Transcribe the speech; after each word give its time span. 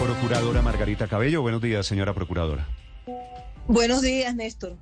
Procuradora 0.00 0.62
Margarita 0.62 1.08
Cabello, 1.08 1.42
buenos 1.42 1.60
días, 1.60 1.84
señora 1.84 2.14
Procuradora. 2.14 2.68
Buenos 3.66 4.00
días, 4.00 4.34
Néstor. 4.34 4.76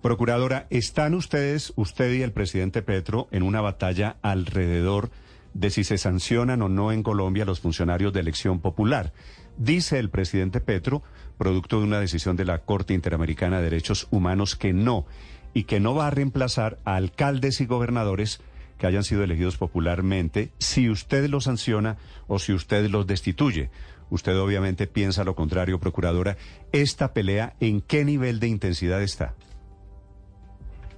Procuradora, 0.00 0.66
¿están 0.70 1.14
ustedes, 1.14 1.72
usted 1.74 2.12
y 2.12 2.22
el 2.22 2.32
presidente 2.32 2.82
Petro, 2.82 3.26
en 3.32 3.42
una 3.42 3.60
batalla 3.60 4.16
alrededor 4.22 5.10
de 5.54 5.70
si 5.70 5.82
se 5.82 5.98
sancionan 5.98 6.62
o 6.62 6.68
no 6.68 6.92
en 6.92 7.02
Colombia 7.02 7.44
los 7.44 7.58
funcionarios 7.60 8.12
de 8.12 8.20
elección 8.20 8.60
popular? 8.60 9.12
Dice 9.56 9.98
el 9.98 10.08
presidente 10.08 10.60
Petro, 10.60 11.02
producto 11.36 11.80
de 11.80 11.86
una 11.86 11.98
decisión 11.98 12.36
de 12.36 12.44
la 12.44 12.58
Corte 12.60 12.94
Interamericana 12.94 13.58
de 13.58 13.64
Derechos 13.64 14.06
Humanos, 14.12 14.54
que 14.54 14.72
no, 14.72 15.04
y 15.52 15.64
que 15.64 15.80
no 15.80 15.94
va 15.94 16.06
a 16.06 16.10
reemplazar 16.10 16.78
a 16.84 16.94
alcaldes 16.94 17.60
y 17.60 17.66
gobernadores 17.66 18.40
que 18.78 18.86
hayan 18.86 19.02
sido 19.02 19.24
elegidos 19.24 19.56
popularmente 19.56 20.52
si 20.58 20.88
usted 20.88 21.28
los 21.28 21.44
sanciona 21.44 21.96
o 22.28 22.38
si 22.38 22.52
usted 22.52 22.88
los 22.88 23.08
destituye. 23.08 23.70
Usted 24.10 24.38
obviamente 24.38 24.86
piensa 24.86 25.24
lo 25.24 25.34
contrario, 25.34 25.80
procuradora. 25.80 26.36
¿Esta 26.72 27.12
pelea 27.12 27.56
en 27.60 27.80
qué 27.80 28.04
nivel 28.04 28.40
de 28.40 28.48
intensidad 28.48 29.02
está? 29.02 29.34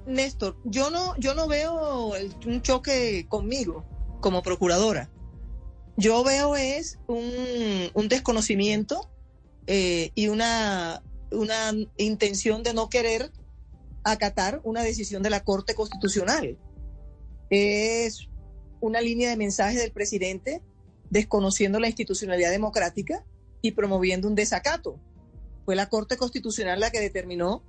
Néstor, 0.07 0.57
yo 0.65 0.91
no, 0.91 1.17
yo 1.19 1.35
no 1.35 1.47
veo 1.47 2.13
un 2.47 2.63
choque 2.63 3.27
conmigo 3.29 3.85
como 4.21 4.43
procuradora. 4.43 5.11
Yo 5.97 6.25
veo 6.25 6.57
es 6.57 6.99
un, 7.07 8.09
desconocimiento 8.09 9.11
eh, 9.67 10.11
y 10.15 10.29
una, 10.29 11.03
una 11.31 11.73
intención 11.97 12.63
de 12.63 12.75
no 12.75 12.89
querer 12.89 13.31
acatar 14.03 14.61
una 14.65 14.83
decisión 14.83 15.23
de 15.23 15.31
la 15.31 15.45
Corte 15.45 15.75
Constitucional. 15.75 16.59
Es 17.51 18.29
una 18.81 19.01
línea 19.01 19.31
de 19.31 19.37
mensaje 19.37 19.79
del 19.79 19.93
presidente 19.93 20.63
desconociendo 21.11 21.79
la 21.81 21.89
institucionalidad 21.89 22.51
democrática 22.51 23.25
y 23.61 23.73
promoviendo 23.73 24.29
un 24.29 24.35
desacato. 24.35 24.99
Fue 25.65 25.77
la 25.77 25.89
Corte 25.89 26.17
Constitucional 26.17 26.81
la 26.81 26.91
que 26.91 27.01
determinó 27.01 27.63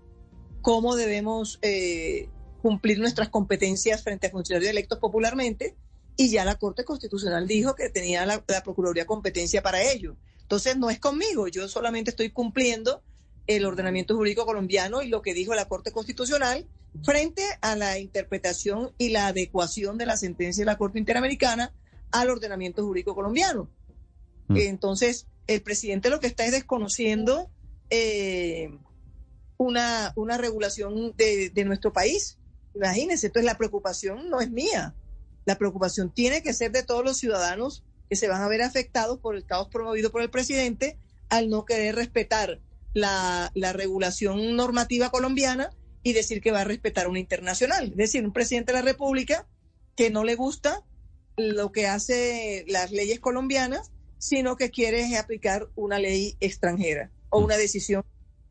cómo 0.62 0.96
debemos 0.96 1.60
eh, 1.62 2.30
cumplir 2.62 3.00
nuestras 3.00 3.30
competencias 3.30 4.04
frente 4.04 4.28
a 4.28 4.32
funcionarios 4.32 4.72
electos 4.72 5.00
popularmente 5.00 5.76
y 6.16 6.30
ya 6.30 6.46
la 6.46 6.56
Corte 6.56 6.86
Constitucional 6.86 7.48
dijo 7.48 7.76
que 7.76 7.90
tenía 7.90 8.26
la, 8.26 8.44
la 8.48 8.64
Procuraduría 8.64 9.06
competencia 9.06 9.62
para 9.62 9.82
ello. 9.82 10.16
Entonces 10.42 10.78
no 10.78 10.90
es 10.90 11.00
conmigo, 11.00 11.48
yo 11.48 11.68
solamente 11.68 12.12
estoy 12.12 12.30
cumpliendo 12.30 13.02
el 13.48 13.66
ordenamiento 13.66 14.16
jurídico 14.16 14.46
colombiano 14.46 15.02
y 15.02 15.08
lo 15.08 15.22
que 15.22 15.34
dijo 15.34 15.56
la 15.56 15.68
Corte 15.68 15.92
Constitucional 15.92 16.68
frente 17.04 17.44
a 17.62 17.76
la 17.76 17.98
interpretación 17.98 18.92
y 18.98 19.10
la 19.10 19.28
adecuación 19.28 19.98
de 19.98 20.06
la 20.06 20.18
sentencia 20.18 20.62
de 20.62 20.66
la 20.66 20.78
Corte 20.78 21.00
Interamericana 21.00 21.74
al 22.12 22.30
ordenamiento 22.30 22.84
jurídico 22.84 23.16
colombiano. 23.16 23.70
Mm. 24.48 24.58
Entonces, 24.58 25.28
el 25.48 25.62
presidente 25.62 26.10
lo 26.10 26.20
que 26.20 26.28
está 26.28 26.46
es 26.46 26.52
desconociendo 26.52 27.50
eh, 27.90 28.70
una, 29.58 30.14
una 30.16 30.38
regulación 30.38 31.14
de, 31.16 31.50
de 31.50 31.66
nuestro 31.66 31.94
país. 31.94 32.38
Imagínense, 32.74 33.28
entonces 33.28 33.46
la 33.46 33.58
preocupación 33.58 34.30
no 34.30 34.42
es 34.42 34.50
mía. 34.50 34.96
La 35.46 35.58
preocupación 35.58 36.12
tiene 36.12 36.42
que 36.42 36.54
ser 36.54 36.72
de 36.72 36.84
todos 36.84 37.04
los 37.04 37.18
ciudadanos 37.18 37.84
que 38.10 38.16
se 38.16 38.28
van 38.28 38.42
a 38.42 38.48
ver 38.48 38.62
afectados 38.62 39.20
por 39.20 39.36
el 39.36 39.46
caos 39.46 39.70
promovido 39.70 40.12
por 40.12 40.22
el 40.22 40.30
presidente 40.30 40.98
al 41.30 41.50
no 41.50 41.66
querer 41.66 41.96
respetar 41.96 42.60
la, 42.94 43.52
la 43.56 43.74
regulación 43.74 44.56
normativa 44.56 45.10
colombiana 45.10 45.72
y 46.04 46.14
decir 46.14 46.42
que 46.42 46.52
va 46.52 46.62
a 46.62 46.66
respetar 46.66 47.08
una 47.08 47.20
internacional. 47.20 47.92
Es 47.92 47.98
decir, 47.98 48.26
un 48.26 48.34
presidente 48.34 48.74
de 48.74 48.80
la 48.80 48.86
República 48.86 49.48
que 49.96 50.10
no 50.10 50.24
le 50.24 50.36
gusta 50.36 50.84
lo 51.50 51.72
que 51.72 51.88
hace 51.88 52.66
las 52.68 52.92
leyes 52.92 53.20
colombianas, 53.20 53.92
sino 54.18 54.56
que 54.56 54.70
quiere 54.70 55.18
aplicar 55.18 55.68
una 55.76 56.00
ley 56.00 56.36
extranjera 56.40 57.12
o 57.30 57.40
una 57.40 57.58
decisión 57.58 58.04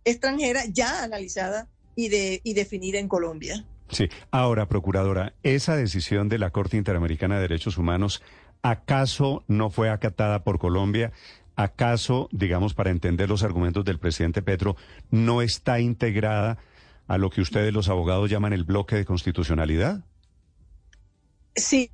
extranjera 0.04 0.64
ya 0.66 1.02
analizada 1.04 1.68
y, 1.94 2.08
de, 2.08 2.40
y 2.42 2.54
definida 2.54 2.98
en 2.98 3.08
Colombia. 3.08 3.64
Sí, 3.88 4.08
ahora, 4.30 4.68
Procuradora, 4.68 5.34
esa 5.42 5.76
decisión 5.76 6.28
de 6.28 6.38
la 6.38 6.50
Corte 6.50 6.76
Interamericana 6.76 7.36
de 7.36 7.42
Derechos 7.42 7.76
Humanos, 7.76 8.22
¿acaso 8.62 9.44
no 9.48 9.70
fue 9.70 9.90
acatada 9.90 10.44
por 10.44 10.58
Colombia? 10.58 11.12
¿Acaso, 11.56 12.28
digamos, 12.32 12.74
para 12.74 12.90
entender 12.90 13.28
los 13.28 13.42
argumentos 13.42 13.84
del 13.84 13.98
presidente 13.98 14.42
Petro, 14.42 14.76
no 15.10 15.42
está 15.42 15.80
integrada 15.80 16.58
a 17.06 17.18
lo 17.18 17.30
que 17.30 17.40
ustedes 17.40 17.72
los 17.72 17.88
abogados 17.88 18.30
llaman 18.30 18.52
el 18.52 18.64
bloque 18.64 18.96
de 18.96 19.04
constitucionalidad? 19.04 20.04
Sí, 21.56 21.90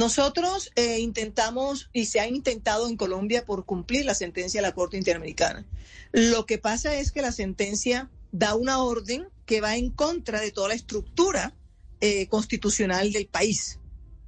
nosotros 0.00 0.70
eh, 0.76 0.98
intentamos 0.98 1.90
y 1.92 2.06
se 2.06 2.20
ha 2.20 2.26
intentado 2.26 2.88
en 2.88 2.96
Colombia 2.96 3.44
por 3.44 3.66
cumplir 3.66 4.06
la 4.06 4.14
sentencia 4.14 4.62
de 4.62 4.66
la 4.66 4.72
Corte 4.72 4.96
Interamericana. 4.96 5.66
Lo 6.10 6.46
que 6.46 6.56
pasa 6.56 6.94
es 6.94 7.12
que 7.12 7.20
la 7.20 7.32
sentencia 7.32 8.10
da 8.32 8.54
una 8.54 8.82
orden 8.82 9.28
que 9.44 9.60
va 9.60 9.76
en 9.76 9.90
contra 9.90 10.40
de 10.40 10.52
toda 10.52 10.68
la 10.68 10.74
estructura 10.74 11.54
eh, 12.00 12.28
constitucional 12.28 13.12
del 13.12 13.26
país, 13.26 13.78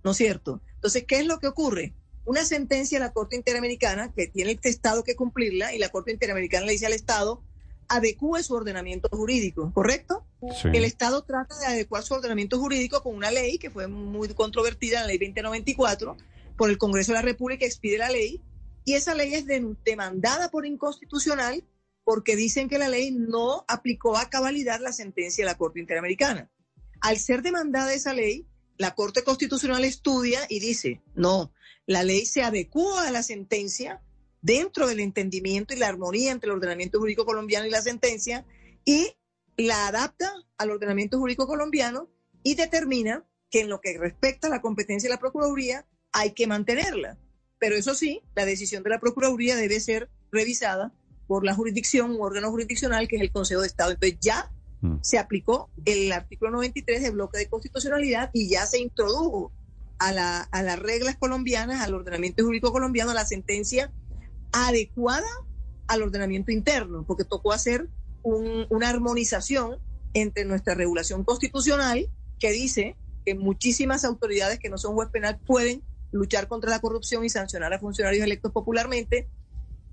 ¿no 0.04 0.10
es 0.10 0.18
cierto? 0.18 0.60
Entonces, 0.74 1.04
¿qué 1.08 1.20
es 1.20 1.26
lo 1.26 1.38
que 1.38 1.46
ocurre? 1.46 1.94
Una 2.26 2.44
sentencia 2.44 2.98
de 2.98 3.06
la 3.06 3.14
Corte 3.14 3.36
Interamericana 3.36 4.12
que 4.12 4.26
tiene 4.26 4.50
el 4.50 4.60
Estado 4.64 5.02
que 5.02 5.16
cumplirla 5.16 5.74
y 5.74 5.78
la 5.78 5.88
Corte 5.88 6.12
Interamericana 6.12 6.66
le 6.66 6.72
dice 6.72 6.84
al 6.84 6.92
Estado, 6.92 7.42
adecúe 7.92 8.42
su 8.42 8.54
ordenamiento 8.54 9.08
jurídico, 9.10 9.70
¿correcto? 9.74 10.24
El 10.72 10.84
Estado 10.84 11.22
trata 11.22 11.58
de 11.58 11.66
adecuar 11.66 12.02
su 12.02 12.14
ordenamiento 12.14 12.58
jurídico 12.58 13.02
con 13.02 13.14
una 13.14 13.30
ley 13.30 13.58
que 13.58 13.70
fue 13.70 13.86
muy 13.86 14.28
controvertida, 14.28 15.02
la 15.02 15.08
ley 15.08 15.18
2094, 15.18 16.16
por 16.56 16.70
el 16.70 16.78
Congreso 16.78 17.12
de 17.12 17.18
la 17.18 17.22
República, 17.22 17.66
expide 17.66 17.98
la 17.98 18.10
ley, 18.10 18.40
y 18.86 18.94
esa 18.94 19.14
ley 19.14 19.34
es 19.34 19.44
demandada 19.84 20.50
por 20.50 20.64
inconstitucional 20.64 21.62
porque 22.02 22.34
dicen 22.34 22.68
que 22.68 22.78
la 22.78 22.88
ley 22.88 23.10
no 23.10 23.64
aplicó 23.68 24.16
a 24.16 24.30
cabalidad 24.30 24.80
la 24.80 24.92
sentencia 24.92 25.44
de 25.44 25.50
la 25.50 25.58
Corte 25.58 25.78
Interamericana. 25.78 26.50
Al 27.00 27.18
ser 27.18 27.42
demandada 27.42 27.92
esa 27.92 28.14
ley, 28.14 28.46
la 28.78 28.94
Corte 28.94 29.22
Constitucional 29.22 29.84
estudia 29.84 30.40
y 30.48 30.60
dice, 30.60 31.02
no, 31.14 31.52
la 31.86 32.02
ley 32.02 32.24
se 32.24 32.42
adecua 32.42 33.06
a 33.06 33.10
la 33.10 33.22
sentencia 33.22 34.00
dentro 34.42 34.88
del 34.88 35.00
entendimiento 35.00 35.72
y 35.72 35.78
la 35.78 35.88
armonía 35.88 36.32
entre 36.32 36.50
el 36.50 36.56
ordenamiento 36.56 36.98
jurídico 36.98 37.24
colombiano 37.24 37.64
y 37.66 37.70
la 37.70 37.80
sentencia 37.80 38.44
y 38.84 39.16
la 39.56 39.86
adapta 39.86 40.32
al 40.58 40.70
ordenamiento 40.70 41.18
jurídico 41.18 41.46
colombiano 41.46 42.08
y 42.42 42.56
determina 42.56 43.24
que 43.50 43.60
en 43.60 43.68
lo 43.68 43.80
que 43.80 43.96
respecta 43.96 44.48
a 44.48 44.50
la 44.50 44.60
competencia 44.60 45.08
de 45.08 45.14
la 45.14 45.20
Procuraduría 45.20 45.86
hay 46.10 46.32
que 46.32 46.46
mantenerla. 46.46 47.18
Pero 47.58 47.76
eso 47.76 47.94
sí, 47.94 48.22
la 48.34 48.44
decisión 48.44 48.82
de 48.82 48.90
la 48.90 48.98
Procuraduría 48.98 49.54
debe 49.54 49.78
ser 49.78 50.10
revisada 50.32 50.92
por 51.28 51.44
la 51.44 51.54
jurisdicción, 51.54 52.10
un 52.10 52.22
órgano 52.22 52.50
jurisdiccional 52.50 53.06
que 53.06 53.16
es 53.16 53.22
el 53.22 53.30
Consejo 53.30 53.60
de 53.60 53.68
Estado. 53.68 53.92
Entonces 53.92 54.18
ya 54.20 54.50
mm. 54.80 54.96
se 55.02 55.18
aplicó 55.18 55.70
el 55.84 56.10
artículo 56.10 56.50
93 56.50 57.02
del 57.02 57.12
bloque 57.12 57.38
de 57.38 57.48
constitucionalidad 57.48 58.30
y 58.32 58.48
ya 58.48 58.66
se 58.66 58.80
introdujo 58.80 59.52
a, 59.98 60.12
la, 60.12 60.40
a 60.40 60.62
las 60.62 60.78
reglas 60.78 61.16
colombianas, 61.16 61.80
al 61.80 61.94
ordenamiento 61.94 62.42
jurídico 62.42 62.72
colombiano, 62.72 63.14
la 63.14 63.24
sentencia 63.24 63.92
adecuada 64.52 65.28
al 65.88 66.02
ordenamiento 66.02 66.52
interno, 66.52 67.04
porque 67.06 67.24
tocó 67.24 67.52
hacer 67.52 67.88
una 68.22 68.88
armonización 68.88 69.78
entre 70.14 70.44
nuestra 70.44 70.74
regulación 70.74 71.24
constitucional, 71.24 72.08
que 72.38 72.52
dice 72.52 72.96
que 73.24 73.34
muchísimas 73.34 74.04
autoridades 74.04 74.58
que 74.58 74.68
no 74.68 74.78
son 74.78 74.94
juez 74.94 75.08
penal 75.10 75.40
pueden 75.46 75.82
luchar 76.12 76.48
contra 76.48 76.70
la 76.70 76.80
corrupción 76.80 77.24
y 77.24 77.30
sancionar 77.30 77.72
a 77.72 77.78
funcionarios 77.78 78.24
electos 78.24 78.52
popularmente, 78.52 79.28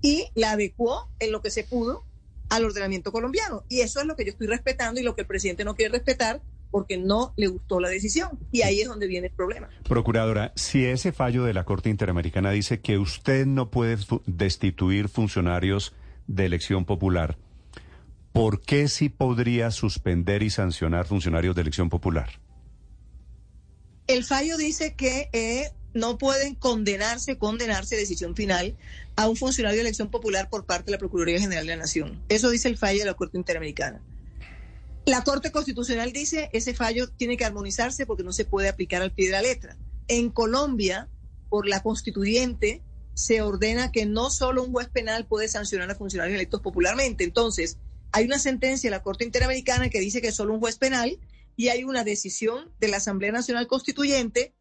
y 0.02 0.28
la 0.34 0.52
adecuó 0.52 1.10
en 1.18 1.32
lo 1.32 1.42
que 1.42 1.50
se 1.50 1.64
pudo 1.64 2.04
al 2.48 2.64
ordenamiento 2.64 3.12
colombiano. 3.12 3.64
Y 3.68 3.80
eso 3.80 4.00
es 4.00 4.06
lo 4.06 4.16
que 4.16 4.24
yo 4.24 4.30
estoy 4.30 4.46
respetando 4.46 5.00
y 5.00 5.02
lo 5.04 5.14
que 5.14 5.22
el 5.22 5.26
presidente 5.26 5.64
no 5.64 5.74
quiere 5.74 5.92
respetar, 5.92 6.42
porque 6.70 6.96
no 6.96 7.32
le 7.36 7.48
gustó 7.48 7.80
la 7.80 7.88
decisión. 7.88 8.38
Y 8.52 8.62
ahí 8.62 8.80
es 8.80 8.88
donde 8.88 9.06
viene 9.06 9.28
el 9.28 9.32
problema. 9.32 9.68
Procuradora, 9.84 10.52
si 10.56 10.84
ese 10.84 11.12
fallo 11.12 11.44
de 11.44 11.54
la 11.54 11.64
Corte 11.64 11.90
Interamericana 11.90 12.50
dice 12.50 12.80
que 12.80 12.98
usted 12.98 13.46
no 13.46 13.70
puede 13.70 13.98
destituir 14.26 15.08
funcionarios 15.08 15.92
de 16.26 16.46
elección 16.46 16.84
popular, 16.84 17.36
¿por 18.32 18.60
qué 18.60 18.88
sí 18.88 19.08
podría 19.08 19.70
suspender 19.70 20.42
y 20.42 20.50
sancionar 20.50 21.06
funcionarios 21.06 21.54
de 21.54 21.62
elección 21.62 21.90
popular? 21.90 22.40
El 24.06 24.24
fallo 24.24 24.56
dice 24.56 24.94
que 24.94 25.28
eh, 25.32 25.70
no 25.94 26.18
pueden 26.18 26.54
condenarse, 26.54 27.38
condenarse 27.38 27.96
decisión 27.96 28.34
final 28.34 28.76
a 29.16 29.28
un 29.28 29.36
funcionario 29.36 29.76
de 29.76 29.82
elección 29.82 30.10
popular 30.10 30.48
por 30.48 30.66
parte 30.66 30.86
de 30.86 30.92
la 30.92 30.98
Procuraduría 30.98 31.40
General 31.40 31.66
de 31.66 31.72
la 31.72 31.82
Nación. 31.82 32.22
Eso 32.28 32.50
dice 32.50 32.68
el 32.68 32.76
fallo 32.76 33.00
de 33.00 33.06
la 33.06 33.14
Corte 33.14 33.36
Interamericana. 33.36 34.00
La 35.06 35.24
Corte 35.24 35.50
Constitucional 35.50 36.12
dice 36.12 36.50
ese 36.52 36.74
fallo 36.74 37.08
tiene 37.08 37.36
que 37.36 37.44
armonizarse 37.44 38.06
porque 38.06 38.22
no 38.22 38.32
se 38.32 38.44
puede 38.44 38.68
aplicar 38.68 39.02
al 39.02 39.12
pie 39.12 39.26
de 39.26 39.32
la 39.32 39.42
letra. 39.42 39.76
En 40.08 40.30
Colombia, 40.30 41.08
por 41.48 41.66
la 41.66 41.82
constituyente, 41.82 42.82
se 43.14 43.42
ordena 43.42 43.92
que 43.92 44.06
no 44.06 44.30
solo 44.30 44.62
un 44.62 44.72
juez 44.72 44.88
penal 44.88 45.26
puede 45.26 45.48
sancionar 45.48 45.90
a 45.90 45.94
funcionarios 45.94 46.36
electos 46.36 46.60
popularmente. 46.60 47.24
Entonces, 47.24 47.78
hay 48.12 48.24
una 48.24 48.38
sentencia 48.38 48.88
de 48.90 48.96
la 48.96 49.02
Corte 49.02 49.24
Interamericana 49.24 49.88
que 49.88 50.00
dice 50.00 50.20
que 50.20 50.32
solo 50.32 50.54
un 50.54 50.60
juez 50.60 50.78
penal 50.78 51.18
y 51.56 51.68
hay 51.68 51.84
una 51.84 52.04
decisión 52.04 52.72
de 52.78 52.88
la 52.88 52.98
Asamblea 52.98 53.32
Nacional 53.32 53.66
Constituyente 53.66 54.54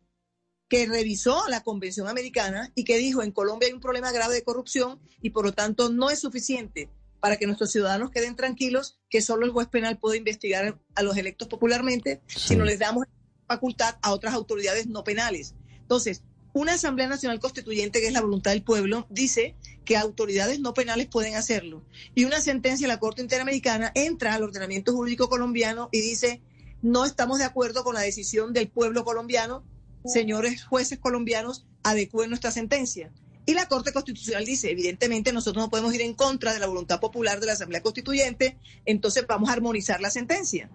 que 0.67 0.85
revisó 0.85 1.47
la 1.49 1.63
Convención 1.63 2.07
Americana 2.07 2.71
y 2.75 2.83
que 2.83 2.97
dijo 2.97 3.23
en 3.23 3.31
Colombia 3.31 3.67
hay 3.67 3.73
un 3.73 3.81
problema 3.81 4.11
grave 4.11 4.35
de 4.35 4.43
corrupción 4.43 4.99
y 5.21 5.31
por 5.31 5.45
lo 5.45 5.51
tanto 5.51 5.89
no 5.89 6.09
es 6.09 6.19
suficiente 6.19 6.89
para 7.19 7.37
que 7.37 7.45
nuestros 7.45 7.71
ciudadanos 7.71 8.11
queden 8.11 8.35
tranquilos 8.35 8.99
que 9.09 9.21
solo 9.21 9.45
el 9.45 9.51
juez 9.51 9.67
penal 9.67 9.97
puede 9.97 10.17
investigar 10.17 10.79
a 10.95 11.03
los 11.03 11.17
electos 11.17 11.47
popularmente, 11.47 12.21
sino 12.27 12.63
les 12.65 12.79
damos 12.79 13.05
facultad 13.47 13.97
a 14.01 14.11
otras 14.11 14.33
autoridades 14.33 14.87
no 14.87 15.03
penales. 15.03 15.55
Entonces, 15.81 16.23
una 16.53 16.73
Asamblea 16.73 17.07
Nacional 17.07 17.39
Constituyente, 17.39 17.99
que 17.99 18.07
es 18.07 18.13
la 18.13 18.21
voluntad 18.21 18.51
del 18.51 18.63
pueblo, 18.63 19.07
dice 19.09 19.55
que 19.85 19.97
autoridades 19.97 20.59
no 20.59 20.73
penales 20.73 21.07
pueden 21.07 21.35
hacerlo. 21.35 21.83
Y 22.15 22.25
una 22.25 22.41
sentencia 22.41 22.87
de 22.87 22.93
la 22.93 22.99
Corte 22.99 23.21
Interamericana 23.21 23.91
entra 23.95 24.33
al 24.33 24.43
ordenamiento 24.43 24.93
jurídico 24.93 25.29
colombiano 25.29 25.89
y 25.91 26.01
dice, 26.01 26.41
no 26.81 27.05
estamos 27.05 27.39
de 27.39 27.45
acuerdo 27.45 27.83
con 27.83 27.95
la 27.95 28.01
decisión 28.01 28.53
del 28.53 28.67
pueblo 28.69 29.03
colombiano, 29.03 29.63
señores 30.05 30.63
jueces 30.63 30.99
colombianos, 30.99 31.65
adecúen 31.83 32.29
nuestra 32.29 32.51
sentencia. 32.51 33.11
Y 33.49 33.55
la 33.55 33.67
Corte 33.67 33.91
Constitucional 33.91 34.45
dice, 34.45 34.69
evidentemente 34.69 35.33
nosotros 35.33 35.63
no 35.63 35.71
podemos 35.71 35.91
ir 35.95 36.01
en 36.01 36.13
contra 36.13 36.53
de 36.53 36.59
la 36.59 36.67
voluntad 36.67 36.99
popular 36.99 37.39
de 37.39 37.47
la 37.47 37.53
Asamblea 37.53 37.81
Constituyente, 37.81 38.59
entonces 38.85 39.25
vamos 39.27 39.49
a 39.49 39.53
armonizar 39.53 40.01
la 40.01 40.11
sentencia. 40.11 40.69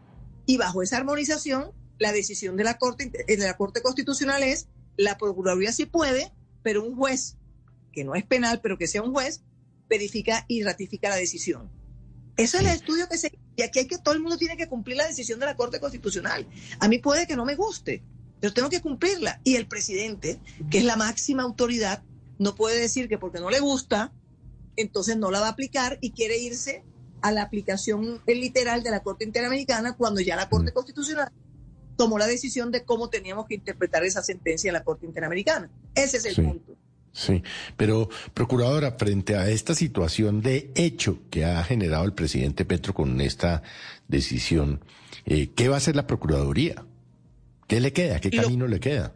Y 0.45 0.57
bajo 0.57 0.83
esa 0.83 0.97
armonización, 0.97 1.71
la 2.01 2.11
decisión 2.11 2.57
de 2.57 2.65
la 2.65 2.77
Corte, 2.77 3.13
de 3.29 3.37
la 3.37 3.57
Corte 3.57 3.81
Constitucional 3.81 4.43
es, 4.43 4.67
la 4.97 5.17
Procuraduría 5.19 5.71
sí 5.71 5.87
puede, 5.87 6.33
pero 6.65 6.83
un 6.83 6.97
juez, 6.97 7.37
que 7.93 8.03
no 8.03 8.17
es 8.17 8.25
penal, 8.25 8.59
pero 8.61 8.77
que 8.77 8.89
sea 8.89 9.03
un 9.03 9.13
juez, 9.13 9.43
verifica 9.89 10.45
y 10.49 10.65
ratifica 10.65 11.09
la 11.11 11.15
decisión. 11.15 11.71
Eso 12.37 12.57
es 12.57 12.65
el 12.65 12.71
estudio 12.71 13.09
que 13.09 13.19
se... 13.19 13.39
Y 13.55 13.63
aquí 13.63 13.79
hay 13.79 13.87
que 13.87 13.99
todo 13.99 14.15
el 14.15 14.21
mundo 14.21 14.37
tiene 14.37 14.57
que 14.57 14.67
cumplir 14.67 14.97
la 14.97 15.07
decisión 15.07 15.39
de 15.39 15.47
la 15.47 15.55
Corte 15.55 15.79
Constitucional. 15.79 16.45
A 16.81 16.89
mí 16.89 16.99
puede 16.99 17.29
que 17.29 17.37
no 17.37 17.45
me 17.45 17.55
guste, 17.55 18.03
pero 18.41 18.53
tengo 18.53 18.69
que 18.69 18.81
cumplirla. 18.81 19.41
Y 19.45 19.55
el 19.55 19.69
presidente, 19.69 20.41
que 20.73 20.79
es 20.79 20.85
la 20.85 20.97
máxima 20.97 21.45
autoridad, 21.45 22.03
no 22.39 22.55
puede 22.55 22.81
decir 22.81 23.09
que 23.09 23.19
porque 23.19 23.41
no 23.41 23.51
le 23.51 23.61
gusta, 23.61 24.13
entonces 24.77 25.17
no 25.17 25.31
la 25.31 25.41
va 25.41 25.47
a 25.47 25.51
aplicar 25.51 25.99
y 26.01 26.11
quiere 26.11 26.39
irse 26.39 26.85
a 27.23 27.33
la 27.33 27.43
aplicación 27.43 28.21
literal 28.27 28.83
de 28.83 28.91
la 28.91 29.03
Corte 29.03 29.25
Interamericana 29.25 29.97
cuando 29.97 30.21
ya 30.21 30.37
la 30.37 30.49
Corte 30.49 30.71
mm. 30.71 30.75
Constitucional 30.75 31.33
tomó 31.97 32.19
la 32.19 32.27
decisión 32.27 32.71
de 32.71 32.85
cómo 32.85 33.09
teníamos 33.09 33.47
que 33.47 33.55
interpretar 33.55 34.05
esa 34.05 34.23
sentencia 34.23 34.71
de 34.71 34.79
la 34.79 34.85
Corte 34.85 35.07
Interamericana. 35.07 35.71
Ese 35.95 36.19
es 36.19 36.27
el 36.27 36.45
punto. 36.45 36.77
Sí, 37.13 37.45
pero 37.77 38.09
Procuradora, 38.35 38.93
frente 38.99 39.37
a 39.37 39.49
esta 39.49 39.75
situación 39.75 40.43
de 40.43 40.73
hecho 40.75 41.19
que 41.31 41.45
ha 41.45 41.63
generado 41.63 42.05
el 42.05 42.13
presidente 42.13 42.65
Petro 42.65 42.93
con 42.93 43.21
esta 43.21 43.63
decisión, 44.09 44.85
eh, 45.25 45.51
¿qué 45.55 45.69
va 45.69 45.77
a 45.77 45.79
hacer 45.79 45.95
la 45.95 46.09
Procuraduría? 46.09 46.85
¿Qué 47.69 47.81
le 47.81 47.93
queda? 47.93 48.21
¿Qué 48.21 48.31
camino 48.31 48.67
le 48.67 48.81
queda? 48.81 49.13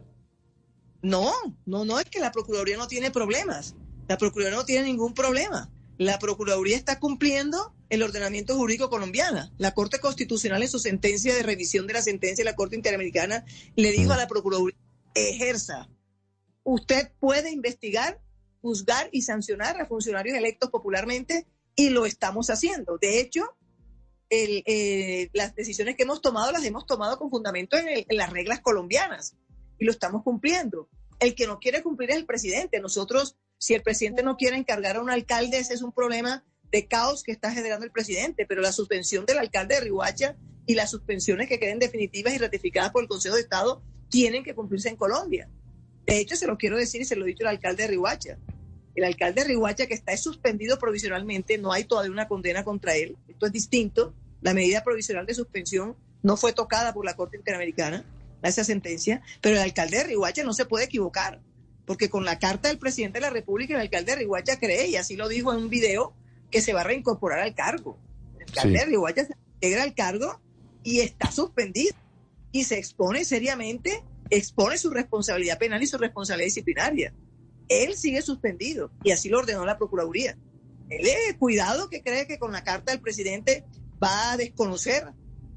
No, 1.01 1.33
no, 1.65 1.85
no 1.85 1.99
es 1.99 2.05
que 2.05 2.19
la 2.19 2.31
Procuraduría 2.31 2.77
no 2.77 2.87
tiene 2.87 3.11
problemas. 3.11 3.75
La 4.07 4.17
Procuraduría 4.17 4.57
no 4.57 4.65
tiene 4.65 4.85
ningún 4.85 5.13
problema. 5.13 5.69
La 5.97 6.19
Procuraduría 6.19 6.75
está 6.75 6.99
cumpliendo 6.99 7.73
el 7.89 8.03
ordenamiento 8.03 8.55
jurídico 8.55 8.89
colombiano. 8.89 9.49
La 9.57 9.73
Corte 9.73 9.99
Constitucional 9.99 10.61
en 10.61 10.69
su 10.69 10.79
sentencia 10.79 11.33
de 11.33 11.43
revisión 11.43 11.87
de 11.87 11.93
la 11.93 12.01
sentencia 12.01 12.43
de 12.43 12.49
la 12.49 12.55
Corte 12.55 12.75
Interamericana 12.75 13.45
le 13.75 13.91
dijo 13.91 14.13
a 14.13 14.17
la 14.17 14.27
Procuraduría, 14.27 14.77
ejerza. 15.13 15.89
Usted 16.63 17.11
puede 17.19 17.51
investigar, 17.51 18.21
juzgar 18.61 19.09
y 19.11 19.21
sancionar 19.21 19.79
a 19.79 19.87
funcionarios 19.87 20.37
electos 20.37 20.69
popularmente 20.69 21.47
y 21.75 21.89
lo 21.89 22.05
estamos 22.05 22.49
haciendo. 22.49 22.97
De 22.97 23.19
hecho, 23.19 23.55
eh, 24.29 25.29
las 25.33 25.55
decisiones 25.55 25.95
que 25.95 26.03
hemos 26.03 26.21
tomado 26.21 26.51
las 26.51 26.63
hemos 26.63 26.85
tomado 26.85 27.17
con 27.17 27.29
fundamento 27.29 27.77
en 27.77 28.05
las 28.09 28.29
reglas 28.29 28.59
colombianas 28.59 29.35
y 29.79 29.85
lo 29.85 29.91
estamos 29.91 30.23
cumpliendo. 30.23 30.89
El 31.19 31.35
que 31.35 31.47
no 31.47 31.59
quiere 31.59 31.81
cumplir 31.81 32.11
es 32.11 32.17
el 32.17 32.25
presidente. 32.25 32.79
Nosotros, 32.79 33.37
si 33.57 33.73
el 33.73 33.81
presidente 33.81 34.23
no 34.23 34.37
quiere 34.37 34.57
encargar 34.57 34.97
a 34.97 35.01
un 35.01 35.09
alcalde, 35.09 35.57
ese 35.57 35.73
es 35.73 35.81
un 35.81 35.91
problema 35.91 36.43
de 36.71 36.87
caos 36.87 37.23
que 37.23 37.31
está 37.31 37.51
generando 37.51 37.85
el 37.85 37.91
presidente, 37.91 38.45
pero 38.45 38.61
la 38.61 38.71
suspensión 38.71 39.25
del 39.25 39.39
alcalde 39.39 39.75
de 39.75 39.81
Rihuacha 39.81 40.35
y 40.65 40.75
las 40.75 40.91
suspensiones 40.91 41.47
que 41.47 41.59
queden 41.59 41.79
definitivas 41.79 42.33
y 42.33 42.37
ratificadas 42.37 42.91
por 42.91 43.01
el 43.01 43.09
Consejo 43.09 43.35
de 43.35 43.41
Estado 43.41 43.81
tienen 44.09 44.43
que 44.43 44.53
cumplirse 44.53 44.89
en 44.89 44.95
Colombia. 44.95 45.49
De 46.05 46.19
hecho, 46.19 46.35
se 46.35 46.47
lo 46.47 46.57
quiero 46.57 46.77
decir 46.77 47.01
y 47.01 47.05
se 47.05 47.15
lo 47.15 47.25
he 47.25 47.29
dicho 47.29 47.43
al 47.43 47.55
alcalde 47.55 47.83
de 47.83 47.89
Rihuacha. 47.89 48.37
El 48.95 49.03
alcalde 49.03 49.41
de 49.41 49.47
Rihuacha 49.47 49.87
que 49.87 49.93
está 49.93 50.15
suspendido 50.17 50.77
provisionalmente, 50.77 51.57
no 51.57 51.71
hay 51.71 51.85
todavía 51.85 52.11
una 52.11 52.27
condena 52.27 52.63
contra 52.63 52.95
él. 52.95 53.17
Esto 53.27 53.45
es 53.45 53.51
distinto. 53.51 54.13
La 54.41 54.53
medida 54.53 54.83
provisional 54.83 55.25
de 55.25 55.33
suspensión 55.33 55.95
no 56.21 56.37
fue 56.37 56.53
tocada 56.53 56.93
por 56.93 57.05
la 57.05 57.15
Corte 57.15 57.37
Interamericana 57.37 58.05
a 58.41 58.49
esa 58.49 58.63
sentencia, 58.63 59.21
pero 59.41 59.55
el 59.55 59.61
alcalde 59.61 59.97
de 59.97 60.03
Riguacha 60.05 60.43
no 60.43 60.53
se 60.53 60.65
puede 60.65 60.85
equivocar, 60.85 61.41
porque 61.85 62.09
con 62.09 62.25
la 62.25 62.39
carta 62.39 62.69
del 62.69 62.79
presidente 62.79 63.17
de 63.19 63.25
la 63.25 63.29
República, 63.29 63.75
el 63.75 63.81
alcalde 63.81 64.13
de 64.13 64.19
Riguacha 64.19 64.59
cree, 64.59 64.87
y 64.87 64.95
así 64.95 65.15
lo 65.15 65.27
dijo 65.27 65.53
en 65.53 65.59
un 65.59 65.69
video, 65.69 66.13
que 66.51 66.61
se 66.61 66.73
va 66.73 66.81
a 66.81 66.85
reincorporar 66.85 67.39
al 67.39 67.55
cargo. 67.55 67.99
El 68.39 68.47
alcalde 68.47 68.79
de 68.79 68.85
Riguacha 68.85 69.25
se 69.25 69.33
integra 69.55 69.83
al 69.83 69.93
cargo 69.93 70.41
y 70.83 71.01
está 71.01 71.31
suspendido 71.31 71.95
y 72.51 72.63
se 72.63 72.77
expone 72.77 73.25
seriamente, 73.25 74.03
expone 74.29 74.77
su 74.77 74.89
responsabilidad 74.89 75.59
penal 75.59 75.81
y 75.83 75.87
su 75.87 75.97
responsabilidad 75.97 76.47
disciplinaria. 76.47 77.13
Él 77.67 77.95
sigue 77.95 78.21
suspendido 78.21 78.91
y 79.03 79.11
así 79.11 79.29
lo 79.29 79.39
ordenó 79.39 79.65
la 79.65 79.77
Procuraduría. 79.77 80.37
Él, 80.89 81.05
es 81.05 81.35
cuidado 81.37 81.89
que 81.89 82.01
cree 82.01 82.25
que 82.25 82.39
con 82.39 82.51
la 82.51 82.63
carta 82.63 82.91
del 82.91 83.01
presidente 83.01 83.63
va 84.03 84.31
a 84.31 84.37
desconocer 84.37 85.07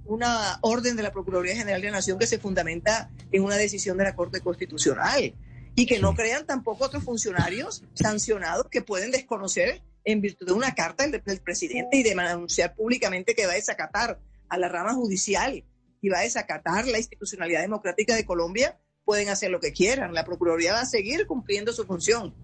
una 0.04 0.58
orden 0.62 0.96
de 0.96 1.02
la 1.02 1.12
Procuraduría 1.12 1.56
General 1.56 1.80
de 1.80 1.88
la 1.88 1.96
Nación 1.98 2.18
que 2.18 2.26
se 2.26 2.38
fundamenta 2.38 3.10
en 3.30 3.42
una 3.44 3.56
decisión 3.56 3.96
de 3.98 4.04
la 4.04 4.16
Corte 4.16 4.40
Constitucional 4.40 5.34
y 5.74 5.86
que 5.86 5.98
no 5.98 6.14
crean 6.14 6.46
tampoco 6.46 6.84
otros 6.84 7.04
funcionarios 7.04 7.84
sancionados 7.94 8.66
que 8.70 8.82
pueden 8.82 9.10
desconocer 9.10 9.82
en 10.04 10.20
virtud 10.20 10.46
de 10.46 10.52
una 10.52 10.74
carta 10.74 11.06
del, 11.06 11.40
presidente 11.40 11.96
y 11.96 12.02
de 12.02 12.12
anunciar 12.12 12.74
públicamente 12.74 13.34
que 13.34 13.46
va 13.46 13.52
a 13.52 13.56
desacatar 13.56 14.20
a 14.48 14.58
la 14.58 14.68
rama 14.68 14.94
judicial 14.94 15.64
y 16.00 16.08
va 16.08 16.18
a 16.18 16.22
desacatar 16.22 16.86
la 16.86 16.98
institucionalidad 16.98 17.62
democrática 17.62 18.14
de 18.14 18.26
Colombia, 18.26 18.78
pueden 19.04 19.28
hacer 19.28 19.50
lo 19.50 19.60
que 19.60 19.72
quieran. 19.72 20.12
La 20.12 20.24
Procuraduría 20.24 20.72
va 20.72 20.80
a 20.80 20.86
seguir 20.86 21.26
cumpliendo 21.26 21.72
su 21.72 21.84
función 21.84 22.34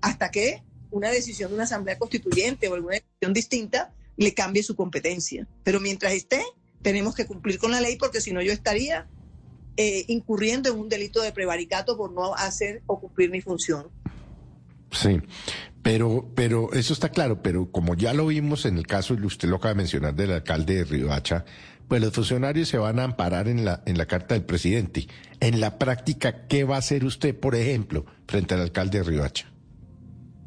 hasta 0.00 0.30
que 0.30 0.62
una 0.90 1.10
decisión 1.10 1.50
de 1.50 1.54
una 1.54 1.64
asamblea 1.64 1.98
constituyente 1.98 2.68
o 2.68 2.74
alguna 2.74 2.96
decisión 2.96 3.32
distinta 3.32 3.94
le 4.16 4.34
cambie 4.34 4.62
su 4.62 4.76
competencia. 4.76 5.46
Pero 5.62 5.80
mientras 5.80 6.12
esté, 6.12 6.42
tenemos 6.84 7.14
que 7.14 7.26
cumplir 7.26 7.58
con 7.58 7.72
la 7.72 7.80
ley 7.80 7.96
porque 7.96 8.20
si 8.20 8.32
no 8.32 8.42
yo 8.42 8.52
estaría 8.52 9.08
eh, 9.76 10.04
incurriendo 10.06 10.68
en 10.70 10.78
un 10.78 10.88
delito 10.88 11.22
de 11.22 11.32
prevaricato 11.32 11.96
por 11.96 12.12
no 12.12 12.34
hacer 12.34 12.82
o 12.86 13.00
cumplir 13.00 13.30
mi 13.30 13.40
función. 13.40 13.88
Sí, 14.92 15.20
pero, 15.82 16.30
pero 16.36 16.72
eso 16.74 16.92
está 16.92 17.08
claro, 17.08 17.42
pero 17.42 17.72
como 17.72 17.94
ya 17.94 18.12
lo 18.12 18.26
vimos 18.26 18.66
en 18.66 18.76
el 18.76 18.86
caso, 18.86 19.14
y 19.14 19.24
usted 19.24 19.48
lo 19.48 19.56
acaba 19.56 19.70
de 19.70 19.76
mencionar, 19.76 20.14
del 20.14 20.30
alcalde 20.30 20.74
de 20.76 20.84
Riohacha, 20.84 21.46
pues 21.88 22.02
los 22.02 22.12
funcionarios 22.12 22.68
se 22.68 22.76
van 22.76 22.98
a 22.98 23.04
amparar 23.04 23.48
en 23.48 23.64
la, 23.64 23.82
en 23.86 23.96
la 23.98 24.06
carta 24.06 24.34
del 24.34 24.44
presidente. 24.44 25.08
En 25.40 25.60
la 25.60 25.78
práctica, 25.78 26.46
¿qué 26.46 26.64
va 26.64 26.76
a 26.76 26.80
hacer 26.80 27.04
usted, 27.04 27.34
por 27.34 27.54
ejemplo, 27.54 28.04
frente 28.28 28.54
al 28.54 28.60
alcalde 28.60 28.98
de 28.98 29.04
Riohacha? 29.04 29.50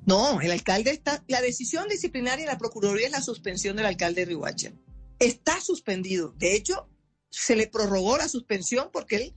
No, 0.05 0.39
el 0.39 0.51
alcalde 0.51 0.91
está, 0.91 1.23
la 1.27 1.41
decisión 1.41 1.89
disciplinaria 1.89 2.45
de 2.45 2.51
la 2.51 2.57
Procuraduría 2.59 3.07
es 3.07 3.11
la 3.11 3.21
suspensión 3.21 3.75
del 3.75 3.87
alcalde 3.87 4.21
de 4.21 4.27
Riohacha 4.27 4.71
está 5.19 5.59
suspendido. 5.61 6.33
De 6.37 6.55
hecho, 6.55 6.87
se 7.29 7.55
le 7.55 7.67
prorrogó 7.67 8.17
la 8.17 8.27
suspensión 8.27 8.89
porque 8.91 9.15
él, 9.15 9.35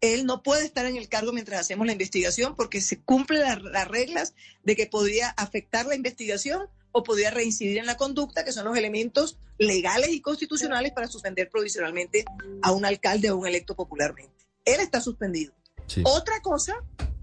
él 0.00 0.26
no 0.26 0.42
puede 0.42 0.64
estar 0.64 0.86
en 0.86 0.96
el 0.96 1.08
cargo 1.08 1.32
mientras 1.32 1.60
hacemos 1.60 1.86
la 1.86 1.92
investigación 1.92 2.56
porque 2.56 2.80
se 2.80 3.00
cumplen 3.00 3.42
las 3.72 3.88
reglas 3.88 4.34
de 4.62 4.76
que 4.76 4.86
podría 4.86 5.30
afectar 5.30 5.86
la 5.86 5.94
investigación 5.94 6.68
o 6.92 7.02
podría 7.02 7.30
reincidir 7.30 7.78
en 7.78 7.86
la 7.86 7.96
conducta, 7.96 8.44
que 8.44 8.52
son 8.52 8.64
los 8.64 8.76
elementos 8.76 9.38
legales 9.58 10.10
y 10.10 10.20
constitucionales 10.20 10.92
para 10.92 11.06
suspender 11.06 11.48
provisionalmente 11.50 12.24
a 12.62 12.72
un 12.72 12.84
alcalde 12.84 13.30
o 13.30 13.36
un 13.36 13.46
electo 13.46 13.76
popularmente. 13.76 14.46
Él 14.64 14.80
está 14.80 15.00
suspendido. 15.00 15.54
Otra 16.04 16.40
cosa 16.42 16.74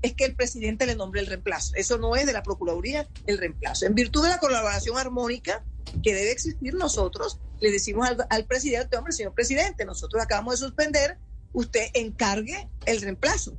es 0.01 0.13
que 0.13 0.25
el 0.25 0.35
presidente 0.35 0.85
le 0.85 0.95
nombre 0.95 1.21
el 1.21 1.27
reemplazo. 1.27 1.73
Eso 1.75 1.97
no 1.97 2.15
es 2.15 2.25
de 2.25 2.33
la 2.33 2.43
Procuraduría 2.43 3.07
el 3.25 3.37
reemplazo. 3.37 3.85
En 3.85 3.95
virtud 3.95 4.23
de 4.23 4.29
la 4.29 4.39
colaboración 4.39 4.97
armónica 4.97 5.63
que 6.03 6.13
debe 6.13 6.31
existir, 6.31 6.73
nosotros 6.73 7.39
le 7.59 7.71
decimos 7.71 8.07
al, 8.29 8.45
presidente, 8.45 8.97
hombre, 8.97 9.13
señor 9.13 9.33
presidente, 9.33 9.85
nosotros 9.85 10.21
acabamos 10.21 10.59
de 10.59 10.65
suspender, 10.65 11.17
usted 11.53 11.87
encargue 11.93 12.69
el 12.85 13.01
reemplazo. 13.01 13.57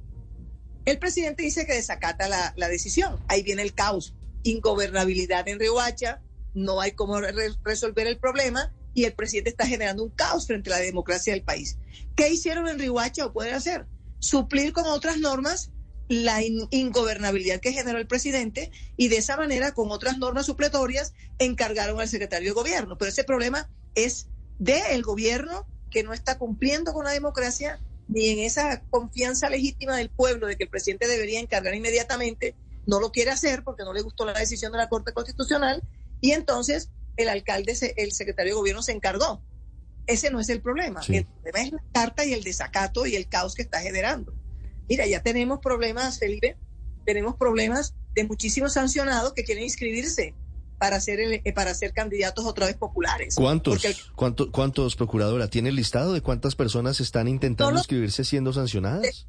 El 0.84 0.98
presidente 0.98 1.42
dice 1.42 1.66
que 1.66 1.74
desacata 1.74 2.28
la, 2.28 2.68
decisión. 2.68 3.18
Ahí 3.28 3.42
viene 3.42 3.62
el 3.62 3.74
caos. 3.74 4.14
Ingobernabilidad 4.42 5.48
en 5.48 5.58
Riohacha, 5.58 6.22
no 6.54 6.80
hay 6.80 6.92
cómo 6.92 7.20
resolver 7.64 8.06
el 8.06 8.18
problema 8.18 8.72
y 8.94 9.04
el 9.04 9.12
presidente 9.12 9.50
está 9.50 9.66
generando 9.66 10.02
un 10.02 10.10
caos 10.10 10.46
frente 10.46 10.72
a 10.72 10.78
la 10.78 10.82
democracia 10.82 11.32
del 11.32 11.42
país. 11.42 11.76
¿Qué 12.16 12.30
hicieron 12.30 12.68
en 12.68 12.78
Riohacha 12.78 13.26
o 13.26 13.32
pueden 13.32 13.54
hacer? 13.54 13.86
Suplir 14.18 14.72
con 14.72 14.86
otras 14.86 15.18
normas 15.18 15.70
la 16.08 16.42
ingobernabilidad 16.42 17.60
que 17.60 17.72
generó 17.72 17.98
el 17.98 18.06
presidente 18.06 18.70
y 18.96 19.08
de 19.08 19.18
esa 19.18 19.36
manera, 19.36 19.72
con 19.72 19.90
otras 19.90 20.18
normas 20.18 20.46
supletorias, 20.46 21.12
encargaron 21.38 22.00
al 22.00 22.08
secretario 22.08 22.50
de 22.50 22.54
gobierno. 22.54 22.96
Pero 22.96 23.10
ese 23.10 23.24
problema 23.24 23.68
es 23.94 24.26
del 24.58 25.02
gobierno 25.02 25.66
que 25.90 26.02
no 26.02 26.12
está 26.12 26.38
cumpliendo 26.38 26.92
con 26.92 27.04
la 27.04 27.12
democracia 27.12 27.78
ni 28.08 28.28
en 28.28 28.38
esa 28.38 28.82
confianza 28.90 29.50
legítima 29.50 29.96
del 29.96 30.08
pueblo 30.08 30.46
de 30.46 30.56
que 30.56 30.64
el 30.64 30.70
presidente 30.70 31.06
debería 31.06 31.40
encargar 31.40 31.74
inmediatamente, 31.74 32.54
no 32.86 33.00
lo 33.00 33.12
quiere 33.12 33.30
hacer 33.30 33.62
porque 33.62 33.84
no 33.84 33.92
le 33.92 34.00
gustó 34.00 34.24
la 34.24 34.32
decisión 34.32 34.72
de 34.72 34.78
la 34.78 34.88
Corte 34.88 35.12
Constitucional 35.12 35.82
y 36.22 36.32
entonces 36.32 36.88
el 37.16 37.28
alcalde, 37.28 37.76
el 37.96 38.12
secretario 38.12 38.54
de 38.54 38.58
gobierno 38.58 38.82
se 38.82 38.92
encargó. 38.92 39.42
Ese 40.08 40.30
no 40.30 40.40
es 40.40 40.48
el 40.48 40.62
problema. 40.62 41.00
El 41.06 41.26
problema 41.26 41.60
es 41.60 41.72
la 41.72 41.82
carta 41.92 42.24
y 42.24 42.32
el 42.32 42.42
desacato 42.42 43.06
y 43.06 43.14
el 43.14 43.28
caos 43.28 43.54
que 43.54 43.60
está 43.62 43.80
generando. 43.80 44.34
Mira, 44.88 45.06
ya 45.06 45.22
tenemos 45.22 45.60
problemas, 45.60 46.18
Felipe, 46.18 46.56
tenemos 47.04 47.36
problemas 47.36 47.94
de 48.14 48.24
muchísimos 48.24 48.72
sancionados 48.72 49.34
que 49.34 49.44
quieren 49.44 49.64
inscribirse 49.64 50.34
para 50.78 50.98
ser 51.00 51.20
eh, 51.20 51.52
para 51.52 51.74
ser 51.74 51.92
candidatos 51.92 52.46
otra 52.46 52.66
vez 52.66 52.76
populares. 52.76 53.34
¿Cuántos? 53.34 53.82
¿Cuántos, 54.50 54.96
procuradora? 54.96 55.48
¿Tiene 55.48 55.68
el 55.68 55.76
listado 55.76 56.14
de 56.14 56.22
cuántas 56.22 56.56
personas 56.56 57.00
están 57.00 57.28
intentando 57.28 57.78
inscribirse 57.78 58.24
siendo 58.24 58.54
sancionadas? 58.54 59.26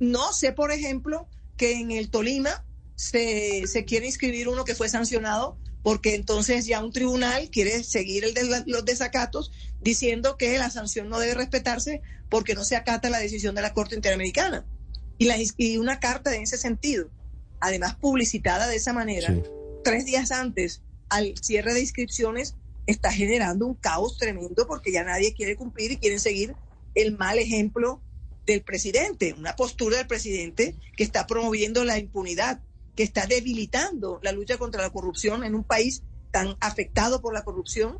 No 0.00 0.32
sé, 0.32 0.52
por 0.52 0.72
ejemplo, 0.72 1.28
que 1.56 1.78
en 1.78 1.92
el 1.92 2.10
Tolima 2.10 2.64
se, 2.96 3.68
se 3.68 3.84
quiere 3.84 4.06
inscribir 4.06 4.48
uno 4.48 4.64
que 4.64 4.74
fue 4.74 4.88
sancionado 4.88 5.56
porque 5.86 6.16
entonces 6.16 6.66
ya 6.66 6.82
un 6.82 6.90
tribunal 6.90 7.48
quiere 7.48 7.84
seguir 7.84 8.24
el 8.24 8.34
de 8.34 8.64
los 8.66 8.84
desacatos 8.84 9.52
diciendo 9.80 10.36
que 10.36 10.58
la 10.58 10.68
sanción 10.68 11.08
no 11.08 11.20
debe 11.20 11.34
respetarse 11.34 12.02
porque 12.28 12.56
no 12.56 12.64
se 12.64 12.74
acata 12.74 13.08
la 13.08 13.20
decisión 13.20 13.54
de 13.54 13.62
la 13.62 13.72
Corte 13.72 13.94
Interamericana. 13.94 14.66
Y, 15.16 15.26
la, 15.26 15.36
y 15.56 15.76
una 15.76 16.00
carta 16.00 16.34
en 16.34 16.42
ese 16.42 16.58
sentido, 16.58 17.08
además 17.60 17.94
publicitada 17.94 18.66
de 18.66 18.74
esa 18.74 18.92
manera, 18.92 19.32
tres 19.84 20.06
días 20.06 20.32
antes 20.32 20.82
al 21.08 21.34
cierre 21.40 21.72
de 21.72 21.82
inscripciones, 21.82 22.56
está 22.88 23.12
generando 23.12 23.64
un 23.64 23.76
caos 23.76 24.18
tremendo 24.18 24.66
porque 24.66 24.90
ya 24.90 25.04
nadie 25.04 25.34
quiere 25.34 25.54
cumplir 25.54 25.92
y 25.92 25.98
quieren 25.98 26.18
seguir 26.18 26.56
el 26.96 27.16
mal 27.16 27.38
ejemplo 27.38 28.02
del 28.44 28.62
presidente, 28.62 29.36
una 29.38 29.54
postura 29.54 29.98
del 29.98 30.08
presidente 30.08 30.74
que 30.96 31.04
está 31.04 31.28
promoviendo 31.28 31.84
la 31.84 31.96
impunidad, 31.96 32.60
que 32.96 33.02
está 33.02 33.26
debilitando 33.26 34.18
la 34.22 34.32
lucha 34.32 34.56
contra 34.56 34.82
la 34.82 34.90
corrupción 34.90 35.44
en 35.44 35.54
un 35.54 35.64
país 35.64 36.02
tan 36.32 36.56
afectado 36.60 37.20
por 37.20 37.34
la 37.34 37.44
corrupción 37.44 37.98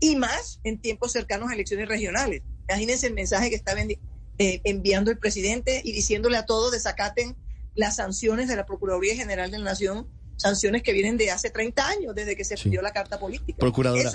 y 0.00 0.16
más 0.16 0.60
en 0.64 0.78
tiempos 0.78 1.12
cercanos 1.12 1.50
a 1.50 1.54
elecciones 1.54 1.88
regionales. 1.88 2.42
Imagínense 2.68 3.06
el 3.06 3.14
mensaje 3.14 3.50
que 3.50 3.56
está 3.56 3.74
eh, 3.78 4.60
enviando 4.64 5.10
el 5.10 5.18
presidente 5.18 5.80
y 5.84 5.92
diciéndole 5.92 6.36
a 6.36 6.44
todos 6.44 6.72
desacaten 6.72 7.36
las 7.74 7.96
sanciones 7.96 8.48
de 8.48 8.56
la 8.56 8.66
Procuraduría 8.66 9.14
General 9.14 9.50
de 9.50 9.58
la 9.58 9.64
Nación 9.64 10.08
sanciones 10.36 10.82
que 10.82 10.92
vienen 10.92 11.16
de 11.16 11.30
hace 11.30 11.50
30 11.50 11.88
años, 11.88 12.14
desde 12.14 12.36
que 12.36 12.44
se 12.44 12.56
pidió 12.56 12.82
la 12.82 12.92
carta 12.92 13.20
política. 13.20 13.58
Procuradora, 13.58 14.10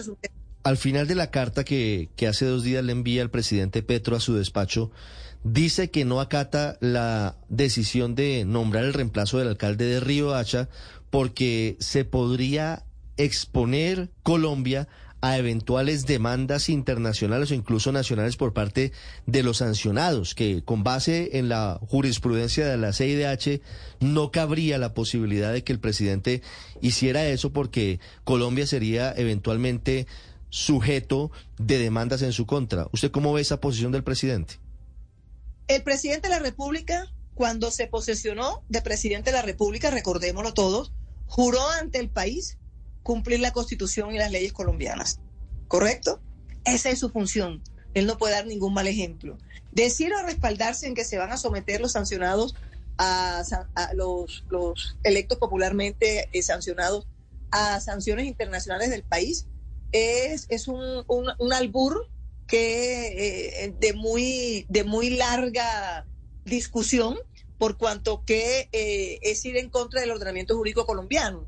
al 0.63 0.77
final 0.77 1.07
de 1.07 1.15
la 1.15 1.31
carta 1.31 1.63
que, 1.63 2.10
que 2.17 2.27
hace 2.27 2.46
dos 2.46 2.63
días 2.63 2.84
le 2.84 2.91
envía 2.91 3.22
el 3.22 3.29
presidente 3.29 3.81
Petro 3.81 4.17
a 4.17 4.19
su 4.19 4.36
despacho, 4.36 4.91
dice 5.44 5.89
que 5.89 6.06
no 6.06 6.20
acata 6.20 6.77
la 6.79 7.36
decisión 7.50 8.15
de 8.15 8.46
nombrar 8.46 8.84
el 8.84 8.94
reemplazo 8.94 9.38
del 9.38 9.50
alcalde 9.50 9.86
de 9.86 10.00
Río 10.00 10.36
Hacha 10.36 10.70
porque 11.10 11.77
se 11.79 12.06
podría 12.06 12.84
exponer 13.17 14.10
Colombia 14.24 14.88
a 15.22 15.38
eventuales 15.38 16.06
demandas 16.06 16.70
internacionales 16.70 17.50
o 17.50 17.56
incluso 17.56 17.91
nacionales 17.91 18.38
por 18.38 18.53
parte 18.53 18.91
de 19.25 19.41
los 19.41 19.58
sancionados, 19.58 20.36
que 20.36 20.62
con 20.63 20.84
base 20.84 21.38
en 21.39 21.50
la 21.50 21.79
jurisprudencia 21.88 22.67
de 22.67 22.77
la 22.77 22.94
CIDH 22.94 23.62
no 24.00 24.32
cabría 24.32 24.77
la 24.77 24.94
posibilidad 24.94 25.51
de 25.51 25.63
que 25.63 25.74
el 25.74 25.79
presidente 25.79 26.44
hiciera 26.82 27.25
eso 27.25 27.51
porque 27.51 28.00
Colombia 28.24 28.67
sería 28.67 29.12
eventualmente 29.15 30.06
sujeto 30.50 31.32
de 31.58 31.79
demandas 31.79 32.22
en 32.22 32.32
su 32.32 32.46
contra. 32.46 32.88
¿Usted 32.91 33.12
cómo 33.12 33.34
ve 33.34 33.41
esa 33.41 33.60
posición 33.60 33.91
del 33.91 34.03
presidente? 34.03 34.60
El 35.67 35.83
presidente 35.83 36.29
de 36.29 36.33
la 36.36 36.39
República, 36.39 37.12
cuando 37.33 37.71
se 37.71 37.88
posesionó 37.88 38.63
de 38.69 38.81
presidente 38.81 39.31
de 39.31 39.38
la 39.38 39.41
República, 39.41 39.91
recordémoslo 39.91 40.53
todos, 40.53 40.93
juró 41.25 41.67
ante 41.71 42.00
el 42.00 42.09
país 42.09 42.57
cumplir 43.03 43.39
la 43.39 43.51
constitución 43.51 44.13
y 44.13 44.17
las 44.17 44.31
leyes 44.31 44.53
colombianas. 44.53 45.19
¿Correcto? 45.67 46.21
Esa 46.65 46.89
es 46.89 47.00
su 47.00 47.09
función. 47.09 47.62
Él 47.93 48.05
no 48.05 48.17
puede 48.17 48.33
dar 48.33 48.45
ningún 48.45 48.74
mal 48.74 48.88
ejemplo. 48.88 49.38
Decir 49.71 50.13
o 50.13 50.24
respaldarse 50.24 50.88
en 50.88 50.95
que 50.95 51.03
se 51.03 51.17
van 51.17 51.31
a 51.31 51.38
someter 51.38 51.81
los 51.81 51.93
sancionados 51.93 52.55
a, 52.97 53.43
los, 53.93 54.97
electos 55.03 55.38
popularmente 55.38 56.29
eh, 56.31 56.41
sancionados 56.41 57.07
a 57.51 57.79
sanciones 57.79 58.25
internacionales 58.25 58.89
del 58.89 59.03
país 59.03 59.47
es, 59.91 60.47
es 60.50 60.67
un, 60.67 61.03
un, 61.07 61.53
albur 61.53 62.09
que 62.48 63.66
eh, 63.66 63.74
de 63.77 63.94
muy 63.94 64.66
de 64.70 64.84
muy 64.84 65.12
larga 65.12 66.08
discusión 66.46 67.18
por 67.58 67.77
cuanto 67.77 68.24
que 68.24 68.70
eh, 68.72 69.20
es 69.22 69.44
ir 69.46 69.58
en 69.58 69.70
contra 69.70 70.01
del 70.01 70.12
ordenamiento 70.12 70.56
jurídico 70.56 70.86
colombiano 70.86 71.48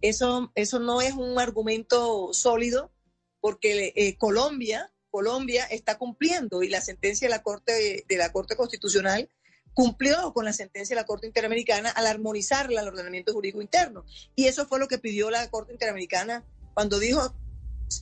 eso, 0.00 0.52
eso 0.54 0.78
no 0.78 1.00
es 1.00 1.14
un 1.14 1.38
argumento 1.38 2.32
sólido 2.32 2.92
porque 3.40 3.92
eh, 3.96 4.16
Colombia, 4.16 4.92
Colombia 5.10 5.64
está 5.64 5.98
cumpliendo 5.98 6.62
y 6.62 6.68
la 6.68 6.80
sentencia 6.80 7.28
de 7.28 7.34
la 7.34 7.42
Corte, 7.42 8.04
de 8.06 8.16
la 8.16 8.32
Corte 8.32 8.56
Constitucional 8.56 9.28
cumplió 9.72 10.32
con 10.32 10.44
la 10.44 10.52
sentencia 10.52 10.94
de 10.94 11.02
la 11.02 11.06
Corte 11.06 11.26
Interamericana 11.26 11.90
al 11.90 12.06
armonizarla 12.06 12.80
al 12.80 12.88
ordenamiento 12.88 13.34
jurídico 13.34 13.60
interno. 13.60 14.06
Y 14.34 14.46
eso 14.46 14.66
fue 14.66 14.78
lo 14.78 14.88
que 14.88 14.98
pidió 14.98 15.30
la 15.30 15.50
Corte 15.50 15.72
Interamericana 15.72 16.44
cuando 16.72 16.98
dijo, 16.98 17.34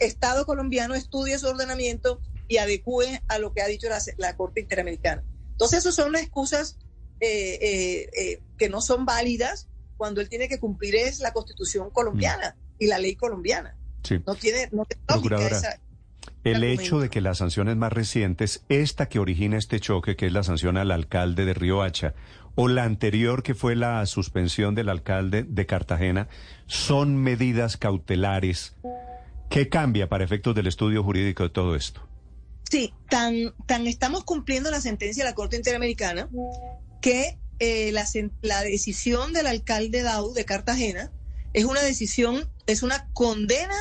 Estado 0.01 0.47
colombiano 0.47 0.95
estudie 0.95 1.39
su 1.39 1.47
ordenamiento 1.47 2.21
y 2.49 2.59
adecue 2.59 3.23
a 3.29 3.39
lo 3.39 3.53
que 3.53 3.63
ha 3.63 3.67
dicho 3.67 3.89
la, 4.17 4.37
Corte 4.37 4.61
Interamericana. 4.61 5.23
Entonces, 5.53 5.81
esas 5.81 5.95
son 5.95 6.13
las 6.13 6.23
excusas 6.23 6.79
eh, 7.21 8.09
eh, 8.17 8.43
que 8.59 8.69
no 8.69 8.81
son 8.81 9.07
válidas 9.07 9.69
cuando 9.97 10.21
él 10.21 10.29
tiene 10.29 10.49
que 10.49 10.59
cumplir 10.59 10.97
es 10.97 11.21
la 11.21 11.33
constitución 11.33 11.91
colombiana 11.91 12.57
y 12.79 12.87
la 12.87 12.99
ley 12.99 13.17
colombiana. 13.17 13.77
No 14.27 14.35
tiene, 14.35 14.69
no 14.73 14.87
el 16.45 16.63
hecho 16.63 17.01
de 17.01 17.09
que 17.09 17.23
las 17.23 17.39
sanciones 17.39 17.77
más 17.77 17.93
recientes, 17.93 18.65
esta 18.69 19.09
que 19.09 19.19
origina 19.19 19.57
este 19.57 19.81
choque, 19.81 20.15
que 20.15 20.27
es 20.27 20.33
la 20.33 20.43
sanción 20.43 20.77
al 20.77 20.91
alcalde 20.91 21.47
de 21.47 21.55
Río 21.55 21.83
Hacha, 21.83 22.15
o 22.55 22.69
la 22.69 22.85
anterior 22.85 23.43
que 23.43 23.55
fue 23.55 23.75
la 23.75 24.05
suspensión 24.05 24.75
del 24.75 24.91
alcalde 24.91 25.43
de 25.43 25.67
Cartagena, 25.67 26.29
son 26.67 27.17
medidas 27.17 27.79
cautelares. 27.79 28.75
¿Qué 29.55 29.69
cambia 29.69 30.09
para 30.09 30.25
efectos 30.25 30.53
del 30.57 30.67
estudio 30.67 31.05
jurídico 31.05 31.45
de 31.45 31.49
todo 31.49 31.77
esto? 31.77 32.05
Sí, 32.69 32.93
tan, 33.09 33.55
tan 33.67 33.87
estamos 33.87 34.25
cumpliendo 34.25 34.69
la 34.69 34.81
sentencia 34.81 35.23
de 35.23 35.31
la 35.31 35.37
Corte 35.37 35.55
Interamericana 35.55 36.29
que 37.01 37.39
eh, 37.61 37.93
la, 37.93 38.63
decisión 38.63 39.33
del 39.33 39.47
alcalde 39.47 40.03
Dau 40.03 40.33
de 40.33 40.45
Cartagena 40.45 41.13
es 41.53 41.67
una 41.67 41.81
decisión, 41.83 42.51
es 42.67 42.83
una 42.83 43.09
condena 43.13 43.77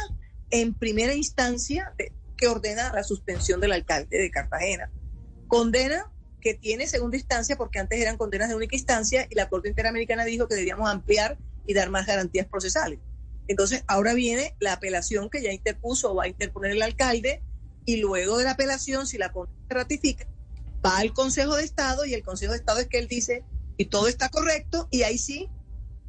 en 0.52 0.76
primera 0.76 1.16
instancia 1.16 1.92
que 2.38 2.48
ordena 2.48 2.94
la 2.94 3.04
suspensión 3.04 3.60
del 3.60 3.72
alcalde 3.72 4.16
de 4.16 4.30
Cartagena. 4.30 4.92
Condena 5.48 6.06
que 6.40 6.54
tiene 6.54 6.86
segunda 6.86 7.18
instancia 7.18 7.56
porque 7.56 7.80
antes 7.80 8.00
eran 8.00 8.18
condenas 8.18 8.50
de 8.50 8.56
única 8.56 8.76
instancia 8.76 9.26
y 9.28 9.34
la 9.34 9.50
Corte 9.50 9.70
Interamericana 9.70 10.24
dijo 10.24 10.48
que 10.48 10.54
debíamos 10.54 10.88
ampliar 10.88 11.40
y 11.66 11.74
dar 11.74 11.90
más 11.90 12.06
garantías 12.06 12.46
procesales. 12.46 13.00
Entonces, 13.48 13.84
ahora 13.88 14.14
viene 14.14 14.56
la 14.60 14.74
apelación 14.74 15.30
que 15.30 15.42
ya 15.42 15.52
interpuso 15.52 16.12
o 16.12 16.16
va 16.16 16.26
a 16.26 16.28
interponer 16.28 16.72
el 16.72 16.82
alcalde 16.82 17.42
y 17.86 17.98
luego 17.98 18.38
de 18.38 18.46
la 18.46 18.52
apelación, 18.52 19.08
si 19.08 19.18
la 19.18 19.32
Corte 19.32 19.54
ratifica, 19.70 20.28
va 20.86 20.98
al 20.98 21.14
Consejo 21.14 21.56
de 21.56 21.64
Estado 21.64 22.06
y 22.06 22.14
el 22.14 22.24
Consejo 22.24 22.54
de 22.54 22.60
Estado 22.60 22.80
es 22.80 22.88
que 22.88 23.00
él 23.00 23.08
dice 23.08 23.44
y 23.78 23.86
todo 23.86 24.08
está 24.08 24.30
correcto 24.30 24.88
y 24.92 25.04
ahí 25.04 25.18
sí, 25.18 25.50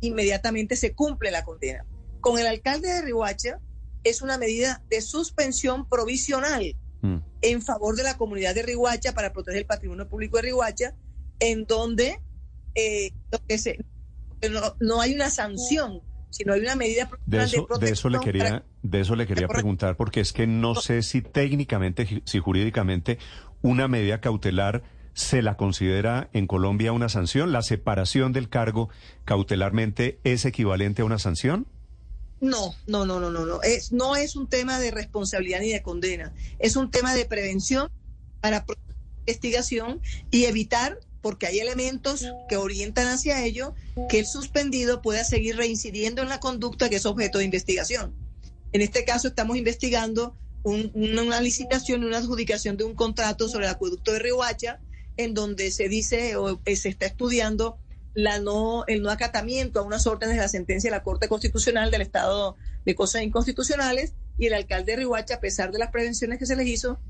inmediatamente 0.01 0.77
se 0.77 0.95
cumple 0.95 1.31
la 1.31 1.45
condena. 1.45 1.85
Con 2.21 2.39
el 2.39 2.47
alcalde 2.47 2.89
de 2.89 3.03
Rihuacha 3.03 3.61
es 4.05 4.23
una 4.23 4.39
medida 4.39 4.83
de 4.91 5.01
suspensión 5.01 5.89
provisional 5.89 6.77
mm. 7.03 7.17
en 7.43 7.63
favor 7.63 7.97
de 7.97 8.03
la 8.03 8.17
comunidad 8.17 8.55
de 8.55 8.63
Rihuacha 8.63 9.13
para 9.13 9.33
proteger 9.33 9.61
el 9.61 9.67
patrimonio 9.67 10.09
público 10.09 10.37
de 10.37 10.43
Rihuacha, 10.43 10.95
en 11.41 11.65
donde 11.65 12.21
eh, 12.75 13.13
no, 14.81 15.01
hay 15.01 15.15
una 15.15 15.31
sanción, 15.31 16.03
sino 16.35 16.53
hay 16.53 16.61
una 16.61 16.75
medida 16.75 17.09
de 17.27 17.45
eso, 17.45 17.69
de, 17.79 17.91
eso 17.91 18.09
le 18.09 18.19
quería, 18.19 18.65
de 18.83 19.01
eso 19.01 19.15
le 19.15 19.27
quería 19.27 19.47
preguntar, 19.47 19.97
porque 19.97 20.21
es 20.21 20.33
que 20.33 20.49
no 20.49 20.75
sé 20.75 21.03
si 21.03 21.23
técnicamente, 21.23 22.23
si 22.25 22.39
jurídicamente, 22.41 23.19
una 23.63 23.87
medida 23.87 24.21
cautelar 24.21 24.83
¿Se 25.15 25.43
la 25.43 25.57
considera 25.57 26.29
en 26.33 26.49
Colombia 26.49 26.91
una 26.91 27.09
sanción? 27.09 27.53
¿La 27.53 27.63
separación 27.63 28.33
del 28.33 28.49
cargo 28.49 28.89
cautelarmente 29.25 30.19
es 30.25 30.45
equivalente 30.45 31.03
a 31.03 31.05
una 31.05 31.21
sanción? 31.21 31.69
No, 32.41 32.75
no, 32.89 33.07
no, 33.07 33.21
no, 33.21 33.31
no, 33.31 33.47
no. 33.47 33.63
Es, 33.63 33.93
no 33.93 34.17
es 34.17 34.35
un 34.35 34.49
tema 34.49 34.81
de 34.81 34.91
responsabilidad 34.91 35.61
ni 35.61 35.71
de 35.71 35.83
condena. 35.83 36.33
Es 36.59 36.75
un 36.75 36.91
tema 36.91 37.15
de 37.15 37.27
prevención 37.27 37.91
para 38.41 38.67
investigación 39.21 40.01
y 40.33 40.47
evitar, 40.47 40.99
porque 41.25 41.47
hay 41.47 41.59
elementos 41.59 42.27
que 42.51 42.59
orientan 42.59 43.07
hacia 43.07 43.43
ello, 43.47 43.75
que 44.11 44.19
el 44.19 44.27
suspendido 44.27 45.01
pueda 45.01 45.25
seguir 45.25 45.57
reincidiendo 45.57 46.21
en 46.21 46.29
la 46.29 46.39
conducta 46.39 46.91
que 46.91 46.97
es 46.97 47.07
objeto 47.07 47.39
de 47.39 47.47
investigación. 47.47 48.15
En 48.73 48.83
este 48.83 49.07
caso 49.07 49.29
estamos 49.29 49.57
investigando 49.57 50.37
una 50.65 51.41
licitación, 51.41 52.05
una 52.05 52.19
adjudicación 52.19 52.77
de 52.77 52.85
un 52.85 52.95
contrato 52.95 53.49
sobre 53.49 53.65
el 53.65 53.71
acueducto 53.71 54.13
de 54.13 54.19
Riohacha 54.19 54.81
en 55.17 55.33
donde 55.33 55.71
se 55.71 55.89
dice 55.89 56.37
o 56.37 56.61
eh, 56.67 56.77
se 56.77 56.91
está 56.91 57.07
estudiando 57.07 57.79
el 58.15 59.03
no 59.03 59.11
acatamiento 59.11 59.81
a 59.81 59.83
unas 59.83 60.07
órdenes 60.07 60.37
de 60.37 60.43
la 60.43 60.49
sentencia 60.49 60.91
de 60.91 60.97
la 60.97 61.03
Corte 61.03 61.29
Constitucional 61.29 61.91
del 61.91 62.03
Estado 62.03 62.57
de 62.85 62.95
Cosas 62.95 63.23
Inconstitucionales 63.23 64.13
y 64.37 64.49
el 64.49 64.53
alcalde 64.53 64.93
de 64.93 64.99
Rihuacha, 64.99 65.37
a 65.37 65.41
pesar 65.41 65.73
de 65.73 65.79
las 65.79 65.91
prevenciones 65.91 66.39
que 66.39 66.45
se 66.45 66.55
les 66.55 66.67
hizo, 66.67 67.01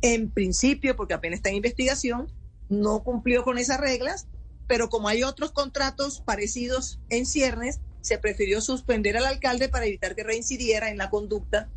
en 0.00 0.30
principio, 0.30 0.96
porque 0.96 1.12
apenas 1.12 1.40
está 1.40 1.50
en 1.50 1.56
investigación, 1.56 2.32
no 2.68 3.02
cumplió 3.02 3.44
con 3.44 3.58
esas 3.58 3.80
reglas, 3.80 4.26
pero 4.66 4.88
como 4.88 5.08
hay 5.08 5.22
otros 5.22 5.52
contratos 5.52 6.20
parecidos 6.20 7.00
en 7.08 7.26
ciernes, 7.26 7.80
se 8.00 8.18
prefirió 8.18 8.60
suspender 8.60 9.16
al 9.16 9.26
alcalde 9.26 9.68
para 9.68 9.86
evitar 9.86 10.14
que 10.14 10.24
reincidiera 10.24 10.90
en 10.90 10.98
la 10.98 11.10
conducta 11.10 11.68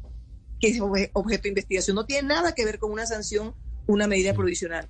que 0.59 0.69
es 0.69 0.79
objeto 0.79 1.43
de 1.43 1.49
investigación. 1.49 1.95
No 1.95 2.05
tiene 2.05 2.27
nada 2.27 2.53
que 2.53 2.63
ver 2.63 2.77
con 2.77 2.91
una 2.91 3.07
sanción, 3.07 3.55
una 3.87 4.07
medida 4.07 4.33
provisional. 4.33 4.87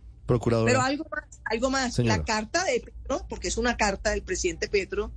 Pero 0.66 0.82
algo 0.82 1.06
más, 1.10 1.42
algo 1.46 1.70
más. 1.70 1.98
La 2.00 2.24
carta 2.24 2.64
de 2.66 2.82
Petro, 2.82 3.26
porque 3.30 3.48
es 3.48 3.58
una 3.58 3.78
carta 3.78 4.12
del 4.12 4.22
presidente 4.22 4.68
Petro, 4.68 5.12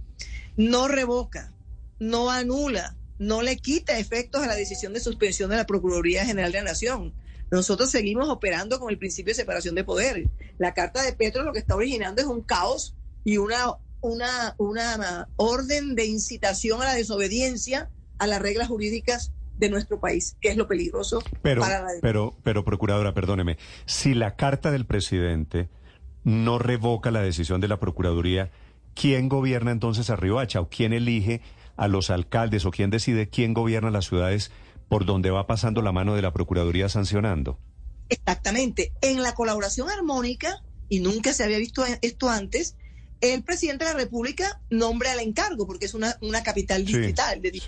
no 0.57 0.89
revoca, 0.89 1.53
no 1.99 2.31
anula, 2.31 2.97
no 3.19 3.43
le 3.43 3.57
quita 3.57 3.99
efectos 3.99 4.43
a 4.43 4.47
la 4.47 4.55
decisión 4.55 4.93
de 4.93 5.01
suspensión 5.01 5.51
de 5.51 5.57
la 5.57 5.67
Procuraduría 5.67 6.25
General 6.25 6.53
de 6.53 6.59
la 6.59 6.65
Nación. 6.65 7.13
Nosotros 7.55 7.89
seguimos 7.89 8.29
operando 8.29 8.81
con 8.81 8.91
el 8.91 8.99
principio 8.99 9.31
de 9.31 9.37
separación 9.37 9.77
de 9.77 9.85
poder. 9.85 10.29
La 10.59 10.75
carta 10.75 11.03
de 11.03 11.13
Petro 11.13 11.45
lo 11.45 11.53
que 11.53 11.61
está 11.61 11.77
originando 11.77 12.21
es 12.21 12.27
un 12.27 12.43
caos 12.43 12.97
y 13.23 13.37
una, 13.37 13.77
una, 14.01 14.57
una 14.59 15.29
orden 15.37 15.95
de 15.95 16.05
incitación 16.05 16.83
a 16.83 16.87
la 16.87 16.95
desobediencia 16.95 17.91
a 18.19 18.27
las 18.27 18.43
reglas 18.43 18.67
jurídicas 18.67 19.33
de 19.57 19.71
nuestro 19.71 20.01
país, 20.01 20.37
que 20.41 20.49
es 20.49 20.57
lo 20.57 20.67
peligroso 20.67 21.23
pero, 21.43 21.63
Pero, 22.03 22.37
pero, 22.43 22.65
procuradora, 22.65 23.15
perdóneme, 23.15 23.57
si 23.87 24.15
la 24.15 24.35
carta 24.35 24.73
del 24.73 24.85
presidente 24.85 25.69
no 26.25 26.59
revoca 26.59 27.13
la 27.13 27.21
decisión 27.21 27.61
de 27.61 27.69
la 27.69 27.79
Procuraduría, 27.79 28.51
¿quién 28.95 29.29
gobierna 29.29 29.71
entonces 29.71 30.11
a 30.11 30.17
Riohacha 30.17 30.61
o 30.61 30.69
quién 30.69 30.93
elige 30.93 31.41
a 31.77 31.87
los 31.87 32.11
alcaldes 32.11 32.65
o 32.67 32.73
quién 32.73 32.91
decide 32.91 33.29
quién 33.29 33.55
gobierna 33.55 33.93
las 33.93 34.07
ciudades 34.07 34.51
por 34.95 35.07
donde 35.07 35.33
va 35.33 35.45
pasando 35.49 35.83
la 35.83 35.91
mano 35.91 36.15
de 36.15 36.23
la 36.23 36.33
Procuraduría 36.33 36.89
sancionando? 36.89 37.59
Exactamente. 38.11 38.93
En 39.01 39.25
la 39.25 39.35
colaboración 39.35 39.91
armónica, 39.91 40.63
y 40.89 41.01
nunca 41.01 41.33
se 41.33 41.43
había 41.43 41.59
visto 41.59 41.85
esto 42.01 42.29
antes, 42.29 42.77
el 43.21 43.43
presidente 43.43 43.85
de 43.85 43.93
la 43.93 43.99
República 43.99 44.61
nombra 44.71 45.13
el 45.13 45.19
encargo, 45.19 45.67
porque 45.67 45.87
es 45.87 45.95
una, 45.95 46.17
una 46.21 46.45
capital 46.45 46.85
distrital. 46.85 47.43
de 47.43 47.61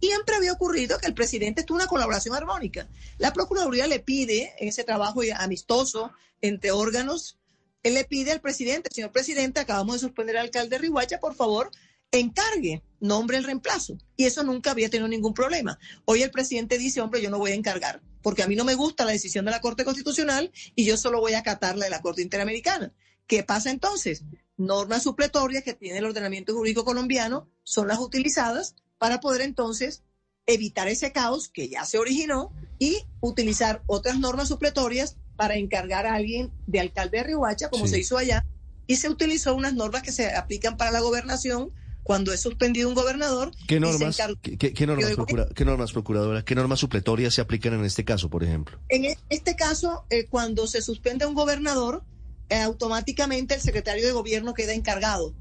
siempre 0.00 0.36
había 0.36 0.52
ocurrido 0.52 0.96
que 0.98 1.08
el 1.08 1.14
presidente 1.14 1.64
tuvo 1.64 1.78
una 1.78 1.88
colaboración 1.88 2.36
armónica. 2.36 2.86
La 3.18 3.32
Procuraduría 3.32 3.88
le 3.88 3.98
pide, 3.98 4.54
en 4.60 4.68
ese 4.68 4.84
trabajo 4.84 5.22
amistoso 5.40 6.12
entre 6.40 6.70
órganos, 6.70 7.40
él 7.82 7.94
le 7.94 8.04
pide 8.04 8.30
al 8.30 8.40
presidente, 8.40 8.90
señor 8.92 9.10
presidente, 9.10 9.58
acabamos 9.58 9.94
de 9.94 10.06
suspender 10.06 10.36
al 10.36 10.44
alcalde 10.44 10.76
de 10.76 10.82
Rihuacha, 10.82 11.18
por 11.18 11.34
favor, 11.34 11.72
encargue, 12.12 12.82
nombre 13.00 13.38
el 13.38 13.44
reemplazo. 13.44 13.98
Y 14.16 14.24
eso 14.24 14.44
nunca 14.44 14.70
había 14.70 14.90
tenido 14.90 15.08
ningún 15.08 15.34
problema. 15.34 15.78
Hoy 16.04 16.22
el 16.22 16.30
presidente 16.30 16.78
dice, 16.78 17.00
hombre, 17.00 17.20
yo 17.20 17.30
no 17.30 17.38
voy 17.38 17.50
a 17.50 17.56
encargar, 17.56 18.02
porque 18.22 18.42
a 18.42 18.48
mí 18.48 18.54
no 18.54 18.64
me 18.64 18.74
gusta 18.74 19.04
la 19.04 19.12
decisión 19.12 19.44
de 19.44 19.50
la 19.50 19.60
Corte 19.60 19.84
Constitucional 19.84 20.52
y 20.76 20.84
yo 20.84 20.96
solo 20.96 21.20
voy 21.20 21.32
a 21.32 21.40
acatar 21.40 21.76
la 21.76 21.86
de 21.86 21.90
la 21.90 22.02
Corte 22.02 22.22
Interamericana. 22.22 22.92
¿Qué 23.26 23.42
pasa 23.42 23.70
entonces? 23.70 24.24
Normas 24.56 25.02
supletorias 25.02 25.64
que 25.64 25.74
tiene 25.74 25.98
el 25.98 26.04
ordenamiento 26.04 26.54
jurídico 26.54 26.84
colombiano 26.84 27.48
son 27.64 27.88
las 27.88 27.98
utilizadas 27.98 28.76
para 28.98 29.20
poder 29.20 29.40
entonces 29.40 30.02
evitar 30.46 30.88
ese 30.88 31.12
caos 31.12 31.48
que 31.48 31.68
ya 31.68 31.84
se 31.84 31.98
originó 31.98 32.52
y 32.78 32.98
utilizar 33.20 33.82
otras 33.86 34.18
normas 34.18 34.48
supletorias 34.48 35.16
para 35.36 35.56
encargar 35.56 36.06
a 36.06 36.14
alguien 36.14 36.52
de 36.66 36.80
alcalde 36.80 37.18
de 37.18 37.24
Rihuacha, 37.24 37.70
como 37.70 37.86
se 37.86 37.98
hizo 37.98 38.18
allá, 38.18 38.44
y 38.86 38.96
se 38.96 39.08
utilizó 39.08 39.54
unas 39.54 39.74
normas 39.74 40.02
que 40.02 40.12
se 40.12 40.34
aplican 40.34 40.76
para 40.76 40.90
la 40.90 41.00
gobernación 41.00 41.72
cuando 42.02 42.32
es 42.32 42.40
suspendido 42.40 42.88
un 42.88 42.94
gobernador. 42.94 43.52
¿Qué 43.66 43.78
normas, 43.78 44.16
¿qué, 44.42 44.86
normas, 44.86 45.92
procuradora, 45.92 46.44
qué 46.44 46.54
normas 46.54 46.80
supletorias 46.80 47.34
se 47.34 47.40
aplican 47.40 47.74
en 47.74 47.84
este 47.84 48.04
caso, 48.04 48.28
por 48.28 48.42
ejemplo? 48.42 48.78
En 48.88 49.04
e, 49.04 49.18
este 49.28 49.56
caso, 49.56 50.04
eh, 50.10 50.26
cuando 50.26 50.66
se 50.66 50.82
suspende 50.82 51.26
un 51.26 51.34
gobernador, 51.34 52.02
eh, 52.48 52.60
automáticamente 52.60 53.54
el 53.54 53.60
secretario 53.60 54.04
de 54.04 54.12
gobierno 54.12 54.54
queda 54.54 54.74
encargado 54.74 55.34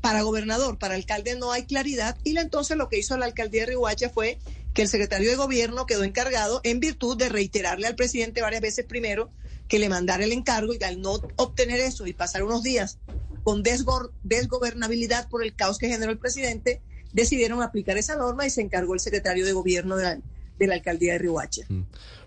para 0.00 0.22
gobernador, 0.22 0.78
para 0.78 0.94
alcalde 0.94 1.36
no 1.36 1.52
hay 1.52 1.64
claridad 1.64 2.16
y 2.24 2.36
entonces 2.36 2.76
lo 2.76 2.88
que 2.88 2.98
hizo 2.98 3.16
la 3.16 3.26
alcaldía 3.26 3.62
de 3.62 3.66
Rihuacha 3.68 4.10
fue 4.10 4.38
que 4.74 4.82
el 4.82 4.88
secretario 4.88 5.30
de 5.30 5.36
gobierno 5.36 5.86
quedó 5.86 6.02
encargado 6.02 6.60
en 6.64 6.80
virtud 6.80 7.16
de 7.16 7.28
reiterarle 7.28 7.86
al 7.86 7.94
presidente 7.94 8.42
varias 8.42 8.62
veces 8.62 8.84
primero 8.84 9.30
que 9.68 9.78
le 9.78 9.88
mandara 9.88 10.24
el 10.24 10.32
encargo 10.32 10.74
y 10.74 10.82
al 10.82 11.00
no 11.00 11.20
obtener 11.36 11.78
eso 11.78 12.06
y 12.06 12.12
pasar 12.12 12.42
unos 12.42 12.64
días 12.64 12.98
con 13.42 13.62
desgobernabilidad 13.62 15.28
por 15.28 15.44
el 15.44 15.54
caos 15.54 15.78
que 15.78 15.88
generó 15.88 16.12
el 16.12 16.18
presidente, 16.18 16.80
decidieron 17.12 17.62
aplicar 17.62 17.96
esa 17.98 18.16
norma 18.16 18.46
y 18.46 18.50
se 18.50 18.62
encargó 18.62 18.94
el 18.94 19.00
secretario 19.00 19.44
de 19.44 19.52
gobierno 19.52 19.96
de 19.96 20.20
la, 20.66 20.74
alcaldía 20.74 21.14
de 21.14 21.18
Rihuacha. 21.18 21.62
Mm. 21.68 21.82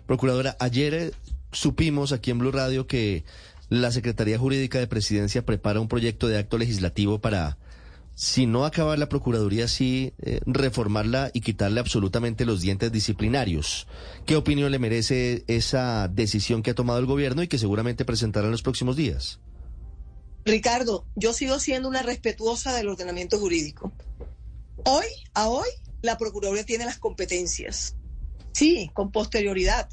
Procuradora, 0.06 0.56
ayer 0.60 0.94
eh, 0.94 1.10
supimos 1.52 2.12
aquí 2.12 2.30
en 2.30 2.38
Blue 2.38 2.52
Radio 2.52 2.86
que 2.86 3.24
la 3.68 3.90
Secretaría 3.90 4.38
Jurídica 4.38 4.78
de 4.78 4.86
Presidencia 4.86 5.44
prepara 5.44 5.80
un 5.80 5.88
proyecto 5.88 6.28
de 6.28 6.38
acto 6.38 6.58
legislativo 6.58 7.18
para 7.18 7.58
si 8.16 8.46
no 8.46 8.64
acabar 8.64 8.98
la 8.98 9.10
Procuraduría, 9.10 9.68
sí 9.68 10.14
eh, 10.22 10.40
reformarla 10.46 11.30
y 11.34 11.42
quitarle 11.42 11.80
absolutamente 11.80 12.46
los 12.46 12.62
dientes 12.62 12.90
disciplinarios. 12.90 13.86
¿Qué 14.24 14.36
opinión 14.36 14.70
le 14.70 14.78
merece 14.78 15.44
esa 15.48 16.08
decisión 16.08 16.62
que 16.62 16.70
ha 16.70 16.74
tomado 16.74 16.98
el 16.98 17.04
gobierno 17.04 17.42
y 17.42 17.48
que 17.48 17.58
seguramente 17.58 18.06
presentará 18.06 18.46
en 18.46 18.52
los 18.52 18.62
próximos 18.62 18.96
días? 18.96 19.38
Ricardo, 20.46 21.04
yo 21.16 21.32
sigo 21.32 21.58
siendo 21.58 21.88
una 21.88 22.02
respetuosa 22.02 22.72
del 22.72 22.88
ordenamiento 22.88 23.36
jurídico. 23.36 23.92
Hoy, 24.84 25.06
a 25.34 25.48
hoy, 25.48 25.66
la 26.02 26.18
Procuraduría 26.18 26.64
tiene 26.64 26.84
las 26.84 26.98
competencias. 26.98 27.96
Sí, 28.52 28.88
con 28.94 29.10
posterioridad. 29.10 29.88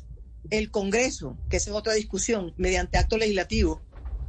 El 0.51 0.69
Congreso, 0.69 1.39
que 1.49 1.57
esa 1.57 1.71
es 1.71 1.75
otra 1.75 1.93
discusión, 1.93 2.53
mediante 2.55 2.99
acto 2.99 3.17
legislativo. 3.17 3.81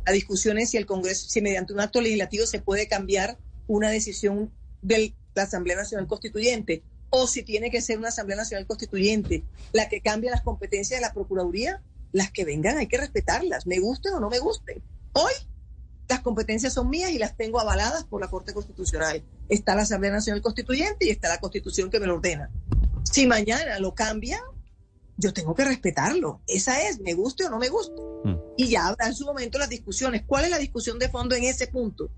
La 0.07 0.13
discusión 0.13 0.57
es 0.57 0.71
si 0.71 0.79
el 0.79 0.87
Congreso, 0.87 1.29
si 1.29 1.43
mediante 1.43 1.75
un 1.75 1.81
acto 1.81 2.01
legislativo 2.01 2.47
se 2.47 2.59
puede 2.59 2.89
cambiar 2.89 3.39
una 3.67 3.91
decisión 3.91 4.51
de 4.81 5.15
la 5.35 5.43
Asamblea 5.43 5.77
Nacional 5.77 6.07
Constituyente 6.07 6.85
o 7.11 7.27
si 7.27 7.43
tiene 7.43 7.71
que 7.71 7.83
ser 7.83 7.99
una 7.99 8.09
Asamblea 8.09 8.39
Nacional 8.39 8.67
Constituyente 8.67 9.45
la 9.75 9.91
que 9.91 10.01
cambie 10.01 10.31
las 10.31 10.41
competencias 10.41 11.01
de 11.01 11.07
la 11.07 11.13
Procuraduría, 11.13 11.83
las 12.13 12.31
que 12.31 12.47
vengan 12.47 12.79
hay 12.79 12.87
que 12.87 12.97
respetarlas, 12.97 13.67
me 13.67 13.79
gusten 13.79 14.15
o 14.15 14.21
no 14.21 14.31
me 14.31 14.39
gusten. 14.39 14.83
Hoy 15.13 15.33
las 16.09 16.21
competencias 16.21 16.75
son 16.75 16.90
mías 16.90 17.11
y 17.11 17.19
las 17.19 17.37
tengo 17.37 17.61
avaladas 17.61 18.05
por 18.05 18.21
la 18.21 18.29
Corte 18.29 18.53
Constitucional. 18.53 19.25
Está 19.49 19.75
la 19.75 19.83
Asamblea 19.83 20.12
Nacional 20.12 20.43
Constituyente 20.43 21.07
y 21.07 21.11
está 21.11 21.29
la 21.29 21.40
Constitución 21.40 21.90
que 21.90 22.01
me 22.01 22.07
lo 22.07 22.14
ordena. 22.14 22.51
Si 23.05 23.27
mañana 23.27 23.79
lo 23.79 23.95
cambian, 23.95 24.40
yo 25.17 25.33
tengo 25.33 25.55
que 25.55 25.64
respetarlo. 25.64 26.43
Esa 26.47 26.88
es, 26.88 27.01
me 27.01 27.14
guste 27.14 27.47
o 27.47 27.51
no 27.51 27.59
me 27.59 27.69
guste. 27.69 28.01
Mm. 28.25 28.37
Y 28.57 28.69
ya 28.69 28.88
habrá 28.88 29.07
en 29.07 29.14
su 29.14 29.25
momento 29.25 29.59
las 29.59 29.69
discusiones. 29.69 30.23
¿Cuál 30.27 30.45
es 30.45 30.51
la 30.51 30.59
discusión 30.59 30.99
de 30.99 31.09
fondo 31.09 31.35
en 31.35 31.45
ese 31.45 31.69
punto? 31.69 32.11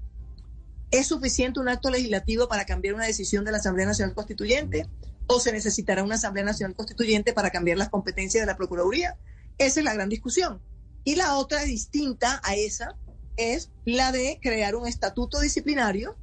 ¿Es 0.90 1.08
suficiente 1.08 1.60
un 1.60 1.68
acto 1.68 1.90
legislativo 1.90 2.48
para 2.48 2.64
cambiar 2.64 2.94
una 2.94 3.06
decisión 3.06 3.44
de 3.44 3.52
la 3.52 3.58
Asamblea 3.58 3.86
Nacional 3.86 4.14
Constituyente? 4.14 4.88
¿O 5.26 5.40
se 5.40 5.52
necesitará 5.52 6.02
una 6.02 6.14
Asamblea 6.14 6.44
Nacional 6.44 6.74
Constituyente 6.74 7.32
para 7.32 7.50
cambiar 7.50 7.78
las 7.78 7.88
competencias 7.88 8.42
de 8.42 8.46
la 8.46 8.56
Procuraduría? 8.56 9.16
Esa 9.58 9.80
es 9.80 9.84
la 9.84 9.94
gran 9.94 10.08
discusión. 10.08 10.60
Y 11.04 11.16
la 11.16 11.36
otra 11.36 11.62
distinta 11.64 12.40
a 12.44 12.54
esa 12.56 12.96
es 13.36 13.70
la 13.84 14.12
de 14.12 14.38
crear 14.42 14.74
un 14.76 14.86
estatuto 14.86 15.40
disciplinario 15.40 16.16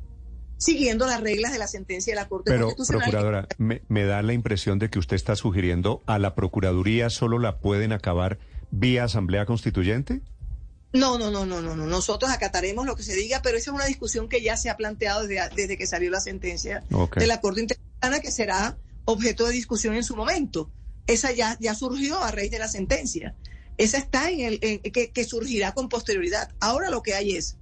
siguiendo 0.58 1.06
las 1.06 1.22
reglas 1.22 1.52
de 1.52 1.60
la 1.60 1.68
sentencia 1.68 2.14
de 2.14 2.22
la 2.22 2.28
Corte 2.28 2.52
Pero, 2.52 2.68
Constitucional. 2.68 3.02
Procuradora, 3.10 3.48
me, 3.58 3.82
me 3.90 4.06
da 4.06 4.22
la 4.22 4.34
impresión 4.34 4.80
de 4.80 4.90
que 4.90 5.00
usted 5.00 5.16
está 5.16 5.36
sugiriendo 5.36 6.02
a 6.06 6.20
la 6.20 6.36
Procuraduría 6.36 7.10
solo 7.10 7.40
la 7.40 7.60
pueden 7.60 7.92
acabar 7.92 8.40
vía 8.72 9.04
Asamblea 9.04 9.46
Constituyente. 9.46 10.22
No, 10.94 11.18
no, 11.18 11.32
no, 11.32 11.46
no, 11.46 11.62
no, 11.62 11.76
no. 11.76 11.88
Nosotros 11.88 12.32
acataremos 12.32 12.86
lo 12.86 12.96
que 12.96 13.04
se 13.04 13.16
diga, 13.16 13.42
pero 13.42 13.58
esa 13.58 13.72
es 13.72 13.76
una 13.76 13.86
discusión 13.86 14.30
que 14.30 14.42
ya 14.42 14.58
se 14.58 14.70
ha 14.70 14.78
planteado 14.78 15.28
desde, 15.28 15.78
que 15.78 15.88
salió 15.88 16.12
la 16.12 16.22
sentencia 16.22 16.84
de 17.16 17.28
la 17.28 17.42
Corte 17.42 17.62
Interamericana, 17.62 18.20
que 18.20 18.32
será 18.32 18.78
objeto 19.06 19.48
de 19.48 19.54
discusión 19.54 19.96
en 19.96 20.04
su 20.04 20.16
momento. 20.16 20.72
Esa 21.08 21.32
ya, 21.32 21.58
ya 21.60 21.74
surgió 21.74 22.24
a 22.24 22.32
raíz 22.32 22.52
de 22.52 22.60
la 22.60 22.68
sentencia. 22.68 23.36
Esa 23.78 23.98
está 23.98 24.30
en 24.30 24.42
el 24.42 24.60
que, 24.60 25.12
que 25.12 25.24
surgirá 25.24 25.74
con 25.74 25.90
posterioridad. 25.90 26.52
Ahora 26.60 26.90
lo 26.90 27.02
que 27.02 27.14
hay 27.14 27.36
es 27.36 27.58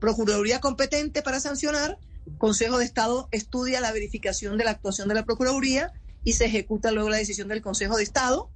Procuraduría 0.00 0.60
competente 0.60 1.22
para 1.22 1.40
sancionar, 1.40 1.98
Consejo 2.38 2.78
de 2.78 2.84
Estado 2.84 3.28
estudia 3.32 3.80
la 3.80 3.92
verificación 3.92 4.58
de 4.58 4.64
la 4.64 4.72
actuación 4.72 5.08
de 5.08 5.14
la 5.14 5.24
Procuraduría 5.24 5.92
y 6.24 6.34
se 6.34 6.46
ejecuta 6.46 6.90
luego 6.90 7.10
la 7.10 7.16
decisión 7.16 7.48
del 7.48 7.62
Consejo 7.62 7.96
de 7.96 8.02
Estado 8.02 8.50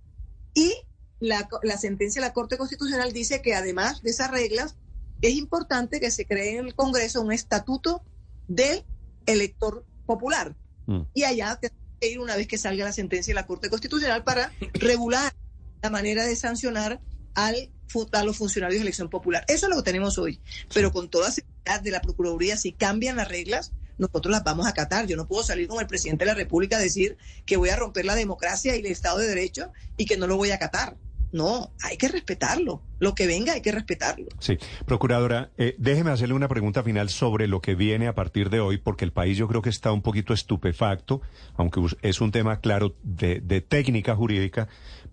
y 0.55 0.75
la, 1.21 1.49
sentencia 1.79 2.21
de 2.21 2.29
la 2.29 2.33
Corte 2.33 2.59
Constitucional 2.59 3.13
dice 3.13 3.43
que 3.43 3.55
además 3.55 4.03
de 4.03 4.11
esas 4.11 4.31
reglas, 4.31 4.77
es 5.21 5.35
importante 5.35 6.01
que 6.01 6.11
se 6.11 6.27
cree 6.27 6.59
en 6.59 6.67
el 6.67 6.75
Congreso 6.75 7.23
un 7.23 7.33
estatuto 7.33 8.03
del 8.47 8.85
elector 9.27 9.85
popular. 10.07 10.55
Mm. 10.87 11.01
Y 11.15 11.25
allá 11.25 11.59
tendrá 11.61 11.79
que 12.01 12.11
ir 12.11 12.21
una 12.21 12.37
vez 12.37 12.47
que 12.47 12.59
salga 12.59 12.85
la 12.85 12.93
sentencia 12.93 13.33
de 13.33 13.41
la 13.41 13.47
Corte 13.47 13.69
Constitucional 13.69 14.23
para 14.23 14.53
regular 14.75 15.35
la 15.83 15.91
manera 15.91 16.25
de 16.25 16.37
sancionar 16.37 17.01
al, 17.35 17.71
a 18.13 18.25
los 18.25 18.37
funcionarios 18.37 18.79
de 18.79 18.83
elección 18.83 19.09
popular. 19.09 19.45
Eso 19.49 19.67
es 19.67 19.71
lo 19.71 19.77
que 19.77 19.83
tenemos 19.83 20.19
hoy. 20.19 20.41
Pero 20.73 20.93
con 20.93 21.09
toda 21.09 21.31
seguridad 21.31 21.81
de 21.81 21.91
la 21.91 22.01
Procuraduría, 22.01 22.57
si 22.57 22.73
cambian 22.73 23.17
las 23.17 23.29
reglas, 23.29 23.73
nosotros 23.99 24.33
las 24.33 24.45
vamos 24.45 24.67
a 24.67 24.71
acatar. 24.71 25.07
Yo 25.07 25.17
no 25.17 25.27
puedo 25.27 25.43
salir 25.43 25.69
como 25.69 25.81
el 25.81 25.87
presidente 25.87 26.25
de 26.25 26.31
la 26.31 26.37
República 26.37 26.77
a 26.77 26.81
decir 26.81 27.17
que 27.47 27.57
voy 27.57 27.69
a 27.69 27.77
romper 27.77 28.05
la 28.05 28.15
democracia 28.15 28.77
y 28.77 28.81
el 28.81 28.87
Estado 28.87 29.19
de 29.19 29.29
Derecho 29.29 29.73
y 29.97 30.07
que 30.07 30.17
no 30.17 30.27
lo 30.27 30.37
voy 30.37 30.51
a 30.51 30.57
acatar. 30.57 30.97
No, 31.31 31.73
hay 31.83 31.99
que 31.99 32.09
respetarlo. 32.09 32.83
Lo 33.01 33.15
que 33.15 33.27
venga 33.27 33.53
hay 33.53 33.61
que 33.61 33.71
respetarlo. 33.71 34.29
Sí, 34.41 34.57
procuradora, 34.87 35.51
eh, 35.59 35.75
déjeme 35.79 36.11
hacerle 36.11 36.35
una 36.35 36.49
pregunta 36.49 36.83
final 36.83 37.11
sobre 37.11 37.49
lo 37.49 37.61
que 37.61 37.75
viene 37.75 38.09
a 38.09 38.15
partir 38.15 38.49
de 38.49 38.61
hoy, 38.61 38.79
porque 38.79 39.05
el 39.05 39.13
país 39.13 39.37
yo 39.37 39.47
creo 39.47 39.61
que 39.61 39.69
está 39.69 39.93
un 39.93 40.01
poquito 40.01 40.33
estupefacto, 40.33 41.21
aunque 41.55 41.81
es 42.01 42.21
un 42.23 42.33
tema 42.33 42.61
claro 42.61 42.97
de, 43.03 43.41
de 43.41 43.61
técnica 43.61 44.17
jurídica, 44.17 44.69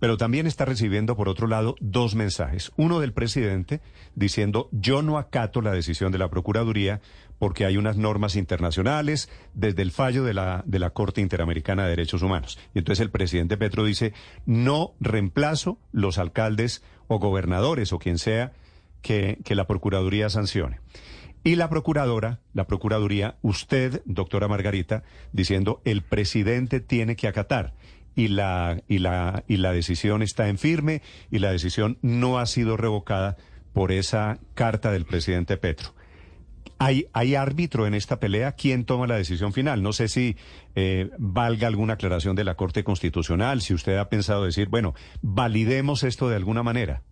pero 0.05 0.17
también 0.17 0.45
está 0.45 0.65
recibiendo, 0.65 1.15
por 1.15 1.29
otro 1.29 1.47
lado, 1.47 1.75
dos 1.79 2.13
mensajes. 2.13 2.71
Uno 2.75 2.99
del 2.99 3.11
presidente 3.11 3.81
diciendo, 4.13 4.69
yo 4.71 5.01
no 5.01 5.17
acato 5.17 5.61
la 5.61 5.71
decisión 5.71 6.11
de 6.11 6.19
la 6.19 6.29
Procuraduría 6.29 7.01
porque 7.39 7.65
hay 7.65 7.77
unas 7.77 7.97
normas 7.97 8.35
internacionales 8.35 9.31
desde 9.55 9.81
el 9.81 9.89
fallo 9.89 10.23
de 10.23 10.35
la, 10.35 10.61
de 10.67 10.77
la 10.77 10.91
Corte 10.91 11.21
Interamericana 11.21 11.85
de 11.85 11.89
Derechos 11.89 12.21
Humanos. 12.21 12.59
Y 12.75 12.77
entonces 12.77 13.01
el 13.01 13.09
presidente 13.09 13.57
Petro 13.57 13.83
dice, 13.83 14.13
no 14.45 14.93
reemplazo 14.99 15.79
los 15.91 16.19
alcaldes 16.19 16.83
o 17.07 17.17
gobernadores 17.17 17.91
o 17.91 17.97
quien 17.97 18.19
sea 18.19 18.53
que, 19.01 19.39
que 19.43 19.55
la 19.55 19.65
Procuraduría 19.65 20.29
sancione. 20.29 20.81
Y 21.43 21.55
la 21.55 21.67
procuradora, 21.67 22.41
la 22.53 22.67
Procuraduría, 22.67 23.37
usted, 23.41 24.03
doctora 24.05 24.47
Margarita, 24.47 25.01
diciendo, 25.31 25.81
el 25.83 26.03
presidente 26.03 26.79
tiene 26.79 27.15
que 27.15 27.27
acatar 27.27 27.73
y 28.15 28.29
la, 28.29 28.81
y 28.87 28.99
la, 28.99 29.43
y 29.47 29.57
la 29.57 29.71
decisión 29.71 30.21
está 30.21 30.47
en 30.47 30.57
firme 30.57 31.01
y 31.31 31.39
la 31.39 31.51
decisión 31.51 31.97
no 32.01 32.39
ha 32.39 32.45
sido 32.45 32.77
revocada 32.77 33.37
por 33.73 33.91
esa 33.91 34.39
carta 34.53 34.91
del 34.91 35.05
presidente 35.05 35.57
Petro. 35.57 35.93
¿Hay, 36.77 37.07
¿Hay 37.13 37.35
árbitro 37.35 37.87
en 37.87 37.93
esta 37.93 38.19
pelea? 38.19 38.53
¿Quién 38.53 38.85
toma 38.85 39.07
la 39.07 39.15
decisión 39.15 39.53
final? 39.53 39.81
No 39.81 39.93
sé 39.93 40.07
si 40.07 40.35
eh, 40.75 41.09
valga 41.17 41.67
alguna 41.67 41.93
aclaración 41.93 42.35
de 42.35 42.43
la 42.43 42.55
Corte 42.55 42.83
Constitucional, 42.83 43.61
si 43.61 43.73
usted 43.73 43.97
ha 43.97 44.09
pensado 44.09 44.43
decir, 44.43 44.67
bueno, 44.67 44.93
validemos 45.21 46.03
esto 46.03 46.27
de 46.29 46.35
alguna 46.35 46.63
manera. 46.63 47.03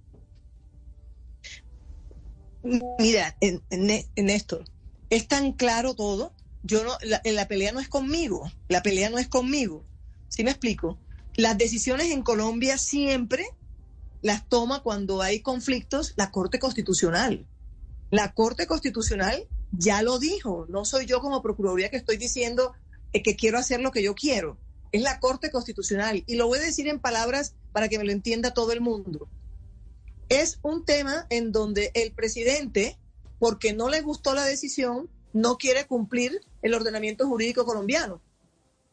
Mira, 3.00 3.36
en, 3.42 3.62
en, 3.70 4.30
esto, 4.30 4.64
es 5.10 5.28
tan 5.28 5.52
claro 5.54 5.96
todo. 5.96 6.34
Yo 6.64 6.84
no, 6.84 6.92
la, 7.02 7.22
la 7.26 7.48
pelea 7.50 7.74
no 7.74 7.82
es 7.82 7.90
conmigo, 7.90 8.50
la 8.70 8.82
pelea 8.84 9.10
no 9.10 9.18
es 9.18 9.28
conmigo. 9.28 9.86
¿Sí 10.34 10.44
me 10.44 10.50
explico? 10.50 10.98
Las 11.36 11.60
decisiones 11.60 12.10
en 12.10 12.24
Colombia 12.24 12.80
siempre 12.80 13.46
las 14.24 14.50
toma 14.50 14.82
cuando 14.82 15.22
hay 15.22 15.42
conflictos 15.42 16.14
la 16.16 16.32
Corte 16.32 16.58
Constitucional. 16.58 17.46
La 18.10 18.34
Corte 18.34 18.66
Constitucional 18.66 19.48
ya 19.72 20.02
lo 20.02 20.18
dijo, 20.18 20.66
no 20.70 20.86
soy 20.86 21.06
yo 21.06 21.22
como 21.22 21.44
Procuraduría 21.44 21.92
que 21.92 21.98
estoy 21.98 22.18
diciendo 22.18 22.74
eh, 23.12 23.22
que 23.22 23.36
quiero 23.36 23.60
hacer 23.60 23.80
lo 23.80 23.92
que 23.92 24.02
yo 24.02 24.16
quiero, 24.16 24.58
es 24.92 25.04
la 25.04 25.20
Corte 25.20 25.52
Constitucional. 25.52 26.24
Y 26.26 26.36
lo 26.36 26.48
voy 26.48 26.58
a 26.58 26.64
decir 26.64 26.88
en 26.88 27.00
palabras 27.00 27.54
para 27.72 27.88
que 27.88 28.00
me 28.00 28.04
lo 28.04 28.12
entienda 28.12 28.56
todo 28.56 28.72
el 28.72 28.82
mundo. 28.82 29.30
Es 30.30 30.58
un 30.64 30.84
tema 30.84 31.28
en 31.30 31.52
donde 31.52 31.92
el 31.94 32.12
presidente, 32.12 32.98
porque 33.38 33.74
no 33.74 33.88
le 33.88 34.02
gustó 34.02 34.34
la 34.34 34.46
decisión, 34.46 35.12
no 35.32 35.60
quiere 35.60 35.86
cumplir 35.86 36.42
el 36.64 36.74
ordenamiento 36.74 37.28
jurídico 37.28 37.66
colombiano 37.66 38.20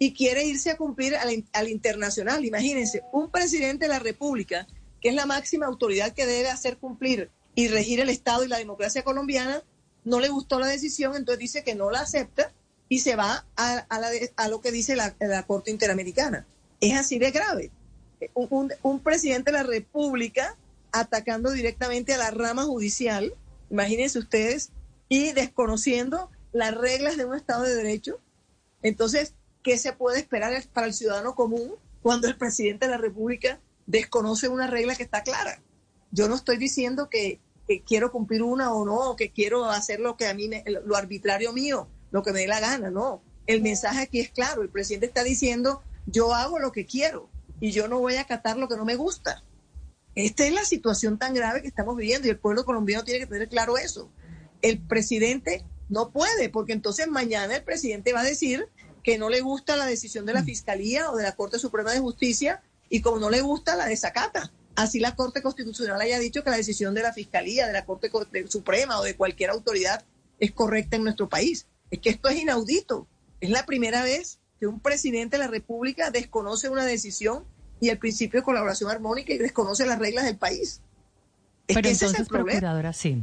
y 0.02 0.14
quiere 0.14 0.46
irse 0.46 0.70
a 0.70 0.78
cumplir 0.78 1.14
al, 1.14 1.44
al, 1.52 1.68
internacional. 1.68 2.42
Imagínense, 2.46 3.02
un 3.12 3.30
presidente 3.30 3.84
de 3.84 3.90
la 3.90 3.98
República, 3.98 4.66
que 4.98 5.10
es 5.10 5.14
la 5.14 5.26
máxima 5.26 5.66
autoridad 5.66 6.14
que 6.14 6.24
debe 6.24 6.48
hacer 6.48 6.78
cumplir 6.78 7.30
y 7.54 7.68
regir 7.68 8.00
el 8.00 8.08
Estado 8.08 8.42
y 8.42 8.48
la 8.48 8.56
democracia 8.56 9.04
colombiana, 9.04 9.62
no 10.04 10.18
le 10.18 10.30
gustó 10.30 10.58
la 10.58 10.68
decisión, 10.68 11.14
entonces 11.14 11.38
dice 11.38 11.64
que 11.64 11.74
no 11.74 11.90
la 11.90 12.00
acepta 12.00 12.50
y 12.88 13.00
se 13.00 13.14
va 13.14 13.44
a, 13.56 14.48
lo 14.48 14.62
que 14.62 14.72
dice 14.72 14.96
la, 14.96 15.14
Corte 15.46 15.70
Interamericana. 15.70 16.46
Es 16.80 16.98
así 16.98 17.18
de 17.18 17.30
grave. 17.30 17.70
Un, 18.32 18.72
un, 18.82 19.00
presidente 19.00 19.52
de 19.52 19.58
la 19.58 19.64
República 19.64 20.56
atacando 20.92 21.50
directamente 21.50 22.14
a 22.14 22.18
la 22.18 22.30
rama 22.30 22.64
judicial, 22.64 23.34
imagínense 23.70 24.18
ustedes, 24.18 24.70
y 25.10 25.32
desconociendo 25.32 26.30
las 26.52 26.74
reglas 26.74 27.18
de 27.18 27.26
un 27.26 27.34
Estado 27.34 27.64
de 27.64 27.74
Derecho. 27.74 28.18
Entonces, 28.82 29.34
¿qué 29.62 29.78
se 29.78 29.92
puede 29.92 30.18
esperar 30.18 30.52
para 30.72 30.86
el 30.86 30.94
ciudadano 30.94 31.34
común 31.34 31.74
cuando 32.02 32.28
el 32.28 32.36
presidente 32.36 32.86
de 32.86 32.92
la 32.92 32.98
República 32.98 33.60
desconoce 33.86 34.48
una 34.48 34.66
regla 34.66 34.94
que 34.94 35.02
está 35.02 35.22
clara? 35.22 35.60
Yo 36.10 36.28
no 36.28 36.34
estoy 36.34 36.56
diciendo 36.56 37.08
que, 37.08 37.40
quiero 37.86 38.10
cumplir 38.10 38.42
una 38.42 38.72
o 38.72 38.84
no, 38.84 39.10
o 39.10 39.16
que 39.16 39.30
quiero 39.30 39.66
hacer 39.66 40.00
lo 40.00 40.16
que 40.16 40.26
a 40.26 40.34
mí, 40.34 40.48
me, 40.48 40.64
lo 40.66 40.96
arbitrario 40.96 41.52
mío, 41.52 41.86
lo 42.10 42.24
que 42.24 42.32
me 42.32 42.40
dé 42.40 42.48
la 42.48 42.58
gana, 42.58 42.90
no. 42.90 43.22
El 43.46 43.62
mensaje 43.62 44.00
aquí 44.00 44.18
es 44.18 44.30
claro, 44.30 44.62
el 44.62 44.70
presidente 44.70 45.06
está 45.06 45.22
diciendo, 45.22 45.80
yo 46.06 46.34
hago 46.34 46.58
lo 46.58 46.72
que 46.72 46.84
quiero 46.84 47.28
y 47.60 47.70
yo 47.70 47.86
no 47.86 48.00
voy 48.00 48.16
a 48.16 48.22
acatar 48.22 48.56
lo 48.56 48.68
que 48.68 48.76
no 48.76 48.84
me 48.84 48.96
gusta. 48.96 49.44
Esta 50.16 50.44
es 50.44 50.52
la 50.52 50.64
situación 50.64 51.16
tan 51.16 51.32
grave 51.32 51.62
que 51.62 51.68
estamos 51.68 51.96
viviendo 51.96 52.26
y 52.26 52.30
el 52.30 52.38
pueblo 52.38 52.64
colombiano 52.64 53.04
tiene 53.04 53.20
que 53.20 53.26
tener 53.26 53.48
claro 53.48 53.78
eso. 53.78 54.10
El 54.62 54.80
presidente 54.80 55.64
no 55.88 56.10
puede, 56.10 56.48
porque 56.48 56.72
entonces 56.72 57.06
mañana 57.08 57.56
el 57.56 57.62
presidente 57.62 58.12
va 58.12 58.20
a 58.20 58.24
decir 58.24 58.68
que 59.02 59.18
no 59.18 59.28
le 59.28 59.40
gusta 59.40 59.76
la 59.76 59.86
decisión 59.86 60.26
de 60.26 60.34
la 60.34 60.42
Fiscalía 60.42 61.10
o 61.10 61.16
de 61.16 61.24
la 61.24 61.36
Corte 61.36 61.58
Suprema 61.58 61.92
de 61.92 62.00
Justicia 62.00 62.62
y 62.88 63.00
como 63.00 63.18
no 63.18 63.30
le 63.30 63.40
gusta, 63.40 63.76
la 63.76 63.86
desacata 63.86 64.52
así 64.76 64.98
la 64.98 65.14
Corte 65.14 65.42
Constitucional 65.42 66.00
haya 66.00 66.18
dicho 66.18 66.42
que 66.42 66.50
la 66.50 66.56
decisión 66.56 66.94
de 66.94 67.02
la 67.02 67.12
Fiscalía, 67.12 67.66
de 67.66 67.72
la 67.72 67.84
Corte 67.84 68.10
Suprema 68.48 68.98
o 68.98 69.04
de 69.04 69.16
cualquier 69.16 69.50
autoridad 69.50 70.04
es 70.38 70.52
correcta 70.52 70.96
en 70.96 71.04
nuestro 71.04 71.28
país. 71.28 71.66
Es 71.90 72.00
que 72.00 72.10
esto 72.10 72.28
es 72.28 72.40
inaudito. 72.40 73.06
Es 73.40 73.50
la 73.50 73.66
primera 73.66 74.02
vez 74.02 74.38
que 74.58 74.66
un 74.66 74.80
presidente 74.80 75.36
de 75.36 75.44
la 75.44 75.50
República 75.50 76.10
desconoce 76.10 76.68
una 76.68 76.84
decisión 76.84 77.44
y 77.80 77.88
el 77.88 77.98
principio 77.98 78.40
de 78.40 78.44
colaboración 78.44 78.90
armónica 78.90 79.32
y 79.32 79.38
desconoce 79.38 79.86
las 79.86 79.98
reglas 79.98 80.24
del 80.24 80.36
país. 80.36 80.80
Pero 81.74 81.88
entonces, 81.88 82.28
procuradora, 82.28 82.92
sí. 82.92 83.22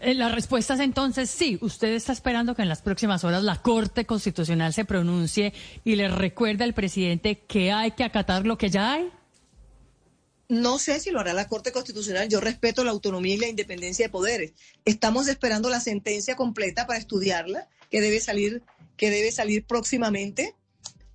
Eh, 0.00 0.14
la 0.14 0.28
respuesta 0.28 0.74
es 0.74 0.80
entonces 0.80 1.30
sí. 1.30 1.58
Usted 1.60 1.88
está 1.94 2.12
esperando 2.12 2.54
que 2.54 2.62
en 2.62 2.68
las 2.68 2.82
próximas 2.82 3.24
horas 3.24 3.42
la 3.42 3.62
Corte 3.62 4.04
Constitucional 4.04 4.72
se 4.72 4.84
pronuncie 4.84 5.52
y 5.84 5.96
le 5.96 6.08
recuerde 6.08 6.64
al 6.64 6.74
presidente 6.74 7.38
que 7.46 7.72
hay 7.72 7.92
que 7.92 8.04
acatar 8.04 8.46
lo 8.46 8.58
que 8.58 8.70
ya 8.70 8.94
hay. 8.94 9.10
No 10.48 10.78
sé 10.78 11.00
si 11.00 11.10
lo 11.10 11.20
hará 11.20 11.32
la 11.32 11.48
Corte 11.48 11.72
Constitucional. 11.72 12.28
Yo 12.28 12.40
respeto 12.40 12.84
la 12.84 12.90
autonomía 12.90 13.34
y 13.34 13.38
la 13.38 13.48
independencia 13.48 14.06
de 14.06 14.10
poderes. 14.10 14.52
Estamos 14.84 15.28
esperando 15.28 15.70
la 15.70 15.80
sentencia 15.80 16.36
completa 16.36 16.86
para 16.86 16.98
estudiarla, 16.98 17.68
que 17.90 18.00
debe 18.00 18.20
salir, 18.20 18.62
que 18.96 19.10
debe 19.10 19.32
salir 19.32 19.64
próximamente. 19.64 20.54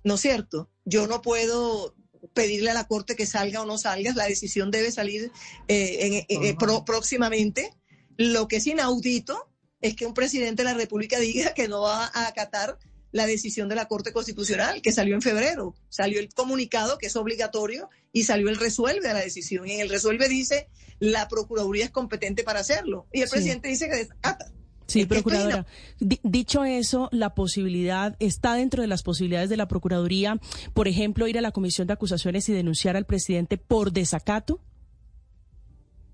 ¿No 0.02 0.14
es 0.14 0.20
cierto? 0.20 0.68
Yo 0.84 1.06
no 1.06 1.22
puedo 1.22 1.94
pedirle 2.34 2.70
a 2.70 2.74
la 2.74 2.86
Corte 2.86 3.16
que 3.16 3.26
salga 3.26 3.62
o 3.62 3.66
no 3.66 3.78
salga. 3.78 4.12
La 4.14 4.26
decisión 4.26 4.70
debe 4.70 4.92
salir 4.92 5.32
eh, 5.68 6.26
eh, 6.28 6.56
próximamente. 6.86 7.74
Lo 8.16 8.48
que 8.48 8.56
es 8.56 8.66
inaudito 8.66 9.48
es 9.80 9.96
que 9.96 10.06
un 10.06 10.14
presidente 10.14 10.62
de 10.62 10.70
la 10.70 10.74
República 10.74 11.18
diga 11.18 11.54
que 11.54 11.68
no 11.68 11.82
va 11.82 12.06
a 12.06 12.26
acatar 12.26 12.78
la 13.12 13.26
decisión 13.26 13.68
de 13.68 13.74
la 13.74 13.88
Corte 13.88 14.12
Constitucional 14.12 14.82
que 14.82 14.92
salió 14.92 15.14
en 15.14 15.22
febrero. 15.22 15.74
Salió 15.88 16.20
el 16.20 16.32
comunicado 16.32 16.98
que 16.98 17.06
es 17.06 17.16
obligatorio 17.16 17.88
y 18.12 18.24
salió 18.24 18.48
el 18.48 18.56
resuelve 18.56 19.08
a 19.08 19.14
la 19.14 19.20
decisión. 19.20 19.66
Y 19.66 19.72
en 19.72 19.80
el 19.80 19.88
resuelve 19.88 20.28
dice 20.28 20.68
la 20.98 21.28
Procuraduría 21.28 21.86
es 21.86 21.90
competente 21.90 22.44
para 22.44 22.60
hacerlo. 22.60 23.06
Y 23.12 23.22
el 23.22 23.28
presidente 23.28 23.68
dice 23.68 23.88
que 23.88 23.96
desacata. 23.96 24.52
Sí, 24.90 25.06
procuradora. 25.06 25.66
Dicho 26.00 26.64
eso, 26.64 27.08
la 27.12 27.34
posibilidad 27.34 28.16
está 28.18 28.54
dentro 28.54 28.82
de 28.82 28.88
las 28.88 29.02
posibilidades 29.02 29.48
de 29.48 29.56
la 29.56 29.68
Procuraduría, 29.68 30.40
por 30.74 30.88
ejemplo, 30.88 31.28
ir 31.28 31.38
a 31.38 31.40
la 31.40 31.52
Comisión 31.52 31.86
de 31.86 31.92
Acusaciones 31.92 32.48
y 32.48 32.52
denunciar 32.52 32.96
al 32.96 33.06
presidente 33.06 33.56
por 33.56 33.92
desacato. 33.92 34.60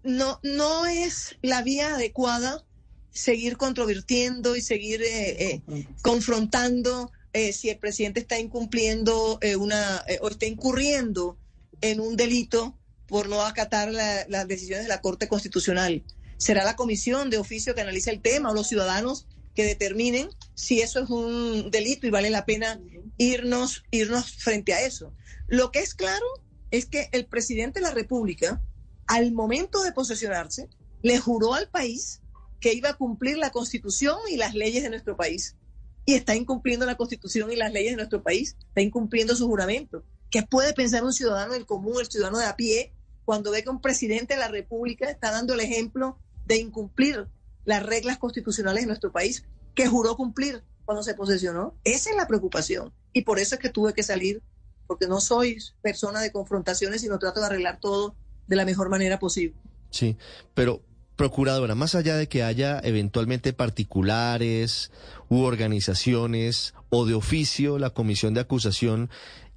No, 0.02 0.40
no 0.42 0.86
es 0.86 1.36
la 1.40 1.62
vía 1.62 1.94
adecuada 1.94 2.64
seguir 3.10 3.56
controvirtiendo 3.56 4.56
y 4.56 4.60
seguir 4.60 5.02
eh, 5.02 5.62
eh, 5.68 5.86
confrontando 6.02 7.10
eh, 7.32 7.54
si 7.54 7.70
el 7.70 7.78
presidente 7.78 8.20
está 8.20 8.38
incumpliendo 8.38 9.40
una 9.58 10.04
o 10.20 10.28
está 10.28 10.46
incurriendo 10.46 11.38
en 11.80 12.00
un 12.00 12.16
delito 12.16 12.76
por 13.06 13.28
no 13.28 13.42
acatar 13.42 13.90
las 13.90 14.48
decisiones 14.48 14.84
de 14.84 14.88
la 14.88 15.00
Corte 15.00 15.28
Constitucional. 15.28 16.02
Será 16.38 16.64
la 16.64 16.76
comisión 16.76 17.30
de 17.30 17.38
oficio 17.38 17.74
que 17.74 17.80
analice 17.80 18.10
el 18.10 18.20
tema 18.20 18.50
o 18.50 18.54
los 18.54 18.68
ciudadanos 18.68 19.26
que 19.54 19.64
determinen 19.64 20.28
si 20.54 20.82
eso 20.82 21.00
es 21.00 21.08
un 21.08 21.70
delito 21.70 22.06
y 22.06 22.10
vale 22.10 22.30
la 22.30 22.44
pena 22.44 22.78
irnos, 23.16 23.84
irnos 23.90 24.32
frente 24.32 24.74
a 24.74 24.82
eso. 24.82 25.14
Lo 25.48 25.72
que 25.72 25.80
es 25.80 25.94
claro 25.94 26.26
es 26.70 26.86
que 26.86 27.08
el 27.12 27.26
presidente 27.26 27.80
de 27.80 27.86
la 27.86 27.94
República, 27.94 28.62
al 29.06 29.32
momento 29.32 29.82
de 29.82 29.92
posesionarse, 29.92 30.68
le 31.02 31.18
juró 31.18 31.54
al 31.54 31.70
país 31.70 32.20
que 32.60 32.74
iba 32.74 32.90
a 32.90 32.96
cumplir 32.96 33.38
la 33.38 33.50
constitución 33.50 34.18
y 34.30 34.36
las 34.36 34.54
leyes 34.54 34.82
de 34.82 34.90
nuestro 34.90 35.16
país. 35.16 35.56
Y 36.04 36.14
está 36.14 36.34
incumpliendo 36.34 36.86
la 36.86 36.96
constitución 36.96 37.50
y 37.50 37.56
las 37.56 37.72
leyes 37.72 37.92
de 37.92 37.96
nuestro 37.96 38.22
país, 38.22 38.56
está 38.68 38.80
incumpliendo 38.80 39.34
su 39.34 39.46
juramento. 39.46 40.04
¿Qué 40.30 40.42
puede 40.42 40.72
pensar 40.72 41.02
un 41.02 41.12
ciudadano 41.12 41.54
del 41.54 41.66
común, 41.66 42.00
el 42.00 42.06
ciudadano 42.06 42.38
de 42.38 42.46
a 42.46 42.56
pie, 42.56 42.92
cuando 43.24 43.50
ve 43.50 43.62
que 43.62 43.70
un 43.70 43.80
presidente 43.80 44.34
de 44.34 44.40
la 44.40 44.48
República 44.48 45.10
está 45.10 45.30
dando 45.30 45.54
el 45.54 45.60
ejemplo 45.60 46.18
de 46.46 46.56
incumplir 46.58 47.26
las 47.64 47.82
reglas 47.82 48.18
constitucionales 48.18 48.82
de 48.82 48.88
nuestro 48.88 49.12
país, 49.12 49.44
que 49.74 49.86
juró 49.86 50.16
cumplir 50.16 50.62
cuando 50.84 51.02
se 51.02 51.14
posesionó. 51.14 51.74
Esa 51.84 52.10
es 52.10 52.16
la 52.16 52.28
preocupación. 52.28 52.92
Y 53.12 53.22
por 53.22 53.38
eso 53.38 53.56
es 53.56 53.60
que 53.60 53.70
tuve 53.70 53.92
que 53.92 54.02
salir, 54.02 54.42
porque 54.86 55.08
no 55.08 55.20
soy 55.20 55.58
persona 55.82 56.20
de 56.20 56.32
confrontaciones, 56.32 57.00
sino 57.00 57.18
trato 57.18 57.40
de 57.40 57.46
arreglar 57.46 57.80
todo 57.80 58.14
de 58.46 58.56
la 58.56 58.64
mejor 58.64 58.88
manera 58.88 59.18
posible. 59.18 59.56
Sí, 59.90 60.16
pero 60.54 60.82
Procuradora, 61.16 61.74
más 61.74 61.94
allá 61.94 62.14
de 62.16 62.28
que 62.28 62.42
haya 62.42 62.78
eventualmente 62.84 63.54
particulares 63.54 64.90
u 65.30 65.44
organizaciones 65.44 66.74
o 66.90 67.06
de 67.06 67.14
oficio 67.14 67.78
la 67.78 67.88
comisión 67.88 68.34
de 68.34 68.40
acusación 68.40 69.08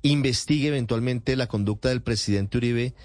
investigue 0.01 0.69
eventualmente 0.69 1.35
la 1.35 1.47
conducta 1.47 1.89
del 1.89 2.01
presidente 2.01 2.57
Uribe 2.57 2.95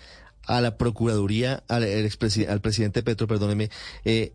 a 0.46 0.60
la 0.60 0.76
Procuraduría, 0.76 1.64
al, 1.68 1.84
al 1.84 2.60
presidente 2.60 3.02
Petro, 3.02 3.26
perdóneme, 3.26 3.70
eh, 4.04 4.32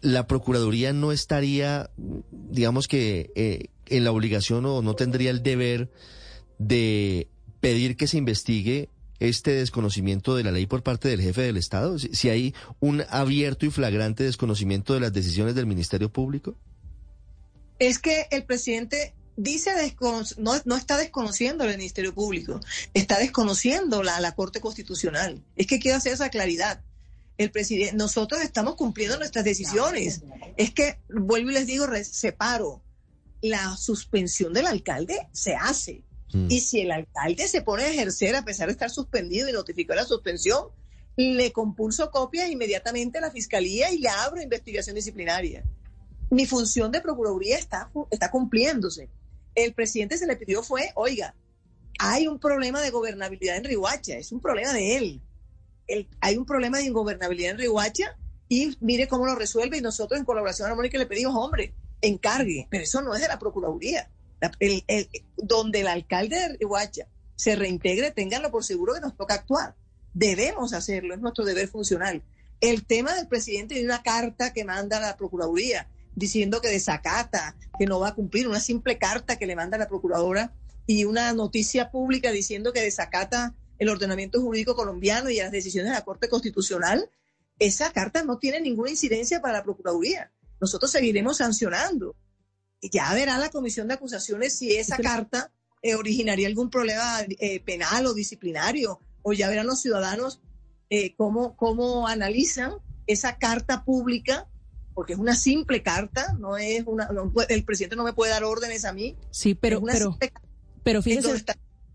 la 0.00 0.26
Procuraduría 0.26 0.92
no 0.92 1.12
estaría, 1.12 1.90
digamos 2.30 2.88
que, 2.88 3.30
eh, 3.34 3.68
en 3.86 4.04
la 4.04 4.12
obligación 4.12 4.66
o 4.66 4.82
no 4.82 4.94
tendría 4.94 5.30
el 5.30 5.42
deber 5.42 5.90
de 6.58 7.28
pedir 7.60 7.96
que 7.96 8.06
se 8.06 8.18
investigue 8.18 8.90
este 9.20 9.52
desconocimiento 9.52 10.36
de 10.36 10.44
la 10.44 10.52
ley 10.52 10.66
por 10.66 10.82
parte 10.82 11.08
del 11.08 11.20
jefe 11.20 11.42
del 11.42 11.56
Estado? 11.56 11.98
Si 11.98 12.28
hay 12.28 12.54
un 12.80 13.02
abierto 13.08 13.66
y 13.66 13.70
flagrante 13.70 14.24
desconocimiento 14.24 14.94
de 14.94 15.00
las 15.00 15.12
decisiones 15.12 15.54
del 15.54 15.66
Ministerio 15.66 16.10
Público. 16.10 16.56
Es 17.78 17.98
que 17.98 18.26
el 18.30 18.44
presidente 18.44 19.14
dice 19.36 19.70
no, 20.38 20.52
no 20.64 20.76
está 20.76 20.96
desconociendo 20.96 21.64
el 21.64 21.76
Ministerio 21.76 22.14
Público, 22.14 22.60
está 22.92 23.18
desconociendo 23.18 24.02
la, 24.02 24.20
la 24.20 24.34
Corte 24.34 24.60
Constitucional. 24.60 25.42
Es 25.56 25.66
que 25.66 25.78
quiero 25.78 25.98
hacer 25.98 26.12
esa 26.12 26.28
claridad. 26.28 26.82
El 27.36 27.50
presidente, 27.50 27.96
nosotros 27.96 28.40
estamos 28.42 28.76
cumpliendo 28.76 29.18
nuestras 29.18 29.44
decisiones. 29.44 30.22
Es 30.56 30.70
que, 30.70 31.00
vuelvo 31.08 31.50
y 31.50 31.54
les 31.54 31.66
digo, 31.66 31.86
separo. 32.04 32.82
La 33.42 33.76
suspensión 33.76 34.54
del 34.54 34.66
alcalde 34.66 35.28
se 35.32 35.54
hace 35.54 36.04
Mm. 36.34 36.48
Y 36.50 36.60
si 36.60 36.80
el 36.80 36.90
alcalde 36.90 37.48
se 37.48 37.62
pone 37.62 37.84
a 37.84 37.88
ejercer 37.88 38.34
a 38.34 38.44
pesar 38.44 38.66
de 38.66 38.72
estar 38.72 38.90
suspendido 38.90 39.48
y 39.48 39.52
notificó 39.52 39.94
la 39.94 40.04
suspensión, 40.04 40.66
le 41.16 41.52
compulso 41.52 42.10
copias 42.10 42.50
inmediatamente 42.50 43.18
a 43.18 43.20
la 43.20 43.30
fiscalía 43.30 43.92
y 43.92 43.98
le 43.98 44.08
abro 44.08 44.42
investigación 44.42 44.96
disciplinaria. 44.96 45.64
Mi 46.30 46.44
función 46.46 46.90
de 46.90 47.00
procuraduría 47.00 47.56
está, 47.56 47.90
está 48.10 48.30
cumpliéndose. 48.30 49.08
El 49.54 49.74
presidente 49.74 50.18
se 50.18 50.26
le 50.26 50.36
pidió 50.36 50.62
fue, 50.62 50.90
oiga, 50.94 51.34
hay 51.98 52.26
un 52.26 52.38
problema 52.38 52.80
de 52.80 52.90
gobernabilidad 52.90 53.56
en 53.56 53.64
Rihuacha, 53.64 54.16
es 54.16 54.32
un 54.32 54.40
problema 54.40 54.72
de 54.72 54.96
él. 54.96 55.22
hay 56.20 56.36
un 56.36 56.46
problema 56.46 56.78
de 56.78 56.84
ingobernabilidad 56.84 57.52
en 57.52 57.58
Rihuacha 57.58 58.16
y 58.48 58.76
mire 58.80 59.06
cómo 59.08 59.26
lo 59.26 59.34
resuelve 59.34 59.78
y 59.78 59.80
nosotros 59.80 60.18
en 60.18 60.26
colaboración 60.26 60.68
armónica 60.68 60.98
le 60.98 61.06
pedimos, 61.06 61.34
hombre, 61.36 61.74
encargue, 62.00 62.66
pero 62.70 62.84
eso 62.84 63.00
no 63.02 63.14
es 63.14 63.20
de 63.20 63.28
la 63.28 63.38
Procuraduría 63.38 64.10
el, 64.58 65.08
donde 65.36 65.80
el 65.80 65.86
alcalde 65.86 66.36
de 66.36 66.48
Rihuacha 66.58 67.06
se 67.36 67.56
reintegre, 67.56 68.10
ténganlo 68.10 68.50
por 68.50 68.64
seguro 68.64 68.94
que 68.94 69.00
nos 69.00 69.16
toca 69.16 69.34
actuar. 69.34 69.74
Debemos 70.12 70.72
hacerlo, 70.72 71.14
es 71.14 71.20
nuestro 71.20 71.44
deber 71.44 71.68
funcional. 71.68 72.22
El 72.60 72.86
tema 72.86 73.14
del 73.14 73.26
presidente 73.26 73.74
de 73.74 73.84
una 73.84 74.02
carta 74.02 74.52
que 74.52 74.64
manda 74.64 75.00
la 75.00 75.16
Procuraduría 75.16 75.88
diciendo 76.14 76.60
que 76.60 76.68
desacata, 76.68 77.56
que 77.78 77.86
no 77.86 78.00
va 78.00 78.08
a 78.08 78.14
cumplir, 78.14 78.48
una 78.48 78.60
simple 78.60 78.98
carta 78.98 79.36
que 79.36 79.46
le 79.46 79.56
manda 79.56 79.78
la 79.78 79.88
Procuradora 79.88 80.52
y 80.86 81.04
una 81.04 81.32
noticia 81.32 81.90
pública 81.90 82.30
diciendo 82.30 82.72
que 82.72 82.82
desacata 82.82 83.54
el 83.78 83.88
ordenamiento 83.88 84.40
jurídico 84.40 84.76
colombiano 84.76 85.30
y 85.30 85.38
las 85.38 85.50
decisiones 85.50 85.90
de 85.90 85.98
la 85.98 86.04
Corte 86.04 86.28
Constitucional, 86.28 87.10
esa 87.58 87.92
carta 87.92 88.22
no 88.22 88.38
tiene 88.38 88.60
ninguna 88.60 88.90
incidencia 88.90 89.40
para 89.40 89.58
la 89.58 89.64
Procuraduría. 89.64 90.30
Nosotros 90.60 90.90
seguiremos 90.90 91.38
sancionando 91.38 92.14
ya 92.90 93.12
verá 93.14 93.38
la 93.38 93.50
comisión 93.50 93.88
de 93.88 93.94
acusaciones 93.94 94.58
si 94.58 94.76
esa 94.76 94.96
carta 94.96 95.50
eh, 95.82 95.94
originaría 95.94 96.46
algún 96.46 96.70
problema 96.70 97.20
eh, 97.28 97.60
penal 97.60 98.06
o 98.06 98.14
disciplinario, 98.14 99.00
o 99.22 99.32
ya 99.32 99.48
verán 99.48 99.66
los 99.66 99.80
ciudadanos 99.80 100.40
eh, 100.90 101.14
cómo, 101.16 101.56
cómo 101.56 102.06
analizan 102.06 102.74
esa 103.06 103.36
carta 103.36 103.84
pública, 103.84 104.48
porque 104.94 105.14
es 105.14 105.18
una 105.18 105.34
simple 105.34 105.82
carta, 105.82 106.34
no 106.38 106.56
es 106.56 106.84
una, 106.86 107.08
el 107.48 107.64
presidente 107.64 107.96
no 107.96 108.04
me 108.04 108.12
puede 108.12 108.32
dar 108.32 108.44
órdenes 108.44 108.84
a 108.84 108.92
mí. 108.92 109.16
Sí, 109.30 109.54
pero, 109.54 109.82
pero, 109.82 110.16
pero 110.82 111.02
fíjese. 111.02 111.44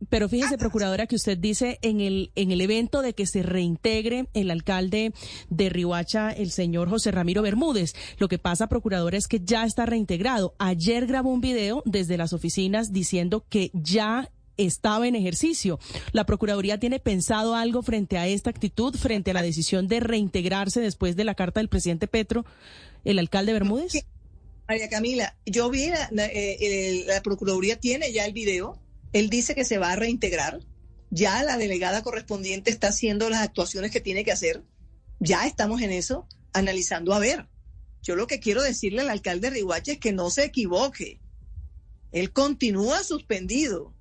Pero 0.07 0.29
fíjese, 0.29 0.57
procuradora, 0.57 1.07
que 1.07 1.17
usted 1.17 1.37
dice 1.37 1.77
en 1.81 1.99
el, 1.99 2.31
en 2.35 2.51
el 2.51 2.61
evento 2.61 3.01
de 3.01 3.13
que 3.13 3.25
se 3.25 3.43
reintegre 3.43 4.27
el 4.33 4.49
alcalde 4.49 5.13
de 5.49 5.69
Rihuacha, 5.69 6.31
el 6.31 6.51
señor 6.51 6.89
José 6.89 7.11
Ramiro 7.11 7.41
Bermúdez. 7.41 7.95
Lo 8.17 8.29
que 8.29 8.39
pasa, 8.39 8.67
procuradora, 8.67 9.17
es 9.17 9.27
que 9.27 9.41
ya 9.41 9.65
está 9.65 9.85
reintegrado. 9.85 10.55
Ayer 10.57 11.05
grabó 11.05 11.31
un 11.31 11.41
video 11.41 11.83
desde 11.85 12.17
las 12.17 12.31
oficinas 12.31 12.93
diciendo 12.93 13.43
que 13.49 13.71
ya 13.73 14.29
estaba 14.65 15.07
en 15.07 15.15
ejercicio. 15.15 15.79
¿La 16.11 16.25
Procuraduría 16.25 16.79
tiene 16.79 16.99
pensado 16.99 17.55
algo 17.55 17.81
frente 17.81 18.17
a 18.17 18.27
esta 18.27 18.49
actitud, 18.49 18.95
frente 18.95 19.31
a 19.31 19.33
la 19.33 19.41
decisión 19.41 19.87
de 19.87 19.99
reintegrarse 19.99 20.81
después 20.81 21.15
de 21.15 21.23
la 21.23 21.35
carta 21.35 21.59
del 21.59 21.69
presidente 21.69 22.07
Petro, 22.07 22.45
el 23.05 23.19
alcalde 23.19 23.53
Bermúdez? 23.53 24.05
María 24.67 24.89
Camila, 24.89 25.35
yo 25.45 25.69
vi, 25.69 25.87
la, 25.87 26.25
eh, 26.25 27.03
la 27.07 27.21
Procuraduría 27.21 27.79
tiene 27.79 28.11
ya 28.11 28.25
el 28.25 28.33
video 28.33 28.79
él 29.13 29.29
dice 29.29 29.55
que 29.55 29.65
se 29.65 29.77
va 29.77 29.91
a 29.91 29.95
reintegrar. 29.95 30.59
Ya 31.09 31.41
la 31.43 31.57
delegada 31.57 32.03
correspondiente 32.03 32.69
está 32.69 32.89
haciendo 32.89 33.29
las 33.29 33.41
actuaciones 33.41 33.91
que 33.91 34.01
tiene 34.01 34.23
que 34.23 34.31
hacer. 34.31 34.63
Ya 35.19 35.47
estamos 35.47 35.81
en 35.81 35.91
eso, 35.91 36.27
analizando 36.53 37.13
a 37.13 37.19
ver. 37.19 37.47
Yo 38.03 38.15
lo 38.15 38.27
que 38.27 38.39
quiero 38.39 38.61
decirle 38.61 39.01
al 39.01 39.09
alcalde 39.09 39.49
Rihuache 39.49 39.93
es 39.93 39.97
que 39.97 40.13
no 40.13 40.29
se 40.29 40.45
equivoque. 40.45 41.19
Él 42.11 42.31
continúa 42.31 43.03
suspendido 43.03 43.93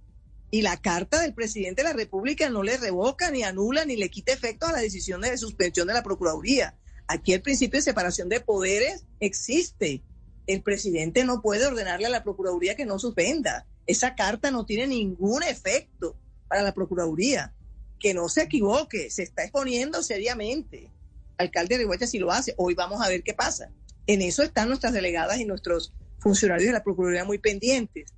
y 0.50 0.62
la 0.62 0.80
carta 0.80 1.20
del 1.20 1.34
presidente 1.34 1.82
de 1.82 1.88
la 1.88 1.94
República 1.94 2.48
no 2.48 2.62
le 2.62 2.76
revoca, 2.76 3.30
ni 3.30 3.42
anula, 3.42 3.84
ni 3.84 3.96
le 3.96 4.10
quita 4.10 4.32
efecto 4.32 4.66
a 4.66 4.72
la 4.72 4.80
decisión 4.80 5.22
de 5.22 5.36
suspensión 5.36 5.88
de 5.88 5.94
la 5.94 6.02
Procuraduría. 6.02 6.76
Aquí 7.08 7.32
el 7.32 7.42
principio 7.42 7.78
de 7.78 7.82
separación 7.82 8.28
de 8.28 8.40
poderes 8.40 9.04
existe. 9.18 10.02
El 10.46 10.62
presidente 10.62 11.24
no 11.24 11.40
puede 11.42 11.66
ordenarle 11.66 12.06
a 12.06 12.10
la 12.10 12.22
Procuraduría 12.22 12.76
que 12.76 12.86
no 12.86 12.98
suspenda. 12.98 13.66
Esa 13.86 14.14
carta 14.14 14.50
no 14.50 14.66
tiene 14.66 14.86
ningún 14.86 15.42
efecto 15.42 16.16
para 16.48 16.62
la 16.62 16.74
Procuraduría. 16.74 17.54
Que 17.98 18.14
no 18.14 18.28
se 18.28 18.42
equivoque, 18.42 19.10
se 19.10 19.22
está 19.22 19.42
exponiendo 19.42 20.02
seriamente. 20.02 20.90
Alcalde 21.38 21.76
de 21.76 21.84
Rihuacha 21.84 22.06
si 22.06 22.18
lo 22.18 22.30
hace. 22.30 22.54
Hoy 22.58 22.74
vamos 22.74 23.00
a 23.02 23.08
ver 23.08 23.22
qué 23.22 23.34
pasa. 23.34 23.70
En 24.06 24.22
eso 24.22 24.42
están 24.42 24.68
nuestras 24.68 24.92
delegadas 24.92 25.38
y 25.38 25.44
nuestros 25.44 25.92
funcionarios 26.18 26.66
de 26.68 26.72
la 26.74 26.84
Procuraduría 26.84 27.24
muy 27.24 27.38
pendientes. 27.38 28.12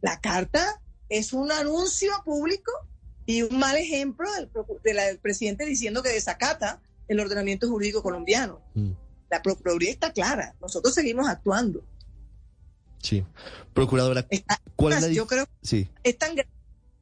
La 0.00 0.20
carta 0.20 0.80
es 1.08 1.32
un 1.32 1.50
anuncio 1.50 2.12
público 2.24 2.70
y 3.26 3.42
un 3.42 3.58
mal 3.58 3.76
ejemplo 3.76 4.28
del, 4.84 5.18
presidente 5.18 5.64
diciendo 5.64 6.02
que 6.02 6.10
desacata 6.10 6.80
el 7.08 7.20
ordenamiento 7.20 7.68
jurídico 7.68 8.02
colombiano. 8.02 8.60
Mm. 8.74 8.90
La 9.30 9.42
Procuraduría 9.42 9.90
está 9.90 10.12
clara, 10.12 10.54
nosotros 10.60 10.94
seguimos 10.94 11.28
actuando. 11.28 11.84
Sí. 13.02 13.24
Procuradora, 13.74 14.26
¿cuál 14.76 14.94
es 14.94 15.02
la 15.02 15.08
Yo 15.08 15.26
creo 15.26 15.46
sí. 15.62 15.88
es 16.02 16.18
tan 16.18 16.34
grave 16.34 16.50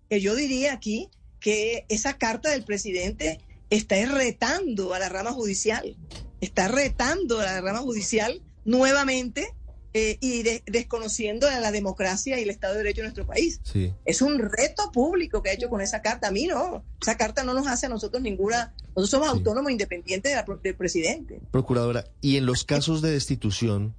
que 0.08 0.20
yo 0.20 0.34
diría 0.34 0.72
aquí 0.72 1.10
que 1.40 1.86
esa 1.88 2.18
carta 2.18 2.50
del 2.50 2.64
presidente 2.64 3.40
está 3.70 3.96
retando 4.06 4.94
a 4.94 4.98
la 4.98 5.08
rama 5.08 5.32
judicial, 5.32 5.96
está 6.40 6.68
retando 6.68 7.40
a 7.40 7.44
la 7.44 7.60
rama 7.60 7.80
judicial 7.80 8.42
nuevamente 8.64 9.54
eh, 9.96 10.18
y 10.20 10.42
desconociendo 10.66 11.48
la 11.48 11.72
democracia 11.72 12.38
y 12.38 12.42
el 12.42 12.50
Estado 12.50 12.74
de 12.74 12.80
Derecho 12.80 13.00
de 13.00 13.04
nuestro 13.04 13.26
país. 13.26 13.60
Sí. 13.64 13.94
Es 14.04 14.20
un 14.20 14.38
reto 14.38 14.92
público 14.92 15.42
que 15.42 15.48
ha 15.48 15.52
hecho 15.54 15.70
con 15.70 15.80
esa 15.80 16.02
carta. 16.02 16.28
A 16.28 16.30
mí 16.30 16.46
no, 16.46 16.84
esa 17.00 17.16
carta 17.16 17.44
no 17.44 17.54
nos 17.54 17.66
hace 17.66 17.86
a 17.86 17.88
nosotros 17.88 18.22
ninguna, 18.22 18.74
nosotros 18.88 19.08
somos 19.08 19.28
autónomos 19.30 19.72
independientes 19.72 20.36
del 20.62 20.74
presidente. 20.74 21.40
Procuradora, 21.50 22.04
y 22.20 22.36
en 22.36 22.44
los 22.44 22.64
casos 22.64 23.00
de 23.00 23.10
destitución, 23.10 23.94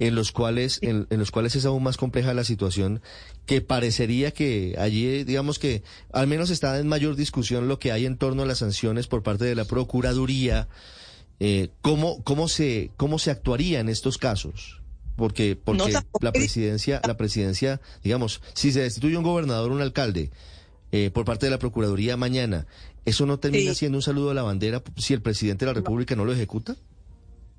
en 0.00 0.16
los 0.16 0.32
cuales 0.32 0.80
en, 0.82 1.06
los 1.08 1.30
cuales 1.30 1.54
es 1.54 1.64
aún 1.64 1.84
más 1.84 1.96
compleja 1.96 2.34
la 2.34 2.42
situación 2.42 3.00
que 3.46 3.60
parecería 3.60 4.32
que 4.32 4.74
allí 4.78 5.22
digamos 5.22 5.60
que 5.60 5.84
al 6.12 6.26
menos 6.26 6.50
está 6.50 6.76
en 6.80 6.88
mayor 6.88 7.14
discusión 7.14 7.68
lo 7.68 7.78
que 7.78 7.92
hay 7.92 8.04
en 8.04 8.16
torno 8.16 8.42
a 8.42 8.46
las 8.46 8.58
sanciones 8.58 9.06
por 9.06 9.22
parte 9.22 9.44
de 9.44 9.54
la 9.54 9.64
procuraduría 9.64 10.66
eh, 11.38 11.68
cómo 11.82 12.20
cómo 12.24 12.48
se 12.48 12.90
cómo 12.96 13.20
se 13.20 13.30
actuaría 13.30 13.78
en 13.78 13.88
estos 13.88 14.18
casos 14.18 14.80
porque 15.16 15.56
porque 15.56 15.94
la 16.20 16.32
presidencia 16.32 17.00
la 17.06 17.16
presidencia 17.16 17.80
digamos 18.02 18.42
si 18.54 18.72
se 18.72 18.80
destituye 18.80 19.16
un 19.16 19.24
gobernador 19.24 19.70
o 19.70 19.74
un 19.74 19.82
alcalde 19.82 20.30
eh, 20.92 21.10
por 21.10 21.24
parte 21.24 21.46
de 21.46 21.50
la 21.50 21.58
procuraduría 21.58 22.16
mañana 22.16 22.66
eso 23.04 23.26
no 23.26 23.38
termina 23.38 23.74
siendo 23.74 23.98
un 23.98 24.02
saludo 24.02 24.30
a 24.30 24.34
la 24.34 24.42
bandera 24.42 24.82
si 24.96 25.14
el 25.14 25.22
presidente 25.22 25.64
de 25.64 25.70
la 25.70 25.74
república 25.74 26.16
no 26.16 26.24
lo 26.24 26.32
ejecuta 26.32 26.76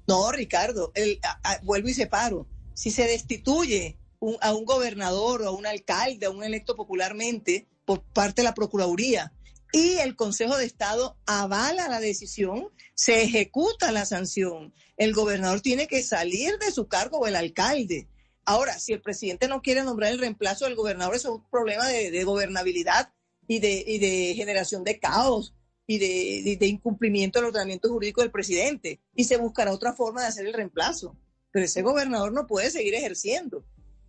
no, 0.08 0.32
Ricardo, 0.32 0.92
el, 0.96 1.20
vuelvo 1.64 1.90
y 1.90 1.94
separo. 1.94 2.48
Si 2.74 2.92
se 2.92 3.08
destituye 3.08 3.98
a 4.42 4.54
un 4.54 4.66
gobernador 4.66 5.42
o 5.42 5.48
a 5.48 5.52
un 5.52 5.66
alcalde, 5.66 6.26
a 6.26 6.30
un 6.30 6.44
electo 6.44 6.76
popularmente 6.76 7.68
por 7.86 8.02
parte 8.02 8.42
de 8.42 8.48
la 8.48 8.54
Procuraduría, 8.54 9.32
y 9.76 9.98
el 9.98 10.16
Consejo 10.16 10.56
de 10.56 10.64
Estado 10.64 11.18
avala 11.26 11.90
la 11.90 12.00
decisión, 12.00 12.70
se 12.94 13.24
ejecuta 13.24 13.92
la 13.92 14.06
sanción. 14.06 14.74
El 14.96 15.14
gobernador 15.14 15.60
tiene 15.60 15.88
que 15.88 16.02
salir 16.02 16.58
de 16.60 16.72
su 16.72 16.88
cargo 16.88 17.18
o 17.18 17.28
el 17.28 17.36
alcalde. 17.36 18.08
Ahora, 18.46 18.80
si 18.80 18.94
el 18.94 19.02
presidente 19.02 19.50
no 19.50 19.62
quiere 19.62 19.84
nombrar 19.84 20.14
el 20.14 20.20
reemplazo 20.20 20.64
del 20.64 20.76
gobernador, 20.76 21.14
eso 21.14 21.28
es 21.28 21.36
un 21.42 21.50
problema 21.50 21.90
de, 21.90 22.24
gobernabilidad 22.24 23.12
y 23.50 23.60
de, 23.60 24.34
generación 24.38 24.86
de 24.86 24.98
caos 24.98 25.54
y 25.86 25.98
de, 25.98 26.56
de, 26.58 26.68
incumplimiento 26.68 27.40
del 27.40 27.50
ordenamiento 27.50 27.90
jurídico 27.90 28.22
del 28.22 28.32
presidente. 28.32 29.02
Y 29.14 29.26
se 29.26 29.36
buscará 29.36 29.74
otra 29.74 29.92
forma 29.92 30.22
de 30.22 30.28
hacer 30.28 30.46
el 30.46 30.54
reemplazo. 30.54 31.18
Pero 31.52 31.66
ese 31.66 31.82
gobernador 31.82 32.32
no 32.32 32.48
puede 32.48 32.72
seguir 32.72 32.96
ejerciendo. 32.96 33.66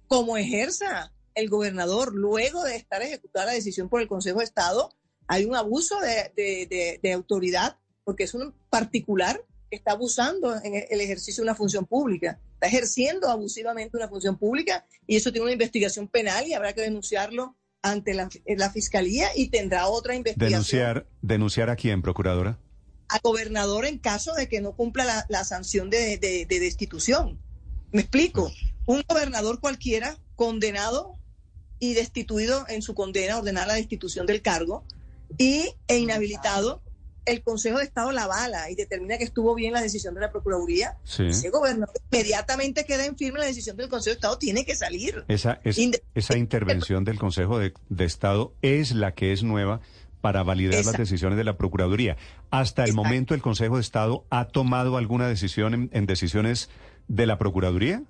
Como 0.06 0.36
ejerza 0.36 1.12
el 1.34 1.50
gobernador 1.50 2.14
luego 2.14 2.62
de 2.62 2.76
estar 2.76 3.02
ejecutada 3.02 3.46
la 3.46 3.52
decisión 3.54 3.88
por 3.88 4.00
el 4.00 4.06
Consejo 4.06 4.38
de 4.38 4.44
Estado, 4.44 4.96
hay 5.28 5.44
un 5.44 5.56
abuso 5.56 5.96
de, 6.00 7.12
autoridad 7.14 7.76
porque 8.04 8.24
es 8.24 8.34
un 8.34 8.54
particular 8.70 9.44
que 9.70 9.76
está 9.76 9.92
abusando 9.92 10.54
en 10.62 10.84
el 10.88 11.00
ejercicio 11.00 11.42
de 11.42 11.50
una 11.50 11.56
función 11.56 11.86
pública 11.86 12.38
está 12.56 12.68
ejerciendo 12.68 13.28
abusivamente 13.28 13.96
una 13.96 14.08
función 14.08 14.38
pública 14.38 14.86
y 15.06 15.16
eso 15.16 15.30
tiene 15.30 15.44
una 15.44 15.52
investigación 15.52 16.08
penal 16.08 16.46
y 16.46 16.54
habrá 16.54 16.72
que 16.72 16.80
denunciarlo 16.80 17.54
ante 17.82 18.14
la, 18.14 18.70
fiscalía 18.70 19.28
y 19.36 19.48
tendrá 19.48 19.86
otra 19.86 20.16
investigación. 20.16 20.50
¿Denunciar, 20.50 21.06
denunciar 21.22 21.70
a 21.70 21.76
quién, 21.76 22.02
procuradora? 22.02 22.58
Al 23.08 23.20
gobernador 23.22 23.84
en 23.84 23.98
caso 23.98 24.34
de 24.34 24.48
que 24.48 24.60
no 24.60 24.72
cumpla 24.72 25.26
la, 25.28 25.44
sanción 25.44 25.90
de, 25.90 26.18
destitución. 26.48 27.38
Me 27.92 28.00
explico. 28.00 28.50
Un 28.86 29.04
gobernador 29.08 29.60
cualquiera 29.60 30.18
condenado 30.34 31.18
y 31.78 31.94
destituido 31.94 32.64
en 32.68 32.82
su 32.82 32.94
condena, 32.94 33.38
ordenar 33.38 33.68
la 33.68 33.74
destitución 33.74 34.26
del 34.26 34.42
cargo 34.42 34.84
y, 35.38 35.74
e 35.88 35.98
inhabilitado 35.98 36.82
el 37.26 37.42
Consejo 37.42 37.78
de 37.78 37.84
Estado 37.84 38.12
la 38.12 38.26
bala 38.26 38.70
y 38.70 38.76
determina 38.76 39.18
que 39.18 39.24
estuvo 39.24 39.54
bien 39.54 39.72
la 39.72 39.82
decisión 39.82 40.14
de 40.14 40.20
la 40.20 40.30
Procuraduría, 40.30 40.96
ese 41.04 41.50
gobernador 41.50 41.94
inmediatamente 42.10 42.84
queda 42.84 43.04
en 43.04 43.16
firme 43.16 43.40
la 43.40 43.46
decisión 43.46 43.76
del 43.76 43.88
Consejo 43.88 44.12
de 44.12 44.18
Estado, 44.18 44.38
tiene 44.38 44.64
que 44.64 44.76
salir. 44.76 45.24
Esa, 45.28 45.60
esa 46.14 46.38
intervención 46.38 47.04
del 47.04 47.18
Consejo 47.18 47.58
de, 47.58 47.74
Estado 47.98 48.54
es 48.62 48.92
la 48.92 49.14
que 49.14 49.32
es 49.32 49.42
nueva 49.42 49.80
para 50.20 50.44
validar 50.44 50.84
las 50.84 50.96
decisiones 50.96 51.36
de 51.36 51.44
la 51.44 51.56
Procuraduría. 51.56 52.16
Hasta 52.50 52.84
el 52.84 52.94
momento, 52.94 53.34
¿el 53.34 53.42
Consejo 53.42 53.74
de 53.76 53.82
Estado 53.82 54.24
ha 54.30 54.46
tomado 54.46 54.96
alguna 54.96 55.28
decisión 55.28 55.90
en, 55.92 56.06
decisiones 56.06 56.70
de 57.08 57.26
la 57.26 57.38
Procuraduría? 57.38 58.02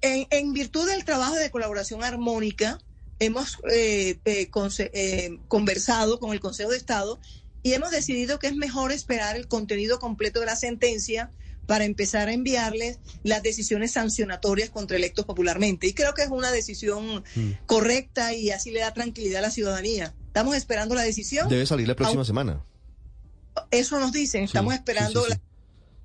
En, 0.00 0.52
virtud 0.52 0.88
del 0.88 1.04
trabajo 1.04 1.34
de 1.34 1.50
colaboración 1.50 2.02
armónica, 2.04 2.78
hemos 3.24 3.58
eh, 3.70 4.18
eh, 4.24 4.50
eh, 4.92 5.38
conversado 5.48 6.18
con 6.18 6.32
el 6.32 6.40
Consejo 6.40 6.70
de 6.70 6.76
Estado 6.76 7.20
y 7.62 7.72
hemos 7.74 7.90
decidido 7.90 8.38
que 8.38 8.48
es 8.48 8.56
mejor 8.56 8.92
esperar 8.92 9.36
el 9.36 9.46
contenido 9.46 9.98
completo 9.98 10.40
de 10.40 10.46
la 10.46 10.56
sentencia 10.56 11.30
para 11.66 11.84
empezar 11.84 12.28
a 12.28 12.32
enviarles 12.32 12.98
las 13.22 13.42
decisiones 13.42 13.92
sancionatorias 13.92 14.70
contra 14.70 14.96
electos 14.96 15.24
popularmente. 15.24 15.86
Y 15.86 15.94
creo 15.94 16.12
que 16.12 16.22
es 16.22 16.28
una 16.28 16.50
decisión 16.50 17.22
mm. 17.36 17.50
correcta 17.66 18.34
y 18.34 18.50
así 18.50 18.72
le 18.72 18.80
da 18.80 18.92
tranquilidad 18.92 19.38
a 19.38 19.42
la 19.42 19.50
ciudadanía. 19.50 20.12
Estamos 20.26 20.56
esperando 20.56 20.96
la 20.96 21.02
decisión. 21.02 21.48
Debe 21.48 21.66
salir 21.66 21.86
la 21.86 21.94
próxima 21.94 22.24
semana. 22.24 22.64
Eso 23.70 24.00
nos 24.00 24.12
dicen, 24.12 24.42
estamos 24.42 24.74
esperando 24.74 25.24
la... 25.28 25.40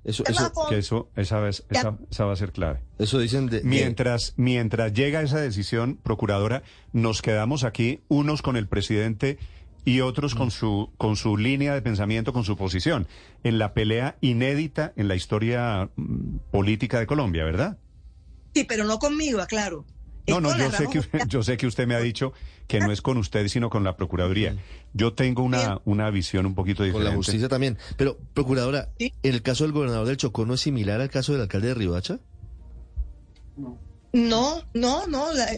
Eso, 0.04 0.24
que 0.24 0.78
eso, 0.78 1.10
esa, 1.16 1.40
vez, 1.40 1.64
esa, 1.68 2.24
va 2.24 2.32
a 2.32 2.36
ser 2.36 2.52
clave. 2.52 2.80
Eso 2.98 3.18
dicen 3.18 3.46
de, 3.46 3.62
mientras, 3.62 4.32
mientras 4.36 4.92
llega 4.92 5.20
esa 5.22 5.38
decisión, 5.38 5.98
procuradora, 6.02 6.62
nos 6.92 7.20
quedamos 7.20 7.64
aquí 7.64 8.00
unos 8.08 8.40
con 8.40 8.56
el 8.56 8.68
presidente 8.68 9.38
y 9.84 10.00
otros 10.00 10.34
con 10.34 10.50
su, 10.50 10.92
con 10.96 11.16
su 11.16 11.36
línea 11.36 11.74
de 11.74 11.82
pensamiento, 11.82 12.32
con 12.32 12.44
su 12.44 12.56
posición, 12.56 13.06
en 13.42 13.58
la 13.58 13.74
pelea 13.74 14.16
inédita 14.20 14.92
en 14.96 15.08
la 15.08 15.14
historia 15.14 15.90
mm, 15.96 16.38
política 16.50 16.98
de 16.98 17.06
Colombia, 17.06 17.44
¿verdad? 17.44 17.78
Sí, 18.54 18.64
pero 18.64 18.84
no 18.84 18.98
conmigo, 18.98 19.40
aclaro. 19.40 19.84
No, 20.28 20.40
no, 20.40 20.56
yo 20.56 20.70
sé, 20.70 20.86
que, 20.86 21.02
yo 21.28 21.42
sé 21.42 21.56
que 21.56 21.66
usted 21.66 21.86
me 21.86 21.94
ha 21.94 22.00
dicho 22.00 22.32
que 22.66 22.80
no 22.80 22.92
es 22.92 23.02
con 23.02 23.16
usted, 23.16 23.48
sino 23.48 23.70
con 23.70 23.84
la 23.84 23.96
Procuraduría. 23.96 24.56
Yo 24.92 25.14
tengo 25.14 25.42
una, 25.42 25.80
una 25.84 26.10
visión 26.10 26.46
un 26.46 26.54
poquito 26.54 26.82
diferente. 26.82 27.06
Con 27.06 27.12
la 27.12 27.16
justicia 27.16 27.48
también. 27.48 27.78
Pero, 27.96 28.18
Procuradora, 28.34 28.90
¿en 28.98 29.12
el 29.22 29.42
caso 29.42 29.64
del 29.64 29.72
gobernador 29.72 30.06
del 30.06 30.16
Chocó 30.16 30.46
no 30.46 30.54
es 30.54 30.60
similar 30.60 31.00
al 31.00 31.10
caso 31.10 31.32
del 31.32 31.42
alcalde 31.42 31.68
de 31.68 31.74
Riohacha? 31.74 32.18
No. 33.56 33.88
No, 34.12 34.62
no, 34.72 35.06
no. 35.06 35.32
La, 35.34 35.48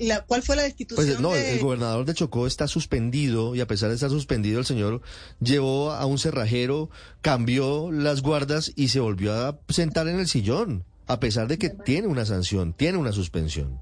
la, 0.00 0.20
¿Cuál 0.22 0.42
fue 0.42 0.56
la 0.56 0.62
destitución? 0.62 1.06
Pues 1.06 1.20
no, 1.20 1.34
el 1.34 1.58
gobernador 1.58 2.04
de 2.04 2.14
Chocó 2.14 2.46
está 2.46 2.68
suspendido 2.68 3.54
y 3.54 3.60
a 3.60 3.66
pesar 3.66 3.88
de 3.88 3.94
estar 3.94 4.10
suspendido, 4.10 4.60
el 4.60 4.66
señor 4.66 5.00
llevó 5.40 5.92
a 5.92 6.04
un 6.04 6.18
cerrajero, 6.18 6.90
cambió 7.22 7.90
las 7.90 8.20
guardas 8.20 8.72
y 8.76 8.88
se 8.88 9.00
volvió 9.00 9.32
a 9.32 9.58
sentar 9.68 10.06
en 10.08 10.18
el 10.18 10.28
sillón, 10.28 10.84
a 11.06 11.18
pesar 11.18 11.48
de 11.48 11.58
que 11.58 11.70
tiene 11.70 12.06
una 12.06 12.26
sanción, 12.26 12.74
tiene 12.74 12.98
una 12.98 13.12
suspensión. 13.12 13.80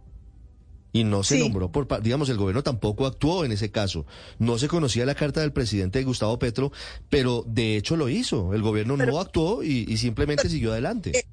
Y 0.93 1.05
no 1.05 1.23
se 1.25 1.39
nombró 1.39 1.73
por, 1.73 2.03
digamos, 2.03 2.29
el 2.29 2.37
gobierno 2.37 2.63
tampoco 2.63 3.07
actuó 3.07 3.45
en 3.45 3.53
ese 3.53 3.71
caso. 3.71 4.05
No 4.39 4.59
se 4.59 4.69
conocía 4.69 5.07
la 5.07 5.15
carta 5.15 5.41
del 5.41 5.53
presidente 5.53 6.03
Gustavo 6.05 6.39
Petro, 6.39 6.71
pero 7.09 7.45
de 7.47 7.77
hecho 7.77 7.97
lo 7.97 8.11
hizo. 8.11 8.53
El 8.53 8.63
gobierno 8.63 8.97
no 8.97 9.19
actuó 9.19 9.63
y, 9.63 9.97
simplemente 9.97 10.49
siguió 10.49 10.73
adelante. 10.73 11.17
Eh, 11.17 11.25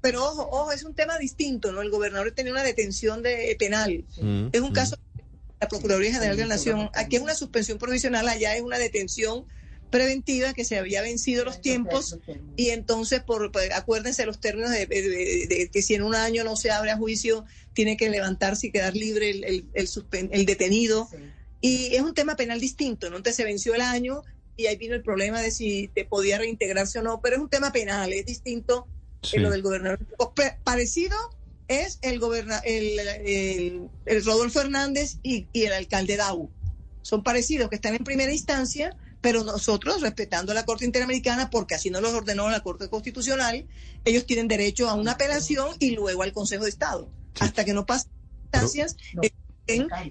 pero 0.00 0.24
ojo, 0.24 0.48
ojo, 0.50 0.72
es 0.72 0.84
un 0.84 0.94
tema 0.94 1.18
distinto, 1.18 1.72
¿no? 1.72 1.82
El 1.82 1.90
gobernador 1.90 2.30
tenía 2.32 2.52
una 2.52 2.62
detención 2.62 3.22
de 3.22 3.56
penal. 3.58 4.04
Mm, 4.20 4.48
es 4.52 4.60
un 4.60 4.70
mm. 4.70 4.74
caso 4.74 4.96
de 5.16 5.24
la 5.60 5.68
Procuraduría 5.68 6.12
General 6.12 6.36
de 6.36 6.42
la 6.42 6.54
Nación. 6.54 6.90
Aquí 6.94 7.16
es 7.16 7.22
una 7.22 7.34
suspensión 7.34 7.78
provisional, 7.78 8.28
allá 8.28 8.54
es 8.54 8.62
una 8.62 8.78
detención 8.78 9.46
preventiva 9.92 10.52
que 10.52 10.64
se 10.64 10.76
había 10.76 11.02
vencido 11.02 11.44
los 11.44 11.60
tiempos 11.60 12.18
y 12.56 12.70
entonces 12.70 13.22
por 13.22 13.52
pues, 13.52 13.70
acuérdense 13.72 14.26
los 14.26 14.40
términos 14.40 14.70
de, 14.70 15.70
que 15.72 15.82
si 15.82 15.94
en 15.94 16.02
un 16.02 16.16
año 16.16 16.42
no 16.42 16.56
se 16.56 16.72
abre 16.72 16.90
a 16.90 16.96
juicio 16.96 17.44
tiene 17.72 17.96
que 17.96 18.10
levantarse 18.10 18.66
y 18.66 18.72
quedar 18.72 18.96
libre 18.96 19.30
el, 19.30 19.44
el, 19.44 19.88
el, 20.32 20.46
detenido 20.46 21.08
y 21.60 21.94
es 21.94 22.02
un 22.02 22.14
tema 22.14 22.34
penal 22.34 22.58
distinto 22.58 23.08
no 23.08 23.18
entonces 23.18 23.36
se 23.36 23.44
venció 23.44 23.74
el 23.76 23.82
año 23.82 24.22
y 24.56 24.66
ahí 24.66 24.76
vino 24.76 24.96
el 24.96 25.02
problema 25.02 25.40
de 25.40 25.52
si 25.52 25.88
te 25.94 26.04
podía 26.04 26.38
reintegrarse 26.38 26.98
o 26.98 27.02
no 27.02 27.20
pero 27.20 27.36
es 27.36 27.42
un 27.42 27.48
tema 27.48 27.70
penal 27.70 28.12
es 28.12 28.26
distinto 28.26 28.88
lo 29.34 29.50
del 29.50 29.62
gobernador. 29.62 30.00
Parecido 30.64 31.16
es 31.68 31.98
el, 32.02 32.20
el, 32.64 33.88
el, 34.04 34.24
Rodolfo 34.24 34.60
Hernández 34.60 35.18
y, 35.22 35.46
el 35.54 35.72
alcalde 35.72 36.16
Dau. 36.16 36.50
Son 37.02 37.22
parecidos, 37.22 37.68
que 37.68 37.76
están 37.76 37.94
en 37.94 38.04
primera 38.04 38.32
instancia, 38.32 38.96
pero 39.22 39.44
nosotros, 39.44 40.02
respetando 40.02 40.52
la 40.52 40.66
Corte 40.66 40.84
Interamericana, 40.84 41.48
porque 41.48 41.76
así 41.76 41.88
no 41.88 42.02
los 42.02 42.12
ordenó 42.12 42.50
la 42.50 42.60
Corte 42.60 42.90
Constitucional, 42.90 43.64
ellos 44.04 44.26
tienen 44.26 44.48
derecho 44.48 44.90
a 44.90 44.94
una 44.94 45.12
apelación 45.12 45.68
y 45.78 45.92
luego 45.92 46.22
al 46.24 46.32
Consejo 46.32 46.64
de 46.64 46.70
Estado. 46.70 47.08
Hasta 47.40 47.64
que 47.64 47.72
no 47.72 47.86
pasen 47.86 48.10
instancias, 48.42 48.96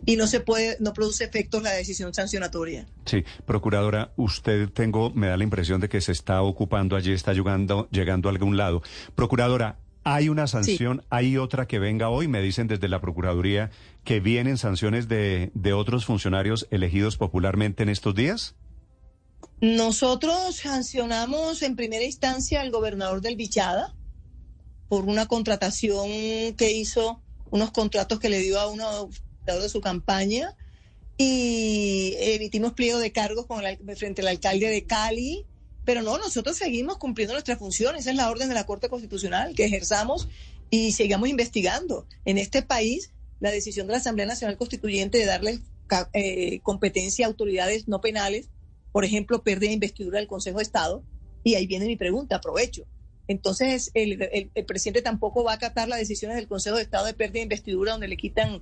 y 0.05 0.15
no 0.15 0.27
se 0.27 0.39
puede, 0.39 0.77
no 0.79 0.93
produce 0.93 1.25
efectos 1.25 1.61
la 1.61 1.71
decisión 1.71 2.13
sancionatoria. 2.13 2.87
Sí, 3.05 3.23
procuradora, 3.45 4.13
usted 4.15 4.69
tengo, 4.69 5.11
me 5.11 5.27
da 5.27 5.35
la 5.35 5.43
impresión 5.43 5.81
de 5.81 5.89
que 5.89 5.99
se 5.99 6.13
está 6.13 6.41
ocupando 6.41 6.95
allí, 6.95 7.11
está 7.11 7.33
llegando, 7.33 7.89
llegando 7.91 8.29
a 8.29 8.31
algún 8.31 8.55
lado. 8.55 8.81
Procuradora, 9.13 9.77
¿hay 10.05 10.29
una 10.29 10.47
sanción? 10.47 11.03
¿Hay 11.09 11.37
otra 11.37 11.67
que 11.67 11.79
venga 11.79 12.09
hoy? 12.09 12.29
Me 12.29 12.41
dicen 12.41 12.67
desde 12.67 12.87
la 12.87 13.01
Procuraduría 13.01 13.71
que 14.05 14.21
vienen 14.21 14.57
sanciones 14.57 15.09
de, 15.09 15.51
de 15.53 15.73
otros 15.73 16.05
funcionarios 16.05 16.67
elegidos 16.71 17.17
popularmente 17.17 17.83
en 17.83 17.89
estos 17.89 18.15
días. 18.15 18.55
Nosotros 19.61 20.55
sancionamos 20.55 21.61
en 21.61 21.75
primera 21.75 22.03
instancia 22.03 22.61
al 22.61 22.71
gobernador 22.71 23.21
del 23.21 23.35
Bichada 23.35 23.95
por 24.89 25.05
una 25.05 25.27
contratación 25.27 26.09
que 26.57 26.71
hizo, 26.71 27.21
unos 27.51 27.69
contratos 27.69 28.19
que 28.19 28.29
le 28.29 28.39
dio 28.39 28.59
a 28.59 28.67
uno 28.67 29.09
de 29.45 29.69
su 29.69 29.79
campaña 29.79 30.55
y 31.15 32.15
emitimos 32.17 32.73
pliego 32.73 32.97
de 32.97 33.11
cargos 33.11 33.45
con 33.45 33.61
frente 33.95 34.23
al 34.23 34.29
alcalde 34.29 34.67
de 34.67 34.85
Cali, 34.85 35.45
pero 35.85 36.01
no, 36.01 36.17
nosotros 36.17 36.57
seguimos 36.57 36.97
cumpliendo 36.97 37.33
nuestras 37.33 37.59
funciones, 37.59 38.01
esa 38.01 38.09
es 38.09 38.15
la 38.15 38.31
orden 38.31 38.49
de 38.49 38.55
la 38.55 38.65
Corte 38.65 38.89
Constitucional, 38.89 39.53
que 39.53 39.65
ejerzamos 39.65 40.27
y 40.71 40.93
sigamos 40.93 41.29
investigando. 41.29 42.07
En 42.25 42.39
este 42.39 42.63
país, 42.63 43.11
la 43.39 43.51
decisión 43.51 43.85
de 43.85 43.93
la 43.93 43.99
Asamblea 43.99 44.25
Nacional 44.25 44.57
Constituyente 44.57 45.19
de 45.19 45.25
darle 45.25 45.59
eh, 46.13 46.61
competencia 46.61 47.27
a 47.27 47.29
autoridades 47.29 47.87
no 47.87 48.01
penales, 48.01 48.49
por 48.91 49.05
ejemplo, 49.05 49.43
pérdida 49.43 49.69
de 49.69 49.75
investidura 49.75 50.19
del 50.19 50.27
Consejo 50.27 50.57
de 50.57 50.63
Estado, 50.63 51.03
y 51.43 51.55
ahí 51.55 51.67
viene 51.67 51.85
mi 51.85 51.95
pregunta, 51.95 52.37
aprovecho. 52.37 52.85
Entonces, 53.27 53.91
el, 53.93 54.21
el, 54.53 54.65
presidente 54.65 55.01
tampoco 55.01 55.43
va 55.43 55.53
a 55.53 55.55
acatar 55.55 55.87
las 55.87 55.99
decisiones 55.99 56.35
del 56.35 56.47
Consejo 56.47 56.75
de 56.75 56.81
Estado 56.81 57.05
de 57.05 57.13
pérdida 57.13 57.39
de 57.39 57.43
investidura, 57.43 57.93
donde 57.93 58.07
le 58.07 58.17
quitan 58.17 58.61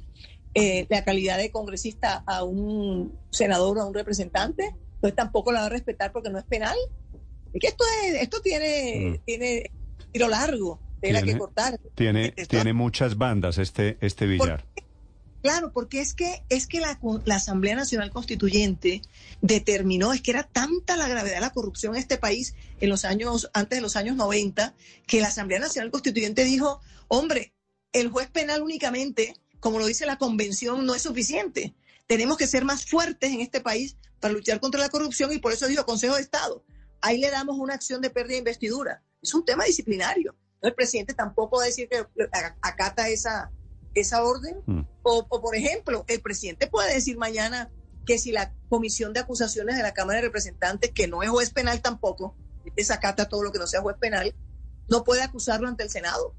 eh, 0.53 0.85
la 0.89 1.03
calidad 1.03 1.37
de 1.37 1.51
congresista 1.51 2.23
a 2.27 2.43
un 2.43 3.17
senador 3.31 3.77
o 3.77 3.81
a 3.81 3.85
un 3.85 3.93
representante, 3.93 4.75
pues 5.01 5.15
tampoco 5.15 5.51
la 5.51 5.61
va 5.61 5.65
a 5.67 5.69
respetar 5.69 6.11
porque 6.11 6.29
no 6.29 6.37
es 6.37 6.45
penal. 6.45 6.77
Es 7.53 7.61
que 7.61 7.67
esto, 7.67 7.83
es, 8.03 8.21
esto 8.21 8.41
tiene, 8.41 9.19
mm. 9.19 9.25
tiene 9.25 9.71
tiro 10.11 10.27
largo, 10.27 10.79
tela 11.01 11.21
que 11.21 11.37
cortar. 11.37 11.79
Tiene, 11.95 12.31
tiene 12.31 12.73
muchas 12.73 13.17
bandas 13.17 13.57
este, 13.57 13.97
este 14.01 14.27
billar. 14.27 14.65
Claro, 15.41 15.71
porque 15.71 16.01
es 16.01 16.13
que 16.13 16.43
es 16.49 16.67
que 16.67 16.81
la, 16.81 16.99
la, 17.23 17.35
Asamblea 17.35 17.75
Nacional 17.75 18.11
Constituyente 18.11 19.01
determinó, 19.41 20.11
es 20.11 20.21
que 20.21 20.31
era 20.31 20.43
tanta 20.43 20.97
la 20.97 21.07
gravedad 21.07 21.35
de 21.35 21.41
la 21.41 21.53
corrupción 21.53 21.95
en 21.95 22.01
este 22.01 22.17
país 22.17 22.55
en 22.81 22.89
los 22.89 23.05
años 23.05 23.49
antes 23.53 23.77
de 23.77 23.81
los 23.81 23.95
años 23.95 24.17
90 24.17 24.75
que 25.07 25.21
la 25.21 25.29
Asamblea 25.29 25.59
Nacional 25.59 25.91
Constituyente 25.91 26.43
dijo, 26.43 26.81
"Hombre, 27.07 27.53
el 27.93 28.09
juez 28.09 28.29
penal 28.29 28.61
únicamente, 28.61 29.33
como 29.61 29.79
lo 29.79 29.85
dice 29.85 30.05
la 30.05 30.17
convención, 30.17 30.85
no 30.85 30.93
es 30.93 31.03
suficiente. 31.03 31.73
Tenemos 32.05 32.37
que 32.37 32.47
ser 32.47 32.65
más 32.65 32.85
fuertes 32.85 33.31
en 33.31 33.39
este 33.39 33.61
país 33.61 33.95
para 34.19 34.33
luchar 34.33 34.59
contra 34.59 34.81
la 34.81 34.89
corrupción 34.89 35.31
y 35.31 35.39
por 35.39 35.53
eso 35.53 35.67
dijo 35.67 35.85
Consejo 35.85 36.15
de 36.15 36.21
Estado, 36.21 36.63
ahí 37.01 37.17
le 37.17 37.29
damos 37.29 37.57
una 37.57 37.75
acción 37.75 38.01
de 38.01 38.09
pérdida 38.09 38.33
de 38.33 38.39
investidura. 38.39 39.01
Es 39.21 39.33
un 39.33 39.45
tema 39.45 39.63
disciplinario. 39.63 40.35
El 40.61 40.73
presidente 40.73 41.13
tampoco 41.13 41.57
va 41.57 41.63
a 41.63 41.67
decir 41.67 41.87
que 41.87 42.05
acata 42.61 43.07
esa 43.07 43.51
esa 43.93 44.23
orden. 44.23 44.61
Mm. 44.65 44.81
O, 45.03 45.27
por 45.27 45.55
ejemplo, 45.55 46.05
el 46.07 46.21
presidente 46.21 46.67
puede 46.67 46.93
decir 46.93 47.17
mañana 47.17 47.71
que 48.05 48.17
si 48.17 48.31
la 48.31 48.53
comisión 48.69 49.13
de 49.13 49.19
acusaciones 49.19 49.77
de 49.77 49.83
la 49.83 49.93
Cámara 49.93 50.17
de 50.17 50.25
Representantes, 50.27 50.91
que 50.91 51.07
no 51.07 51.23
es 51.23 51.29
juez 51.29 51.51
penal 51.51 51.81
tampoco, 51.81 52.35
desacata 52.75 53.29
todo 53.29 53.43
lo 53.43 53.51
que 53.51 53.59
no 53.59 53.67
sea 53.67 53.81
juez 53.81 53.97
penal, 53.99 54.33
no 54.87 55.03
puede 55.03 55.21
acusarlo 55.21 55.67
ante 55.67 55.83
el 55.83 55.89
Senado. 55.89 56.35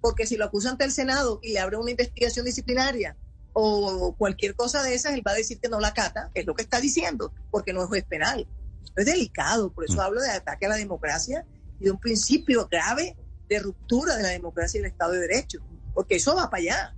Porque 0.00 0.26
si 0.26 0.36
lo 0.36 0.46
acusa 0.46 0.70
ante 0.70 0.84
el 0.84 0.92
Senado 0.92 1.38
y 1.42 1.52
le 1.52 1.60
abre 1.60 1.76
una 1.76 1.90
investigación 1.90 2.44
disciplinaria 2.44 3.16
o 3.52 4.14
cualquier 4.16 4.54
cosa 4.54 4.82
de 4.82 4.94
esas, 4.94 5.12
él 5.12 5.22
va 5.26 5.32
a 5.32 5.36
decir 5.36 5.60
que 5.60 5.68
no 5.68 5.80
la 5.80 5.88
acata, 5.88 6.30
es 6.34 6.46
lo 6.46 6.54
que 6.54 6.62
está 6.62 6.80
diciendo, 6.80 7.32
porque 7.50 7.72
no 7.72 7.82
es 7.82 7.88
juez 7.88 8.04
penal. 8.04 8.48
es 8.96 9.06
delicado, 9.06 9.70
por 9.72 9.84
eso 9.84 9.96
mm. 9.96 10.00
hablo 10.00 10.20
de 10.20 10.30
ataque 10.30 10.66
a 10.66 10.70
la 10.70 10.76
democracia 10.76 11.44
y 11.78 11.84
de 11.84 11.90
un 11.90 12.00
principio 12.00 12.68
grave 12.70 13.16
de 13.48 13.58
ruptura 13.58 14.16
de 14.16 14.22
la 14.22 14.30
democracia 14.30 14.78
y 14.78 14.84
el 14.84 14.90
Estado 14.90 15.12
de 15.12 15.20
Derecho 15.20 15.60
porque 15.94 16.16
eso 16.16 16.34
va 16.34 16.50
para 16.50 16.62
allá. 16.62 16.94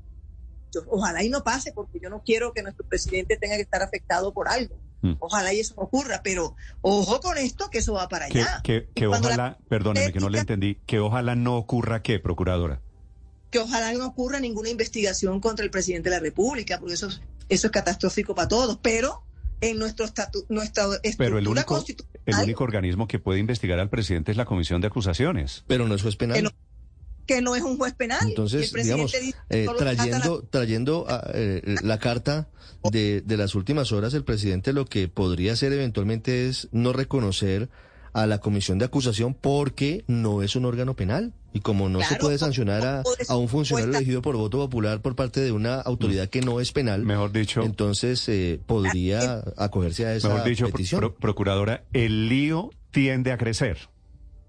ojalá 0.89 1.23
y 1.23 1.29
no 1.29 1.45
pase, 1.45 1.73
porque 1.73 2.01
yo 2.01 2.11
no 2.11 2.23
quiero 2.23 2.53
que 2.53 2.63
nuestro 2.63 2.87
presidente 2.87 3.37
tenga 3.37 3.57
que 3.57 3.63
estar 3.63 3.83
afectado 3.83 4.33
por 4.33 4.49
algo. 4.49 4.77
Mm. 5.05 5.17
Ojalá 5.21 5.53
y 5.53 5.61
eso 5.61 5.75
no 5.77 5.83
ocurra, 5.83 6.23
pero 6.25 6.57
ojo 6.81 7.21
con 7.21 7.37
esto, 7.37 7.69
que 7.69 7.79
eso 7.79 7.93
va 7.93 8.09
para 8.09 8.25
allá. 8.25 8.63
Que, 8.63 8.89
ojalá, 9.07 9.59
perdóneme 9.69 10.13
que 10.13 10.21
no 10.21 10.31
le 10.31 10.39
entendí, 10.39 10.79
que 10.87 10.99
ojalá 10.99 11.35
no 11.35 11.59
ocurra 11.59 12.03
qué, 12.03 12.19
procuradora. 12.19 12.81
Que 13.51 13.59
ojalá 13.59 13.93
no 13.93 14.07
ocurra 14.07 14.41
ninguna 14.41 14.71
investigación 14.71 15.41
contra 15.41 15.63
el 15.63 15.71
presidente 15.71 16.09
de 16.09 16.17
la 16.17 16.21
República, 16.21 16.79
porque 16.79 16.95
eso, 16.95 17.09
eso 17.49 17.67
es 17.67 17.71
catastrófico 17.71 18.35
para 18.35 18.49
todos, 18.49 18.79
pero 18.81 19.25
en 19.61 19.79
nuestro 19.79 20.07
estatuto, 20.07 20.47
nuestra 20.49 20.85
estructura 21.03 21.17
Pero 21.19 21.39
el 21.39 21.49
único, 21.49 21.85
el 22.25 22.37
único 22.37 22.65
organismo 22.65 23.07
que 23.07 23.19
puede 23.19 23.41
investigar 23.41 23.79
al 23.79 23.91
presidente 23.91 24.31
es 24.31 24.39
la 24.39 24.47
Comisión 24.47 24.81
de 24.81 24.87
Acusaciones. 24.87 25.65
Pero 25.67 25.87
no 25.87 25.95
es 25.95 26.03
juez 26.03 26.17
penal 26.17 26.51
que 27.27 27.43
no 27.43 27.57
es 27.57 27.63
un 27.63 27.77
juez 27.77 27.95
penal. 27.95 28.29
Entonces, 28.29 28.73
digamos, 28.73 29.15
eh, 29.51 29.67
trayendo, 29.79 30.41
la... 30.43 30.49
trayendo 30.51 31.07
ah, 31.09 31.31
eh, 31.35 31.77
la 31.83 31.99
carta 31.99 32.49
de, 32.91 33.23
de 33.23 33.37
las 33.37 33.55
últimas 33.55 33.93
horas, 33.93 34.15
el 34.15 34.25
presidente 34.25 34.73
lo 34.73 34.85
que 34.85 35.09
podría 35.09 35.53
hacer 35.53 35.73
eventualmente 35.73 36.49
es 36.49 36.69
no 36.73 36.93
reconocer 36.93 37.69
a 38.15 38.27
la 38.27 38.39
comisión 38.39 38.79
de 38.79 38.87
acusación 38.87 39.35
porque 39.35 40.05
no 40.07 40.43
es 40.43 40.57
un 40.57 40.65
órgano 40.65 40.95
penal. 40.95 41.35
Y 41.53 41.61
como 41.61 41.89
no 41.89 42.01
se 42.01 42.17
puede 42.17 42.39
sancionar 42.39 42.85
a, 42.85 43.03
a, 43.29 43.37
un 43.37 43.49
funcionario 43.49 43.95
elegido 43.95 44.23
por 44.23 44.37
voto 44.37 44.59
popular 44.59 45.01
por 45.03 45.15
parte 45.15 45.41
de 45.41 45.53
una 45.53 45.81
autoridad 45.81 46.29
que 46.29 46.41
no 46.41 46.61
es 46.61 46.73
penal, 46.73 47.05
mejor 47.05 47.31
dicho, 47.31 47.63
entonces 47.63 48.29
eh, 48.29 48.59
podría 48.67 49.45
acogerse 49.57 50.07
a 50.07 50.17
esa 50.17 50.31
mejor 50.31 50.49
dicho, 50.49 50.67
petición. 50.71 51.15
procuradora, 51.21 51.85
el 51.93 52.29
lío 52.29 52.71
tiende 52.91 53.31
a 53.31 53.39
crecer. 53.39 53.89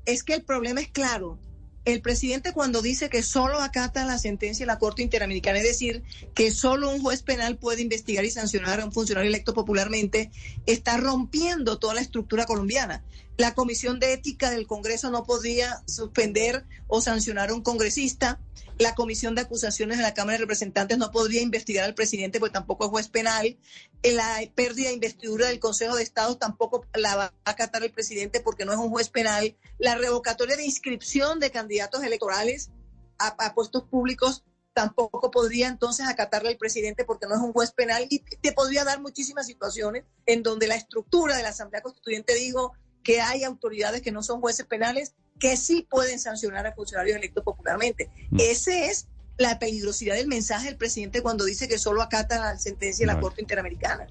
Es 0.06 0.24
que 0.24 0.34
el 0.34 0.44
problema 0.44 0.82
es 0.82 0.88
claro 0.88 1.38
el 1.86 2.02
presidente 2.02 2.52
cuando 2.52 2.82
dice 2.82 3.10
que 3.10 3.22
solo 3.22 3.62
acata 3.62 4.06
la 4.06 4.18
sentencia 4.18 4.66
de 4.66 4.72
la 4.72 4.80
Corte 4.80 5.04
Interamericana, 5.04 5.60
es 5.60 5.64
decir, 5.64 6.04
que 6.34 6.52
solo 6.52 6.90
un 6.90 7.02
juez 7.02 7.22
penal 7.22 7.58
puede 7.58 7.84
investigar 7.84 8.26
y 8.26 8.32
sancionar 8.32 8.82
a 8.82 8.86
un 8.86 8.92
funcionario 8.92 9.30
electo 9.30 9.54
popularmente, 9.54 10.32
está 10.66 10.98
rompiendo 10.98 11.78
toda 11.78 11.94
la 11.94 12.02
estructura 12.02 12.46
colombiana. 12.46 13.04
La 13.38 13.54
Comisión 13.54 14.00
de 14.00 14.14
Ética 14.14 14.50
del 14.50 14.68
Congreso 14.68 15.10
no 15.12 15.24
podría 15.26 15.84
suspender 15.88 16.66
o 16.88 17.02
sancionar 17.02 17.50
a 17.50 17.54
un 17.54 17.62
congresista 17.62 18.40
la 18.78 18.94
Comisión 18.94 19.36
de 19.36 19.42
Acusaciones 19.42 19.98
de 19.98 20.04
la 20.04 20.14
Cámara 20.14 20.34
de 20.34 20.42
Representantes 20.42 20.98
no 20.98 21.10
podría 21.12 21.42
investigar 21.42 21.86
al 21.86 21.96
presidente 21.96 22.40
porque 22.40 22.54
tampoco 22.54 22.84
es 22.84 22.90
juez 22.90 23.08
penal. 23.08 23.58
La 24.04 24.38
pérdida 24.54 24.90
de 24.90 24.96
investidura 24.96 25.48
del 25.48 25.60
Consejo 25.60 25.96
de 25.96 26.04
Estado 26.04 26.38
tampoco 26.38 26.86
la 26.94 27.16
va 27.16 27.34
a 27.46 27.52
acatar 27.52 27.84
el 27.84 27.92
presidente 27.92 28.42
porque 28.42 28.66
no 28.66 28.74
es 28.74 28.78
un 28.78 28.90
juez 28.90 29.10
penal. 29.10 29.56
La 29.78 29.96
revocatoria 29.96 30.58
de 30.58 30.66
inscripción 30.66 31.40
de 31.40 31.52
candidatos 31.52 32.04
electorales 32.04 32.70
a, 33.18 33.54
puestos 33.56 33.84
públicos 33.84 34.44
tampoco 34.74 35.32
podría 35.32 35.70
entonces 35.70 36.06
acatarle 36.06 36.50
al 36.50 36.58
presidente 36.58 37.06
porque 37.06 37.28
no 37.28 37.36
es 37.36 37.42
un 37.42 37.54
juez 37.54 37.72
penal 37.72 38.06
y 38.10 38.20
te 38.20 38.52
podría 38.52 38.84
dar 38.84 39.00
muchísimas 39.00 39.48
situaciones 39.48 40.04
en 40.26 40.44
donde 40.44 40.68
la 40.68 40.76
estructura 40.76 41.38
de 41.38 41.44
la 41.44 41.50
Asamblea 41.50 41.82
Constituyente 41.82 42.36
dijo 42.36 42.74
que 43.06 43.22
hay 43.22 43.44
autoridades 43.44 44.02
que 44.02 44.12
no 44.12 44.24
son 44.24 44.42
jueces 44.42 44.66
penales 44.66 45.14
que 45.40 45.56
sí 45.56 45.88
pueden 45.90 46.20
sancionar 46.20 46.66
a 46.66 46.74
funcionarios 46.74 47.16
electos 47.16 47.44
popularmente. 47.44 48.10
Mm. 48.32 48.40
Ese 48.40 48.88
es 48.88 49.08
la 49.38 49.60
peligrosidad 49.60 50.16
del 50.16 50.28
mensaje 50.28 50.68
del 50.68 50.78
presidente 50.78 51.22
cuando 51.22 51.46
dice 51.46 51.68
que 51.68 51.78
solo 51.78 52.02
acata 52.02 52.40
la 52.40 52.58
sentencia 52.58 53.06
de 53.06 53.14
la 53.14 53.20
Corte 53.20 53.42
Interamericana. 53.42 54.08